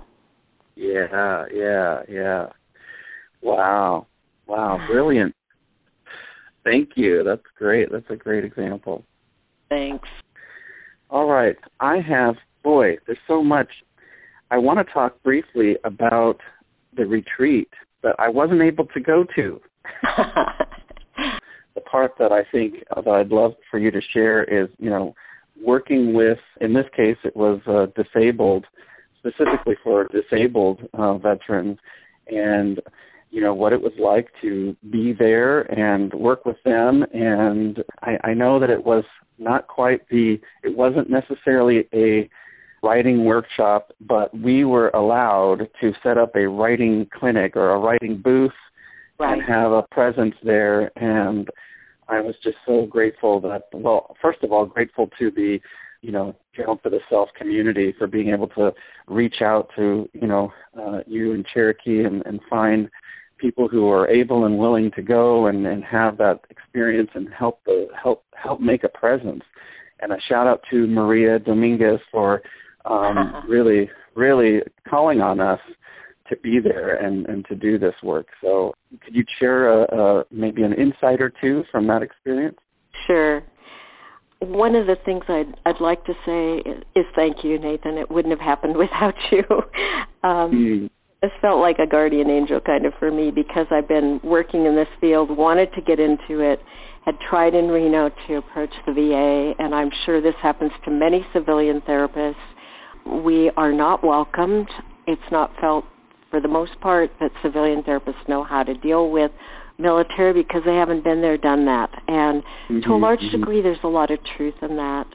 Yeah, 0.75 1.45
yeah, 1.51 2.03
yeah. 2.07 2.45
Wow. 3.41 4.05
Wow, 4.45 4.79
brilliant. 4.87 5.33
Thank 6.63 6.89
you. 6.95 7.23
That's 7.23 7.41
great. 7.57 7.91
That's 7.91 8.09
a 8.09 8.15
great 8.15 8.43
example. 8.45 9.03
Thanks. 9.69 10.07
All 11.09 11.27
right. 11.27 11.55
I 11.79 11.97
have, 12.07 12.35
boy, 12.63 12.97
there's 13.05 13.17
so 13.27 13.43
much. 13.43 13.67
I 14.51 14.57
want 14.57 14.85
to 14.85 14.93
talk 14.93 15.21
briefly 15.23 15.77
about 15.83 16.37
the 16.95 17.05
retreat 17.05 17.69
that 18.03 18.15
I 18.19 18.29
wasn't 18.29 18.61
able 18.61 18.85
to 18.87 18.99
go 18.99 19.25
to. 19.35 19.59
The 21.75 21.81
part 21.81 22.13
that 22.19 22.33
I 22.33 22.41
think 22.51 22.83
that 22.93 23.07
I'd 23.07 23.29
love 23.29 23.53
for 23.71 23.79
you 23.79 23.89
to 23.89 24.01
share 24.13 24.43
is, 24.43 24.69
you 24.79 24.89
know, 24.89 25.13
working 25.63 26.13
with, 26.13 26.39
in 26.59 26.73
this 26.73 26.87
case, 26.95 27.15
it 27.23 27.35
was 27.37 27.61
uh, 27.67 27.85
disabled, 27.95 28.65
specifically 29.19 29.75
for 29.81 30.07
disabled 30.07 30.81
uh, 30.93 31.17
veterans, 31.19 31.77
and 32.27 32.81
you 33.29 33.41
know 33.41 33.53
what 33.53 33.73
it 33.73 33.81
was 33.81 33.93
like 33.99 34.27
to 34.41 34.75
be 34.89 35.13
there 35.17 35.61
and 35.61 36.13
work 36.13 36.45
with 36.45 36.57
them. 36.65 37.03
And 37.13 37.83
I, 38.01 38.29
I 38.29 38.33
know 38.33 38.59
that 38.59 38.69
it 38.69 38.83
was 38.83 39.03
not 39.37 39.67
quite 39.67 40.07
the, 40.09 40.37
it 40.63 40.75
wasn't 40.75 41.09
necessarily 41.09 41.87
a 41.93 42.29
writing 42.81 43.25
workshop, 43.25 43.91
but 44.01 44.35
we 44.37 44.63
were 44.63 44.89
allowed 44.89 45.67
to 45.81 45.91
set 46.03 46.17
up 46.17 46.35
a 46.35 46.47
writing 46.47 47.07
clinic 47.17 47.55
or 47.55 47.71
a 47.71 47.79
writing 47.79 48.21
booth 48.23 48.51
right. 49.19 49.33
and 49.33 49.41
have 49.47 49.71
a 49.71 49.83
presence 49.91 50.35
there. 50.43 50.91
And 50.97 51.47
I 52.07 52.21
was 52.21 52.35
just 52.43 52.57
so 52.65 52.85
grateful 52.85 53.39
that, 53.41 53.63
well, 53.73 54.15
first 54.21 54.43
of 54.43 54.51
all, 54.51 54.65
grateful 54.65 55.09
to 55.19 55.31
the, 55.31 55.59
you 56.01 56.11
know, 56.11 56.35
Journal 56.55 56.79
for 56.81 56.89
the 56.89 56.99
Self 57.09 57.29
community 57.37 57.93
for 57.97 58.07
being 58.07 58.29
able 58.29 58.47
to 58.49 58.71
reach 59.07 59.41
out 59.41 59.69
to, 59.75 60.09
you 60.13 60.27
know, 60.27 60.51
uh, 60.77 60.99
you 61.05 61.33
and 61.33 61.45
Cherokee 61.53 62.03
and, 62.03 62.25
and 62.25 62.39
find 62.49 62.89
people 63.39 63.67
who 63.67 63.89
are 63.89 64.07
able 64.07 64.45
and 64.45 64.57
willing 64.57 64.91
to 64.95 65.01
go 65.01 65.47
and, 65.47 65.65
and 65.65 65.83
have 65.83 66.17
that 66.17 66.39
experience 66.49 67.09
and 67.13 67.27
help 67.37 67.63
the 67.65 67.87
help 68.01 68.23
help 68.41 68.59
make 68.59 68.83
a 68.83 68.89
presence. 68.89 69.43
And 70.01 70.11
a 70.11 70.17
shout 70.29 70.47
out 70.47 70.61
to 70.71 70.87
Maria 70.87 71.39
Dominguez 71.39 71.99
for 72.11 72.41
um, 72.85 73.43
really 73.47 73.89
really 74.15 74.61
calling 74.89 75.21
on 75.21 75.39
us 75.39 75.59
to 76.29 76.37
be 76.37 76.59
there 76.63 76.95
and, 76.95 77.25
and 77.25 77.45
to 77.47 77.55
do 77.55 77.77
this 77.79 77.95
work. 78.03 78.27
So 78.41 78.73
could 79.03 79.15
you 79.15 79.23
share 79.39 79.83
a, 79.83 79.83
a, 79.83 80.23
maybe 80.31 80.63
an 80.63 80.73
insight 80.73 81.21
or 81.21 81.31
two 81.41 81.63
from 81.71 81.87
that 81.87 82.01
experience? 82.03 82.57
Sure. 83.07 83.41
One 84.41 84.75
of 84.75 84.87
the 84.87 84.95
things 85.03 85.23
I'd 85.27 85.53
I'd 85.65 85.81
like 85.81 86.05
to 86.05 86.13
say 86.25 86.69
is, 86.69 86.83
is 86.95 87.05
thank 87.15 87.37
you, 87.43 87.59
Nathan. 87.59 87.97
It 87.97 88.09
wouldn't 88.09 88.31
have 88.31 88.45
happened 88.45 88.77
without 88.85 89.15
you. 89.31 89.43
Um, 90.23 90.51
Mm. 90.51 90.89
This 91.21 91.31
felt 91.41 91.59
like 91.59 91.77
a 91.79 91.87
guardian 91.87 92.29
angel 92.29 92.59
kind 92.61 92.85
of 92.85 92.93
for 92.97 93.11
me 93.11 93.31
because 93.31 93.67
I've 93.71 93.87
been 93.87 94.19
working 94.23 94.65
in 94.65 94.75
this 94.75 94.87
field, 95.01 95.35
wanted 95.35 95.69
to 95.75 95.81
get 95.81 95.99
into 95.99 96.39
it, 96.39 96.59
had 97.05 97.15
tried 97.29 97.53
in 97.53 97.67
Reno 97.67 98.09
to 98.27 98.35
approach 98.37 98.73
the 98.85 98.93
VA, 98.93 99.53
and 99.61 99.75
I'm 99.75 99.89
sure 100.05 100.21
this 100.21 100.35
happens 100.41 100.71
to 100.85 100.91
many 100.91 101.25
civilian 101.33 101.81
therapists. 101.81 102.35
We 103.23 103.51
are 103.57 103.73
not 103.73 104.03
welcomed. 104.03 104.67
It's 105.07 105.21
not 105.31 105.51
felt, 105.59 105.85
for 106.29 106.39
the 106.39 106.47
most 106.47 106.79
part, 106.79 107.09
that 107.19 107.31
civilian 107.43 107.83
therapists 107.83 108.27
know 108.27 108.43
how 108.43 108.63
to 108.63 108.73
deal 108.75 109.09
with 109.09 109.31
military 109.77 110.33
because 110.33 110.61
they 110.65 110.75
haven't 110.75 111.03
been 111.03 111.21
there, 111.21 111.37
done 111.37 111.65
that. 111.65 111.89
And 112.07 112.43
mm-hmm, 112.43 112.79
to 112.81 112.95
a 112.95 112.99
large 112.99 113.19
mm-hmm. 113.19 113.39
degree, 113.39 113.61
there's 113.61 113.79
a 113.83 113.87
lot 113.87 114.11
of 114.11 114.19
truth 114.37 114.55
in 114.61 114.75
that. 114.75 115.05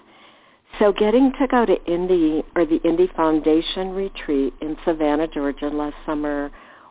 So 0.81 0.93
getting 0.93 1.33
to 1.41 1.47
go 1.47 1.65
to 1.65 1.93
Indy 1.93 2.43
or 2.57 2.67
the 2.67 2.79
Indy 2.85 3.09
Foundation 3.17 3.91
retreat 3.91 4.55
in 4.61 4.77
Savannah, 4.85 5.29
Georgia 5.33 5.69
last 5.69 5.95
summer 6.05 6.51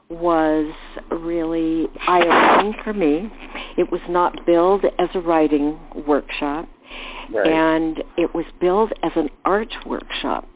was 0.10 0.74
really 1.12 1.88
eye-opening 2.08 2.74
for 2.84 2.94
me. 2.94 3.30
It 3.78 3.92
was 3.92 4.02
not 4.08 4.46
billed 4.46 4.86
as 5.00 5.10
a 5.16 5.20
writing 5.20 5.80
workshop, 6.08 6.70
right. 7.34 7.48
and 7.48 7.98
it 8.18 8.34
was 8.34 8.46
billed 8.62 8.94
as 9.04 9.12
an 9.16 9.30
art 9.44 9.74
workshop. 9.86 10.48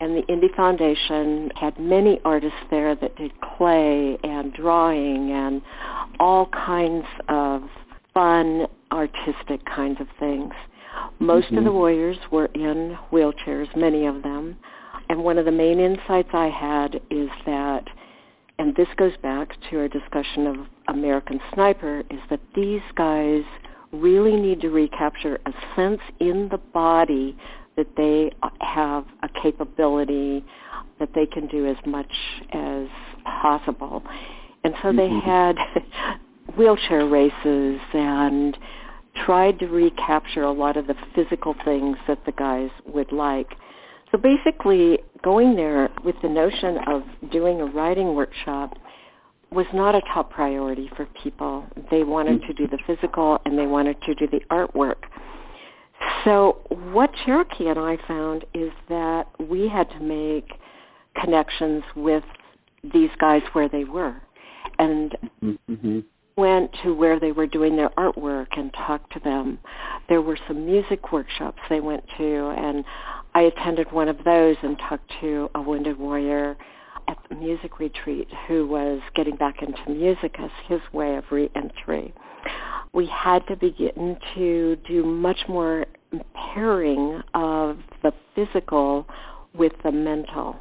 And 0.00 0.16
the 0.16 0.32
Indy 0.32 0.48
Foundation 0.56 1.50
had 1.58 1.78
many 1.78 2.20
artists 2.24 2.58
there 2.70 2.94
that 2.96 3.16
did 3.16 3.32
clay 3.40 4.18
and 4.22 4.52
drawing 4.52 5.30
and 5.32 5.62
all 6.18 6.48
kinds 6.52 7.06
of 7.28 7.62
fun, 8.12 8.66
artistic 8.92 9.64
kinds 9.64 10.00
of 10.00 10.06
things. 10.18 10.52
Most 11.18 11.46
mm-hmm. 11.46 11.58
of 11.58 11.64
the 11.64 11.70
mm-hmm. 11.70 11.78
warriors 11.78 12.16
were 12.30 12.46
in 12.54 12.96
wheelchairs, 13.12 13.66
many 13.76 14.06
of 14.06 14.22
them. 14.22 14.56
And 15.08 15.22
one 15.22 15.38
of 15.38 15.44
the 15.44 15.52
main 15.52 15.78
insights 15.78 16.30
I 16.32 16.48
had 16.48 16.96
is 17.10 17.28
that, 17.46 17.84
and 18.58 18.74
this 18.74 18.88
goes 18.96 19.16
back 19.22 19.48
to 19.70 19.78
our 19.78 19.88
discussion 19.88 20.46
of 20.46 20.56
American 20.88 21.40
Sniper, 21.54 22.00
is 22.10 22.20
that 22.30 22.40
these 22.54 22.80
guys 22.96 23.42
really 23.92 24.36
need 24.36 24.60
to 24.62 24.68
recapture 24.68 25.38
a 25.46 25.50
sense 25.76 26.00
in 26.20 26.48
the 26.50 26.58
body 26.58 27.36
that 27.76 27.86
they 27.96 28.30
have 28.60 29.04
a 29.22 29.28
capability 29.42 30.44
that 30.98 31.10
they 31.14 31.26
can 31.26 31.46
do 31.46 31.68
as 31.68 31.76
much 31.86 32.12
as 32.52 32.86
possible. 33.24 34.02
And 34.64 34.74
so 34.82 34.88
mm-hmm. 34.88 34.96
they 34.96 35.10
had 35.24 36.56
wheelchair 36.58 37.06
races 37.06 37.80
and 37.92 38.56
tried 39.24 39.58
to 39.60 39.66
recapture 39.66 40.42
a 40.42 40.52
lot 40.52 40.76
of 40.76 40.86
the 40.86 40.94
physical 41.14 41.54
things 41.64 41.96
that 42.08 42.18
the 42.26 42.32
guys 42.32 42.70
would 42.86 43.12
like. 43.12 43.48
So 44.12 44.18
basically, 44.18 44.98
going 45.22 45.56
there 45.56 45.88
with 46.04 46.14
the 46.22 46.28
notion 46.28 46.78
of 46.86 47.30
doing 47.30 47.60
a 47.60 47.66
writing 47.66 48.14
workshop 48.14 48.74
was 49.50 49.66
not 49.72 49.94
a 49.94 50.00
top 50.12 50.30
priority 50.30 50.90
for 50.96 51.08
people. 51.22 51.66
They 51.90 52.02
wanted 52.02 52.42
to 52.42 52.52
do 52.52 52.66
the 52.66 52.78
physical 52.86 53.38
and 53.44 53.58
they 53.58 53.66
wanted 53.66 53.96
to 54.02 54.14
do 54.14 54.26
the 54.26 54.40
artwork. 54.50 55.06
So, 56.24 56.58
what 56.92 57.10
Cherokee 57.24 57.68
and 57.68 57.78
I 57.78 57.96
found 58.06 58.44
is 58.52 58.70
that 58.88 59.24
we 59.38 59.70
had 59.72 59.88
to 59.98 60.00
make 60.00 60.48
connections 61.22 61.84
with 61.94 62.24
these 62.82 63.10
guys 63.18 63.42
where 63.52 63.68
they 63.68 63.84
were. 63.84 64.20
And 64.78 65.16
mm-hmm 65.42 66.00
went 66.36 66.70
to 66.84 66.92
where 66.92 67.18
they 67.18 67.32
were 67.32 67.46
doing 67.46 67.76
their 67.76 67.88
artwork 67.96 68.48
and 68.58 68.70
talked 68.86 69.10
to 69.14 69.20
them. 69.20 69.58
There 70.08 70.20
were 70.20 70.38
some 70.46 70.66
music 70.66 71.10
workshops 71.10 71.58
they 71.70 71.80
went 71.80 72.04
to, 72.18 72.54
and 72.56 72.84
I 73.34 73.42
attended 73.42 73.90
one 73.90 74.08
of 74.10 74.18
those 74.18 74.56
and 74.62 74.76
talked 74.86 75.10
to 75.22 75.48
a 75.54 75.62
wounded 75.62 75.98
warrior 75.98 76.56
at 77.08 77.16
the 77.30 77.36
music 77.36 77.78
retreat 77.78 78.28
who 78.46 78.66
was 78.66 79.00
getting 79.14 79.36
back 79.36 79.56
into 79.62 79.98
music 79.98 80.34
as 80.38 80.50
his 80.68 80.80
way 80.92 81.16
of 81.16 81.24
reentry. 81.30 82.12
We 82.92 83.08
had 83.10 83.40
to 83.48 83.56
begin 83.56 84.18
to 84.34 84.76
do 84.86 85.04
much 85.04 85.38
more 85.48 85.86
pairing 86.54 87.22
of 87.34 87.78
the 88.02 88.12
physical 88.34 89.06
with 89.54 89.72
the 89.82 89.92
mental. 89.92 90.56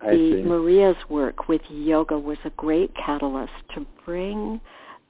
I 0.00 0.12
the 0.12 0.42
see. 0.42 0.48
Maria's 0.48 0.96
work 1.10 1.46
with 1.46 1.60
yoga 1.70 2.18
was 2.18 2.38
a 2.46 2.50
great 2.50 2.90
catalyst 2.94 3.52
to 3.74 3.86
bring 4.06 4.60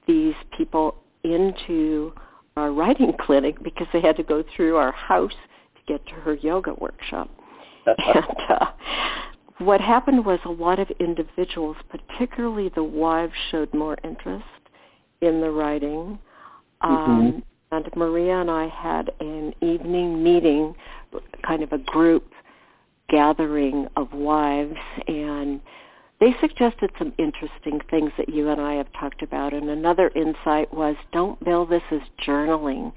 these 0.07 0.33
people 0.57 0.95
into 1.23 2.11
our 2.55 2.71
writing 2.71 3.13
clinic 3.25 3.61
because 3.63 3.87
they 3.93 4.01
had 4.01 4.17
to 4.17 4.23
go 4.23 4.43
through 4.55 4.75
our 4.75 4.91
house 4.91 5.31
to 5.75 5.93
get 5.93 6.05
to 6.07 6.13
her 6.13 6.35
yoga 6.35 6.73
workshop. 6.79 7.29
and 7.85 8.37
uh, 8.49 8.65
what 9.59 9.79
happened 9.79 10.25
was 10.25 10.39
a 10.45 10.49
lot 10.49 10.79
of 10.79 10.87
individuals, 10.99 11.77
particularly 11.89 12.71
the 12.75 12.83
wives, 12.83 13.33
showed 13.51 13.73
more 13.73 13.97
interest 14.03 14.43
in 15.21 15.41
the 15.41 15.49
writing. 15.49 16.19
Um, 16.81 16.91
mm-hmm. 16.91 17.39
And 17.71 17.85
Maria 17.95 18.41
and 18.41 18.49
I 18.49 18.67
had 18.67 19.11
an 19.19 19.53
evening 19.61 20.23
meeting, 20.23 20.75
kind 21.45 21.63
of 21.63 21.71
a 21.71 21.77
group 21.77 22.29
gathering 23.09 23.87
of 23.95 24.13
wives, 24.13 24.75
and 25.07 25.61
they 26.25 26.31
suggested 26.41 26.89
some 26.97 27.13
interesting 27.19 27.79
things 27.91 28.11
that 28.17 28.29
you 28.29 28.49
and 28.49 28.59
I 28.59 28.75
have 28.75 28.87
talked 28.99 29.21
about. 29.21 29.53
And 29.53 29.69
another 29.69 30.09
insight 30.15 30.73
was 30.73 30.95
don't 31.13 31.43
bill 31.45 31.67
this 31.67 31.83
as 31.91 31.99
journaling 32.27 32.93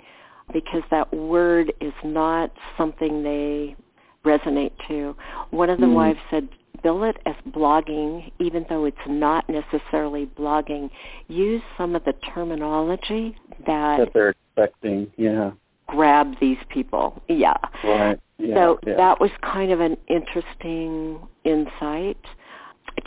because 0.50 0.80
that 0.90 1.12
word 1.12 1.70
is 1.78 1.92
not 2.02 2.50
something 2.78 3.22
they 3.22 3.76
resonate 4.24 4.72
to. 4.88 5.14
One 5.50 5.68
of 5.68 5.78
the 5.78 5.84
mm. 5.84 5.94
wives 5.94 6.18
said, 6.30 6.48
bill 6.82 7.04
it 7.04 7.16
as 7.26 7.34
blogging, 7.52 8.32
even 8.40 8.64
though 8.70 8.86
it's 8.86 8.96
not 9.06 9.44
necessarily 9.46 10.30
blogging. 10.38 10.88
Use 11.26 11.60
some 11.76 11.94
of 11.94 12.04
the 12.04 12.14
terminology 12.34 13.36
that, 13.66 13.98
that 13.98 14.08
they're 14.14 14.34
expecting, 14.56 15.12
yeah. 15.18 15.50
Grab 15.86 16.28
these 16.40 16.56
people, 16.72 17.20
yeah. 17.28 17.52
Right. 17.84 18.18
Yeah, 18.38 18.54
so 18.54 18.78
yeah. 18.86 18.94
that 18.96 19.20
was 19.20 19.30
kind 19.42 19.70
of 19.70 19.80
an 19.80 19.96
interesting 20.08 21.18
insight. 21.44 22.16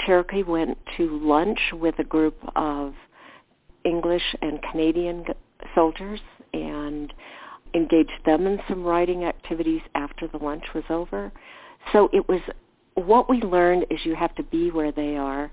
Cherokee 0.06 0.44
went 0.44 0.78
to 0.98 1.20
lunch 1.22 1.60
with 1.74 1.96
a 2.00 2.04
group 2.04 2.38
of 2.56 2.94
English 3.84 4.22
and 4.42 4.60
Canadian 4.72 5.26
soldiers 5.76 6.20
and 6.54 7.14
engaged 7.74 8.12
them 8.26 8.46
in 8.46 8.60
some 8.70 8.84
writing 8.84 9.24
activities 9.24 9.82
after 9.96 10.28
the 10.28 10.38
lunch 10.38 10.64
was 10.76 10.84
over. 10.89 11.32
So 11.94 12.10
it 12.14 12.28
was 12.28 12.42
what 12.96 13.30
we 13.30 13.38
learned 13.38 13.86
is 13.89 14.00
you 14.06 14.16
have 14.20 14.36
to 14.36 14.44
be 14.44 14.70
where 14.70 14.92
they 14.92 15.16
are. 15.16 15.52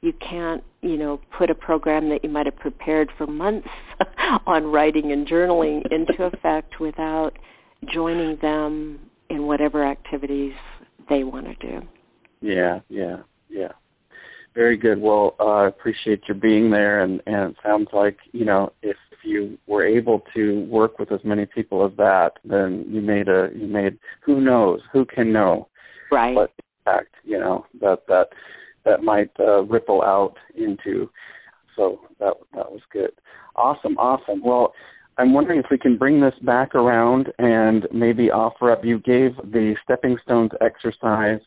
You 0.00 0.12
can't, 0.12 0.62
you 0.80 0.96
know, 0.96 1.20
put 1.36 1.50
a 1.50 1.54
program 1.54 2.08
that 2.10 2.20
you 2.22 2.30
might 2.30 2.46
have 2.46 2.56
prepared 2.56 3.10
for 3.18 3.26
months 3.26 3.68
on 4.46 4.66
writing 4.66 5.10
and 5.10 5.26
journaling 5.26 5.82
into 5.90 6.22
effect 6.22 6.74
without 6.80 7.32
joining 7.92 8.38
them 8.40 9.00
in 9.28 9.46
whatever 9.46 9.84
activities 9.84 10.52
they 11.08 11.24
want 11.24 11.46
to 11.46 11.54
do. 11.66 11.86
Yeah, 12.40 12.80
yeah. 12.88 13.18
Yeah. 13.48 13.72
Very 14.54 14.76
good. 14.76 15.00
Well, 15.00 15.36
uh, 15.38 15.44
I 15.44 15.68
appreciate 15.68 16.22
your 16.26 16.36
being 16.36 16.70
there, 16.70 17.02
and 17.02 17.20
and 17.26 17.52
it 17.52 17.56
sounds 17.64 17.88
like 17.92 18.16
you 18.32 18.44
know 18.44 18.72
if 18.82 18.96
you 19.24 19.58
were 19.66 19.86
able 19.86 20.22
to 20.34 20.64
work 20.70 20.98
with 20.98 21.12
as 21.12 21.20
many 21.24 21.46
people 21.46 21.86
as 21.86 21.96
that, 21.96 22.32
then 22.44 22.84
you 22.88 23.00
made 23.00 23.28
a 23.28 23.50
you 23.54 23.66
made 23.66 23.98
who 24.24 24.40
knows 24.40 24.80
who 24.92 25.04
can 25.04 25.32
know 25.32 25.68
right 26.10 26.34
what 26.34 26.50
impact 26.86 27.14
you 27.24 27.38
know 27.38 27.66
that 27.80 27.98
that 28.08 28.28
that 28.84 29.02
might 29.02 29.30
uh, 29.38 29.62
ripple 29.64 30.02
out 30.02 30.34
into. 30.56 31.10
So 31.76 32.00
that 32.18 32.34
that 32.54 32.70
was 32.70 32.80
good. 32.92 33.12
Awesome, 33.54 33.96
awesome. 33.98 34.42
Well, 34.42 34.72
I'm 35.18 35.32
wondering 35.32 35.60
if 35.60 35.66
we 35.70 35.78
can 35.78 35.98
bring 35.98 36.20
this 36.20 36.34
back 36.42 36.74
around 36.74 37.28
and 37.38 37.86
maybe 37.92 38.30
offer 38.30 38.72
up. 38.72 38.84
You 38.84 38.98
gave 38.98 39.36
the 39.36 39.74
stepping 39.84 40.16
stones 40.24 40.50
exercise 40.60 41.40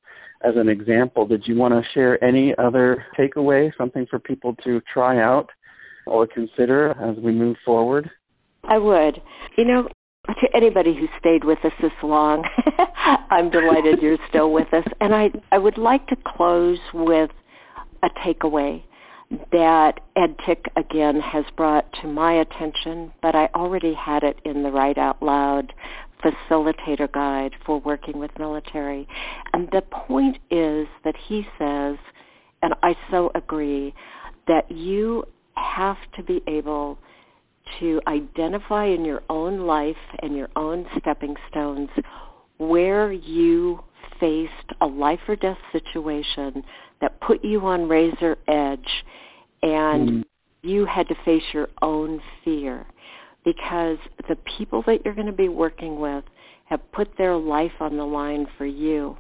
as 0.44 0.54
an 0.56 0.70
example. 0.70 1.26
Did 1.26 1.44
you 1.46 1.56
want 1.56 1.74
to 1.74 1.82
share 1.94 2.24
any 2.24 2.54
other 2.58 3.06
takeaway, 3.20 3.72
something 3.78 4.06
for 4.10 4.20
people 4.20 4.56
to 4.64 4.82
try 4.94 5.22
out 5.22 5.50
or 6.06 6.28
consider 6.28 6.92
as 6.92 7.18
we 7.24 7.32
move 7.32 7.58
forward? 7.66 8.10
I 8.64 8.78
would. 8.78 9.22
You 9.58 9.66
know, 9.66 9.88
to 10.28 10.48
anybody 10.56 10.94
who 10.94 11.08
stayed 11.20 11.44
with 11.44 11.60
us 11.64 11.72
this 11.82 11.92
long, 12.04 12.44
I'm 13.30 13.50
delighted 13.50 14.00
you're 14.02 14.18
still 14.30 14.52
with 14.52 14.74
us. 14.74 14.86
And 15.00 15.14
I 15.14 15.30
I 15.52 15.58
would 15.58 15.78
like 15.78 16.08
to 16.08 16.16
close 16.26 16.80
with 16.94 17.32
a 18.04 18.10
takeaway 18.26 18.84
that 19.52 19.94
Ed 20.16 20.36
Tick 20.46 20.66
again 20.76 21.22
has 21.22 21.46
brought 21.56 21.86
to 22.02 22.08
my 22.08 22.42
attention, 22.42 23.14
but 23.22 23.36
I 23.36 23.48
already 23.56 23.94
had 23.94 24.24
it 24.24 24.38
in 24.44 24.64
the 24.64 24.70
Write 24.70 24.98
Out 24.98 25.24
Loud 25.24 25.74
facilitator 26.24 27.12
guide 27.12 27.52
for 27.66 27.80
working 27.80 28.20
with 28.20 28.32
military. 28.38 29.08
And 29.54 29.68
the 29.72 29.82
point 29.82 30.38
is 30.50 30.88
that 31.04 31.16
he 31.28 31.44
says, 31.58 31.98
and 32.62 32.74
I 32.84 32.94
so 33.10 33.32
agree, 33.36 33.94
that 34.48 34.70
you 34.70 35.24
have 35.56 35.98
to 36.18 36.24
be 36.24 36.42
able 36.48 36.98
to 37.80 38.02
identify 38.08 38.86
in 38.86 39.06
your 39.06 39.22
own 39.30 39.62
life 39.62 39.96
and 40.22 40.36
your 40.36 40.50
own 40.56 40.86
stepping 41.00 41.36
stones 41.50 41.90
where 42.58 43.12
you 43.12 43.80
faced 44.20 44.52
a 44.82 44.86
life 44.86 45.20
or 45.28 45.36
death 45.36 45.58
situation 45.72 46.64
that 47.02 47.20
put 47.22 47.44
you 47.44 47.60
on 47.62 47.90
razor 47.90 48.38
edge 48.48 48.80
and 49.64 50.10
mm. 50.10 50.24
you 50.62 50.86
had 50.86 51.08
to 51.08 51.16
face 51.26 51.42
your 51.54 51.68
own 51.82 52.20
fear 52.44 52.86
because 53.44 53.98
the 54.30 54.36
people 54.58 54.84
that 54.88 55.00
you're 55.04 55.16
going 55.16 55.28
to 55.28 55.34
be 55.34 55.50
working 55.50 56.00
with 56.00 56.24
have 56.66 56.80
put 56.92 57.10
their 57.18 57.36
life 57.36 57.72
on 57.80 57.98
the 57.98 58.04
line 58.04 58.48
for 58.58 58.66
you. 58.66 59.18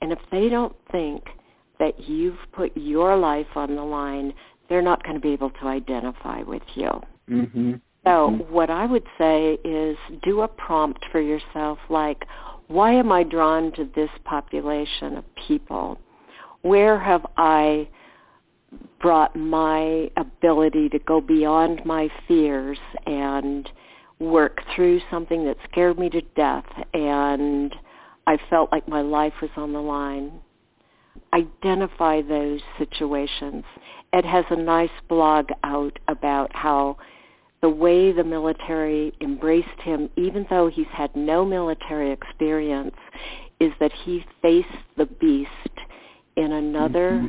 And 0.00 0.12
if 0.12 0.18
they 0.30 0.48
don't 0.48 0.74
think 0.92 1.24
that 1.78 1.92
you've 1.98 2.38
put 2.52 2.72
your 2.76 3.16
life 3.16 3.46
on 3.56 3.74
the 3.74 3.82
line, 3.82 4.32
they're 4.68 4.82
not 4.82 5.02
going 5.02 5.14
to 5.14 5.20
be 5.20 5.32
able 5.32 5.50
to 5.50 5.66
identify 5.66 6.42
with 6.42 6.62
you. 6.76 6.90
Mm-hmm. 7.28 7.72
So, 8.04 8.10
mm-hmm. 8.10 8.52
what 8.52 8.70
I 8.70 8.86
would 8.86 9.06
say 9.18 9.54
is 9.68 9.96
do 10.22 10.42
a 10.42 10.48
prompt 10.48 11.00
for 11.10 11.20
yourself 11.20 11.78
like, 11.88 12.18
why 12.68 12.94
am 12.94 13.10
I 13.12 13.24
drawn 13.24 13.72
to 13.72 13.84
this 13.94 14.10
population 14.24 15.16
of 15.16 15.24
people? 15.48 15.98
Where 16.62 16.98
have 16.98 17.26
I 17.36 17.88
brought 19.00 19.36
my 19.36 20.08
ability 20.16 20.88
to 20.90 20.98
go 20.98 21.20
beyond 21.20 21.80
my 21.84 22.08
fears 22.26 22.78
and 23.06 23.68
work 24.18 24.58
through 24.74 25.00
something 25.10 25.44
that 25.44 25.56
scared 25.70 25.98
me 25.98 26.08
to 26.10 26.20
death 26.36 26.64
and 26.92 27.74
I 28.26 28.36
felt 28.48 28.72
like 28.72 28.88
my 28.88 29.02
life 29.02 29.34
was 29.42 29.50
on 29.56 29.72
the 29.72 29.80
line. 29.80 30.40
Identify 31.32 32.22
those 32.22 32.60
situations. 32.78 33.64
Ed 34.12 34.24
has 34.24 34.44
a 34.50 34.56
nice 34.56 34.88
blog 35.08 35.46
out 35.62 35.98
about 36.08 36.50
how 36.54 36.96
the 37.60 37.68
way 37.68 38.12
the 38.12 38.24
military 38.24 39.12
embraced 39.20 39.80
him, 39.84 40.08
even 40.16 40.46
though 40.48 40.70
he's 40.74 40.86
had 40.96 41.14
no 41.14 41.44
military 41.44 42.12
experience, 42.12 42.94
is 43.60 43.72
that 43.80 43.90
he 44.04 44.20
faced 44.42 44.68
the 44.96 45.06
beast 45.06 45.50
in 46.36 46.52
another 46.52 47.12
mm-hmm. 47.12 47.26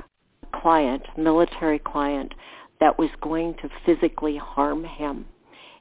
Client, 0.61 1.03
military 1.17 1.79
client, 1.79 2.33
that 2.79 2.97
was 2.97 3.09
going 3.21 3.55
to 3.61 3.69
physically 3.85 4.37
harm 4.41 4.83
him. 4.83 5.25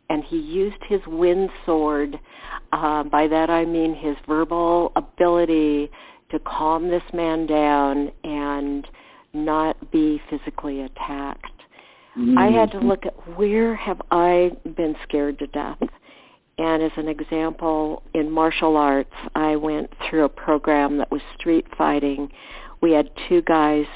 And 0.08 0.22
he 0.28 0.36
used 0.36 0.76
his 0.88 1.00
wind 1.06 1.48
sword. 1.64 2.16
Uh, 2.72 3.04
by 3.04 3.26
that 3.28 3.46
I 3.50 3.64
mean 3.64 3.94
his 3.94 4.16
verbal 4.28 4.92
ability 4.96 5.90
to 6.30 6.38
calm 6.40 6.88
this 6.88 7.02
man 7.12 7.46
down 7.46 8.10
and 8.22 8.86
not 9.32 9.90
be 9.90 10.20
physically 10.30 10.82
attacked. 10.82 11.46
Mm-hmm. 12.16 12.38
I 12.38 12.50
had 12.50 12.70
to 12.72 12.86
look 12.86 13.06
at 13.06 13.36
where 13.36 13.74
have 13.74 14.00
I 14.10 14.50
been 14.64 14.94
scared 15.08 15.38
to 15.40 15.46
death. 15.48 15.78
And 16.56 16.84
as 16.84 16.92
an 16.96 17.08
example, 17.08 18.04
in 18.14 18.30
martial 18.30 18.76
arts, 18.76 19.10
I 19.34 19.56
went 19.56 19.90
through 20.08 20.24
a 20.24 20.28
program 20.28 20.98
that 20.98 21.10
was 21.10 21.20
street 21.36 21.66
fighting 21.76 22.30
we 22.84 22.92
had 22.92 23.08
two 23.30 23.40
guys 23.40 23.86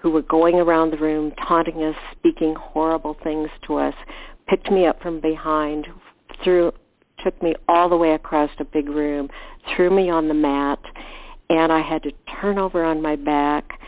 who 0.00 0.10
were 0.10 0.22
going 0.22 0.56
around 0.56 0.92
the 0.92 0.98
room 0.98 1.32
taunting 1.46 1.82
us, 1.82 1.94
speaking 2.16 2.54
horrible 2.58 3.16
things 3.22 3.48
to 3.66 3.76
us, 3.76 3.94
picked 4.48 4.70
me 4.70 4.86
up 4.86 5.00
from 5.02 5.20
behind, 5.20 5.86
threw 6.42 6.72
took 7.22 7.42
me 7.42 7.54
all 7.68 7.88
the 7.88 7.96
way 7.96 8.12
across 8.12 8.50
a 8.58 8.64
big 8.64 8.88
room, 8.88 9.28
threw 9.76 9.94
me 9.94 10.10
on 10.10 10.28
the 10.28 10.34
mat, 10.34 10.78
and 11.50 11.70
I 11.70 11.82
had 11.86 12.02
to 12.04 12.12
turn 12.40 12.58
over 12.58 12.82
on 12.82 13.02
my 13.02 13.16
back 13.16 13.78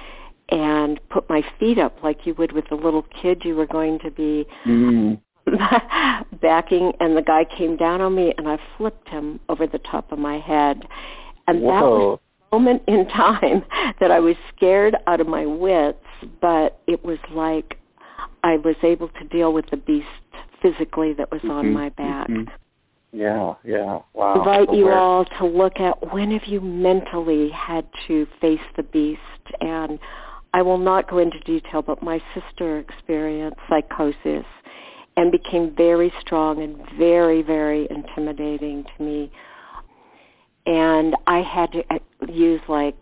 and 0.50 1.00
put 1.08 1.30
my 1.30 1.40
feet 1.58 1.78
up 1.78 1.96
like 2.02 2.18
you 2.24 2.34
would 2.36 2.52
with 2.52 2.70
a 2.70 2.74
little 2.74 3.04
kid 3.22 3.42
you 3.44 3.54
were 3.54 3.66
going 3.66 3.98
to 4.04 4.10
be 4.10 4.44
mm. 4.66 5.18
backing 6.42 6.92
and 7.00 7.16
the 7.16 7.22
guy 7.22 7.44
came 7.56 7.76
down 7.76 8.02
on 8.02 8.14
me 8.14 8.34
and 8.36 8.46
I 8.46 8.56
flipped 8.76 9.08
him 9.08 9.40
over 9.48 9.66
the 9.66 9.80
top 9.90 10.12
of 10.12 10.18
my 10.18 10.34
head. 10.34 10.82
And 11.46 11.62
Whoa. 11.62 11.70
that 11.70 11.80
was 11.80 12.20
moment 12.53 12.82
in 12.86 13.07
time 13.07 13.64
that 14.00 14.11
I 14.11 14.20
was 14.20 14.36
scared 14.55 14.96
out 15.07 15.20
of 15.20 15.26
my 15.26 15.46
wits, 15.46 15.98
but 16.40 16.80
it 16.86 17.05
was 17.05 17.18
like 17.34 17.78
I 18.44 18.57
was 18.57 18.76
able 18.82 19.09
to 19.09 19.24
deal 19.28 19.53
with 19.53 19.66
the 19.70 19.76
beast 19.76 20.07
physically 20.61 21.12
that 21.18 21.30
was 21.32 21.40
mm-hmm. 21.40 21.50
on 21.50 21.72
my 21.72 21.88
back. 21.90 22.28
Mm-hmm. 22.28 22.50
Yeah, 23.14 23.55
yeah. 23.62 23.98
Wow. 24.14 24.38
Invite 24.38 24.74
you 24.74 24.88
all 24.88 25.26
to 25.38 25.46
look 25.46 25.74
at 25.76 26.14
when 26.14 26.30
have 26.30 26.48
you 26.48 26.62
mentally 26.62 27.50
had 27.50 27.86
to 28.09 28.26
face 28.40 28.59
the 28.76 28.82
beast 28.82 29.20
and 29.61 29.98
I 30.55 30.62
will 30.62 30.78
not 30.78 31.11
go 31.11 31.18
into 31.18 31.38
detail, 31.40 31.82
but 31.82 32.03
my 32.03 32.20
sister 32.34 32.78
experienced 32.78 33.59
psychosis 33.68 34.46
and 35.16 35.30
became 35.30 35.74
very 35.76 36.12
strong 36.20 36.62
and 36.62 36.76
very, 36.98 37.42
very 37.42 37.86
intimidating 37.90 38.84
to 38.96 39.05
me 39.05 39.30
and 40.66 41.14
I 41.26 41.42
had 41.42 41.72
to 41.72 41.80
uh, 41.90 42.32
use 42.32 42.60
like 42.68 43.00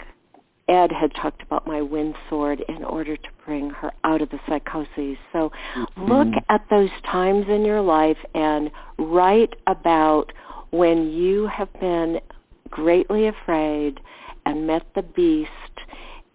Ed 0.68 0.90
had 0.92 1.10
talked 1.20 1.42
about 1.42 1.66
my 1.66 1.82
wind 1.82 2.14
sword 2.28 2.62
in 2.68 2.84
order 2.84 3.16
to 3.16 3.28
bring 3.44 3.70
her 3.70 3.92
out 4.04 4.22
of 4.22 4.30
the 4.30 4.38
psychosis. 4.48 5.18
So 5.32 5.50
mm-hmm. 5.50 6.02
look 6.02 6.42
at 6.48 6.64
those 6.70 6.90
times 7.10 7.46
in 7.48 7.64
your 7.64 7.80
life 7.80 8.18
and 8.34 8.70
write 8.98 9.54
about 9.66 10.26
when 10.70 11.10
you 11.10 11.48
have 11.56 11.72
been 11.80 12.18
greatly 12.70 13.26
afraid 13.26 13.98
and 14.46 14.66
met 14.66 14.82
the 14.94 15.02
beast 15.02 15.50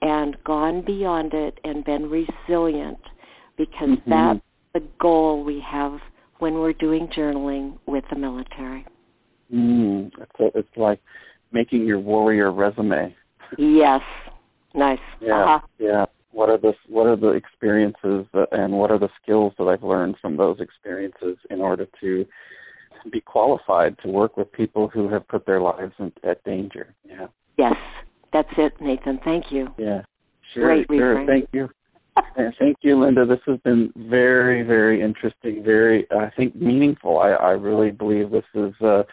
and 0.01 0.35
gone 0.43 0.83
beyond 0.85 1.33
it 1.33 1.59
and 1.63 1.85
been 1.85 2.09
resilient 2.09 2.99
because 3.57 3.89
mm-hmm. 3.89 4.09
that's 4.09 4.45
the 4.73 4.83
goal 4.99 5.45
we 5.45 5.63
have 5.65 5.99
when 6.39 6.55
we're 6.55 6.73
doing 6.73 7.07
journaling 7.17 7.77
with 7.87 8.03
the 8.09 8.17
military. 8.17 8.85
Mm, 9.53 10.11
it's, 10.19 10.55
it's 10.55 10.77
like 10.77 10.99
making 11.51 11.85
your 11.85 11.99
warrior 11.99 12.51
resume. 12.51 13.15
Yes, 13.57 14.01
nice. 14.73 14.99
Yeah, 15.21 15.43
uh-huh. 15.43 15.67
yeah. 15.79 16.05
What 16.31 16.49
are 16.49 16.57
the 16.57 16.73
what 16.89 17.07
are 17.07 17.15
the 17.15 17.29
experiences 17.29 18.25
that, 18.33 18.47
and 18.51 18.73
what 18.73 18.91
are 18.91 18.99
the 18.99 19.09
skills 19.21 19.53
that 19.57 19.65
I've 19.65 19.83
learned 19.83 20.15
from 20.21 20.35
those 20.35 20.59
experiences 20.59 21.37
in 21.49 21.61
order 21.61 21.87
to 22.01 22.25
be 23.11 23.21
qualified 23.21 23.95
to 24.03 24.09
work 24.09 24.35
with 24.35 24.51
people 24.51 24.89
who 24.89 25.07
have 25.09 25.27
put 25.27 25.45
their 25.45 25.61
lives 25.61 25.93
in, 25.99 26.11
at 26.23 26.43
danger? 26.43 26.93
Yeah. 27.05 27.27
Yes, 27.57 27.75
that's 28.33 28.49
it, 28.57 28.73
Nathan. 28.81 29.19
Thank 29.23 29.45
you. 29.51 29.67
Yeah. 29.77 30.01
Sure. 30.53 30.83
Great 30.83 30.87
sure. 30.89 31.25
Thank 31.25 31.49
you. 31.53 31.69
Thank 32.59 32.77
you, 32.81 33.01
Linda. 33.01 33.25
This 33.25 33.39
has 33.45 33.59
been 33.63 33.91
very, 33.95 34.63
very 34.63 35.01
interesting. 35.01 35.63
Very, 35.63 36.07
I 36.11 36.29
think, 36.35 36.55
meaningful. 36.55 37.19
I, 37.19 37.31
I 37.31 37.51
really 37.51 37.91
believe 37.91 38.31
this 38.31 38.43
is 38.53 38.73
uh, 38.81 39.03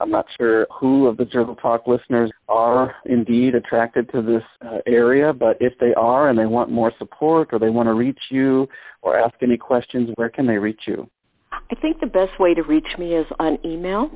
I'm 0.00 0.10
not 0.10 0.26
sure 0.38 0.66
who 0.78 1.06
of 1.06 1.16
the 1.16 1.24
Journal 1.24 1.56
Talk 1.56 1.86
listeners 1.86 2.30
are 2.48 2.94
indeed 3.06 3.54
attracted 3.54 4.10
to 4.12 4.22
this 4.22 4.42
uh, 4.64 4.78
area, 4.86 5.32
but 5.32 5.56
if 5.60 5.72
they 5.80 5.94
are 5.96 6.28
and 6.28 6.38
they 6.38 6.46
want 6.46 6.70
more 6.70 6.92
support 6.98 7.48
or 7.52 7.58
they 7.58 7.70
want 7.70 7.86
to 7.86 7.94
reach 7.94 8.18
you 8.30 8.66
or 9.02 9.18
ask 9.18 9.34
any 9.42 9.56
questions, 9.56 10.10
where 10.16 10.28
can 10.28 10.46
they 10.46 10.58
reach 10.58 10.80
you? 10.86 11.08
I 11.52 11.74
think 11.80 12.00
the 12.00 12.06
best 12.06 12.38
way 12.38 12.54
to 12.54 12.62
reach 12.62 12.86
me 12.98 13.14
is 13.14 13.26
on 13.38 13.58
email. 13.64 14.10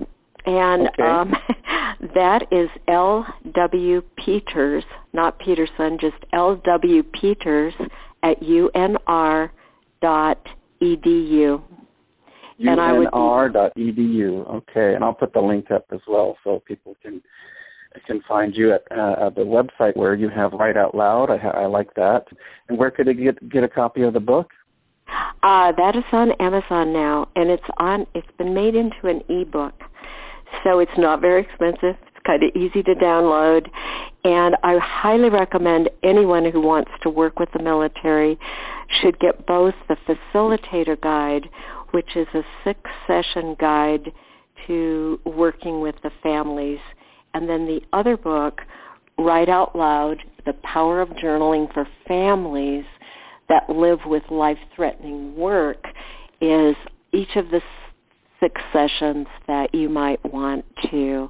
And 0.47 0.89
okay. 0.89 1.03
um, 1.03 1.33
that 2.15 2.47
is 2.51 2.69
L.W. 2.89 4.03
Peters, 4.25 4.85
not 5.13 5.39
Peterson, 5.39 5.99
just 6.01 6.17
L.W. 6.33 7.03
Peters 7.21 7.75
at 8.23 8.41
UNR 8.41 9.51
dot 10.03 10.39
edu 10.83 11.63
unr.edu. 12.61 14.49
Okay, 14.55 14.95
and 14.95 15.05
I'll 15.05 15.15
put 15.15 15.33
the 15.33 15.41
link 15.41 15.71
up 15.71 15.87
as 15.93 16.01
well 16.07 16.37
so 16.45 16.63
people 16.67 16.97
can 17.03 17.23
can 18.07 18.21
find 18.29 18.55
you 18.55 18.73
at, 18.73 18.83
uh, 18.97 19.27
at 19.27 19.35
the 19.35 19.41
website 19.41 19.97
where 19.97 20.15
you 20.15 20.29
have 20.29 20.53
Write 20.53 20.77
Out 20.77 20.95
Loud. 20.95 21.29
I, 21.29 21.63
I 21.63 21.67
like 21.67 21.93
that. 21.95 22.27
And 22.69 22.79
where 22.79 22.91
could 22.91 23.09
they 23.09 23.15
get 23.15 23.49
get 23.51 23.65
a 23.65 23.69
copy 23.69 24.03
of 24.03 24.13
the 24.13 24.21
book? 24.21 24.51
Uh, 25.43 25.73
that 25.73 25.95
is 25.97 26.05
on 26.13 26.31
Amazon 26.39 26.93
now, 26.93 27.29
and 27.35 27.51
it's 27.51 27.65
on. 27.79 28.07
It's 28.15 28.29
been 28.39 28.55
made 28.55 28.75
into 28.75 29.05
an 29.05 29.23
ebook, 29.29 29.75
so 30.63 30.79
it's 30.79 30.93
not 30.99 31.21
very 31.21 31.43
expensive. 31.43 31.97
It's 32.07 32.27
kind 32.27 32.43
of 32.43 32.51
easy 32.55 32.83
to 32.83 32.95
download, 32.95 33.69
and 34.23 34.55
I 34.63 34.79
highly 34.81 35.31
recommend 35.31 35.91
anyone 36.05 36.51
who 36.51 36.61
wants 36.61 36.91
to 37.03 37.11
work 37.11 37.39
with 37.39 37.49
the 37.53 37.63
military 37.63 38.39
should 39.03 39.19
get 39.19 39.47
both 39.47 39.75
the 39.89 39.97
facilitator 40.07 41.01
guide 41.01 41.49
which 41.93 42.11
is 42.17 42.27
a 42.35 42.43
six 42.65 42.81
session 43.07 43.57
guide 43.59 44.13
to 44.67 45.19
working 45.25 45.81
with 45.81 45.95
the 46.03 46.11
families. 46.23 46.79
And 47.35 47.49
then 47.49 47.67
the 47.67 47.81
other 47.93 48.17
book, 48.17 48.61
Write 49.19 49.49
Out 49.49 49.77
Loud 49.77 50.19
The 50.47 50.55
Power 50.73 51.01
of 51.01 51.09
Journaling 51.11 51.73
for 51.73 51.87
Families 52.07 52.85
That 53.49 53.69
Live 53.69 54.01
with 54.07 54.23
Life 54.31 54.59
Threatening 54.75 55.37
Work, 55.37 55.85
is 56.41 56.77
each 57.13 57.37
of 57.37 57.51
the 57.51 57.61
six 58.41 58.61
sessions 58.73 59.27
that 59.47 59.69
you 59.75 59.89
might 59.89 60.21
want 60.33 60.65
to 60.91 61.29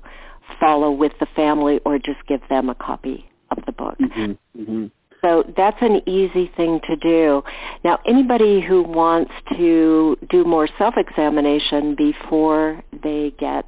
follow 0.61 0.91
with 0.91 1.13
the 1.21 1.27
family 1.35 1.81
or 1.85 1.99
just 1.99 2.27
give 2.29 2.41
them 2.49 2.69
a 2.69 2.75
copy 2.75 3.25
of 3.51 3.59
the 3.67 3.73
book. 3.73 3.97
Mm-hmm, 3.99 4.61
mm-hmm. 4.61 4.87
So 5.23 5.45
that's 5.57 5.77
an 5.81 6.01
easy 6.09 6.51
thing 6.57 6.81
to 6.89 6.97
do. 6.97 7.43
Now, 7.85 7.99
anybody 8.09 8.61
who 8.67 8.83
wants 8.83 9.33
to 9.57 10.17
do 10.31 10.45
more 10.45 10.69
self 10.79 10.95
examination 10.97 11.95
before 11.97 12.83
they 13.03 13.33
get 13.39 13.67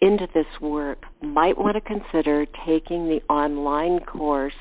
into 0.00 0.26
this 0.34 0.46
work 0.60 1.04
might 1.22 1.56
want 1.56 1.76
to 1.76 1.80
consider 1.80 2.46
taking 2.66 3.08
the 3.08 3.20
online 3.32 4.00
course 4.00 4.52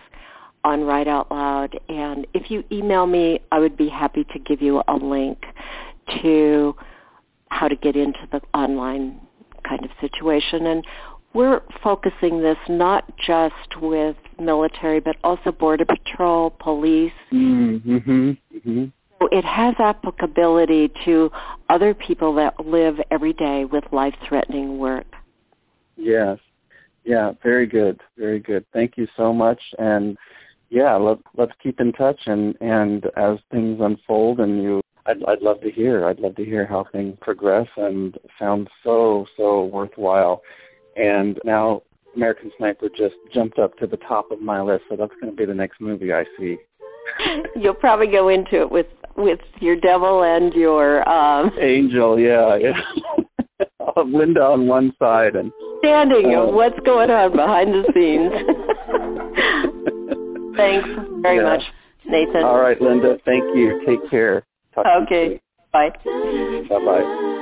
on 0.63 0.82
Write 0.82 1.07
Out 1.07 1.30
Loud. 1.30 1.78
And 1.89 2.26
if 2.34 2.43
you 2.49 2.63
email 2.72 3.05
me, 3.05 3.39
I 3.51 3.59
would 3.59 3.78
be 3.78 3.89
happy 3.89 4.26
to 4.34 4.39
give 4.39 4.61
you 4.61 4.82
a 4.88 4.95
link 4.95 5.39
to 6.24 6.74
how 7.49 7.68
to 7.68 7.76
get 7.76 7.95
into 7.95 8.20
the 8.32 8.41
online 8.57 9.20
kind 9.68 9.84
of 9.84 9.91
situation. 10.01 10.66
And 10.66 10.84
we're 11.34 11.61
focusing 11.84 12.41
this 12.41 12.57
not 12.70 13.05
just 13.18 13.82
with 13.82 14.16
military, 14.40 15.00
but 15.00 15.16
also 15.24 15.52
Border 15.52 15.86
Patrol, 15.86 16.52
police. 16.52 17.12
Mm-hmm. 17.34 17.98
Mm-hmm. 17.98 18.84
So 19.20 19.28
it 19.32 19.46
has 19.46 19.76
applicability 19.80 20.92
to 21.06 21.30
other 21.70 21.94
people 21.94 22.36
that 22.36 22.66
live 22.66 22.96
every 23.12 23.34
day 23.34 23.64
with 23.70 23.84
life 23.92 24.14
threatening 24.28 24.78
work. 24.78 25.08
Yes. 25.96 26.38
Yeah, 27.06 27.32
very 27.42 27.68
good. 27.68 28.02
Very 28.18 28.40
good. 28.40 28.66
Thank 28.74 28.94
you 28.98 29.08
so 29.16 29.32
much. 29.32 29.62
And 29.78 30.18
yeah, 30.70 30.96
let, 30.96 31.20
let's 31.38 31.54
keep 31.62 31.80
in 31.80 31.94
touch 31.94 32.20
and, 32.26 32.56
and 32.60 33.06
as 33.16 33.38
things 33.52 33.80
unfold 33.80 34.40
and 34.40 34.62
you 34.62 34.82
I'd 35.06 35.24
I'd 35.28 35.42
love 35.42 35.62
to 35.62 35.72
hear. 35.72 36.08
I'd 36.08 36.20
love 36.20 36.36
to 36.36 36.46
hear 36.46 36.66
how 36.66 36.86
things 36.92 37.18
progress 37.22 37.68
and 37.78 38.18
sounds 38.40 38.68
so, 38.84 39.26
so 39.38 39.66
worthwhile. 39.66 40.42
And 40.96 41.40
now 41.44 41.84
American 42.16 42.51
Sniper 42.57 42.89
just 42.89 43.16
jumped 43.34 43.59
up 43.59 43.78
to 43.78 43.88
the 43.88 43.97
top 43.97 44.32
of 44.32 44.41
my 44.41 44.61
list, 44.61 44.86
so 44.89 44.95
that's 44.95 45.13
going 45.22 45.32
to 45.32 45.38
be 45.38 45.45
the 45.45 45.53
next 45.53 45.82
movie 45.82 46.13
I 46.13 46.26
see. 46.38 46.57
You'll 47.55 47.74
probably 47.74 48.07
go 48.07 48.30
into 48.30 48.61
it 48.61 48.72
with 48.72 48.88
with 49.16 49.39
your 49.59 49.76
devil 49.78 50.24
and 50.24 50.53
your 50.53 51.07
um 51.07 51.51
angel. 51.61 52.20
Yeah, 52.20 52.57
yeah. 52.57 52.80
Linda 54.05 54.41
on 54.41 54.68
one 54.68 54.93
side 54.99 55.36
and 55.36 55.51
standing 55.80 56.36
of 56.36 56.53
what's 56.53 56.80
going 56.80 57.09
on 57.09 57.32
behind 57.32 57.74
the 57.74 57.84
scenes. 57.93 58.32
Thanks 60.57 60.89
very 61.22 61.38
yeah. 61.38 61.43
much, 61.43 61.61
Nathan. 62.05 62.43
All 62.43 62.59
right, 62.61 62.80
Linda. 62.82 63.18
Thank 63.20 63.55
you. 63.55 63.86
Take 63.86 64.09
care. 64.09 64.43
Talk 64.74 64.86
okay. 65.03 65.39
Bye. 65.72 65.91
Bye. 66.70 66.80
Bye. 66.80 67.41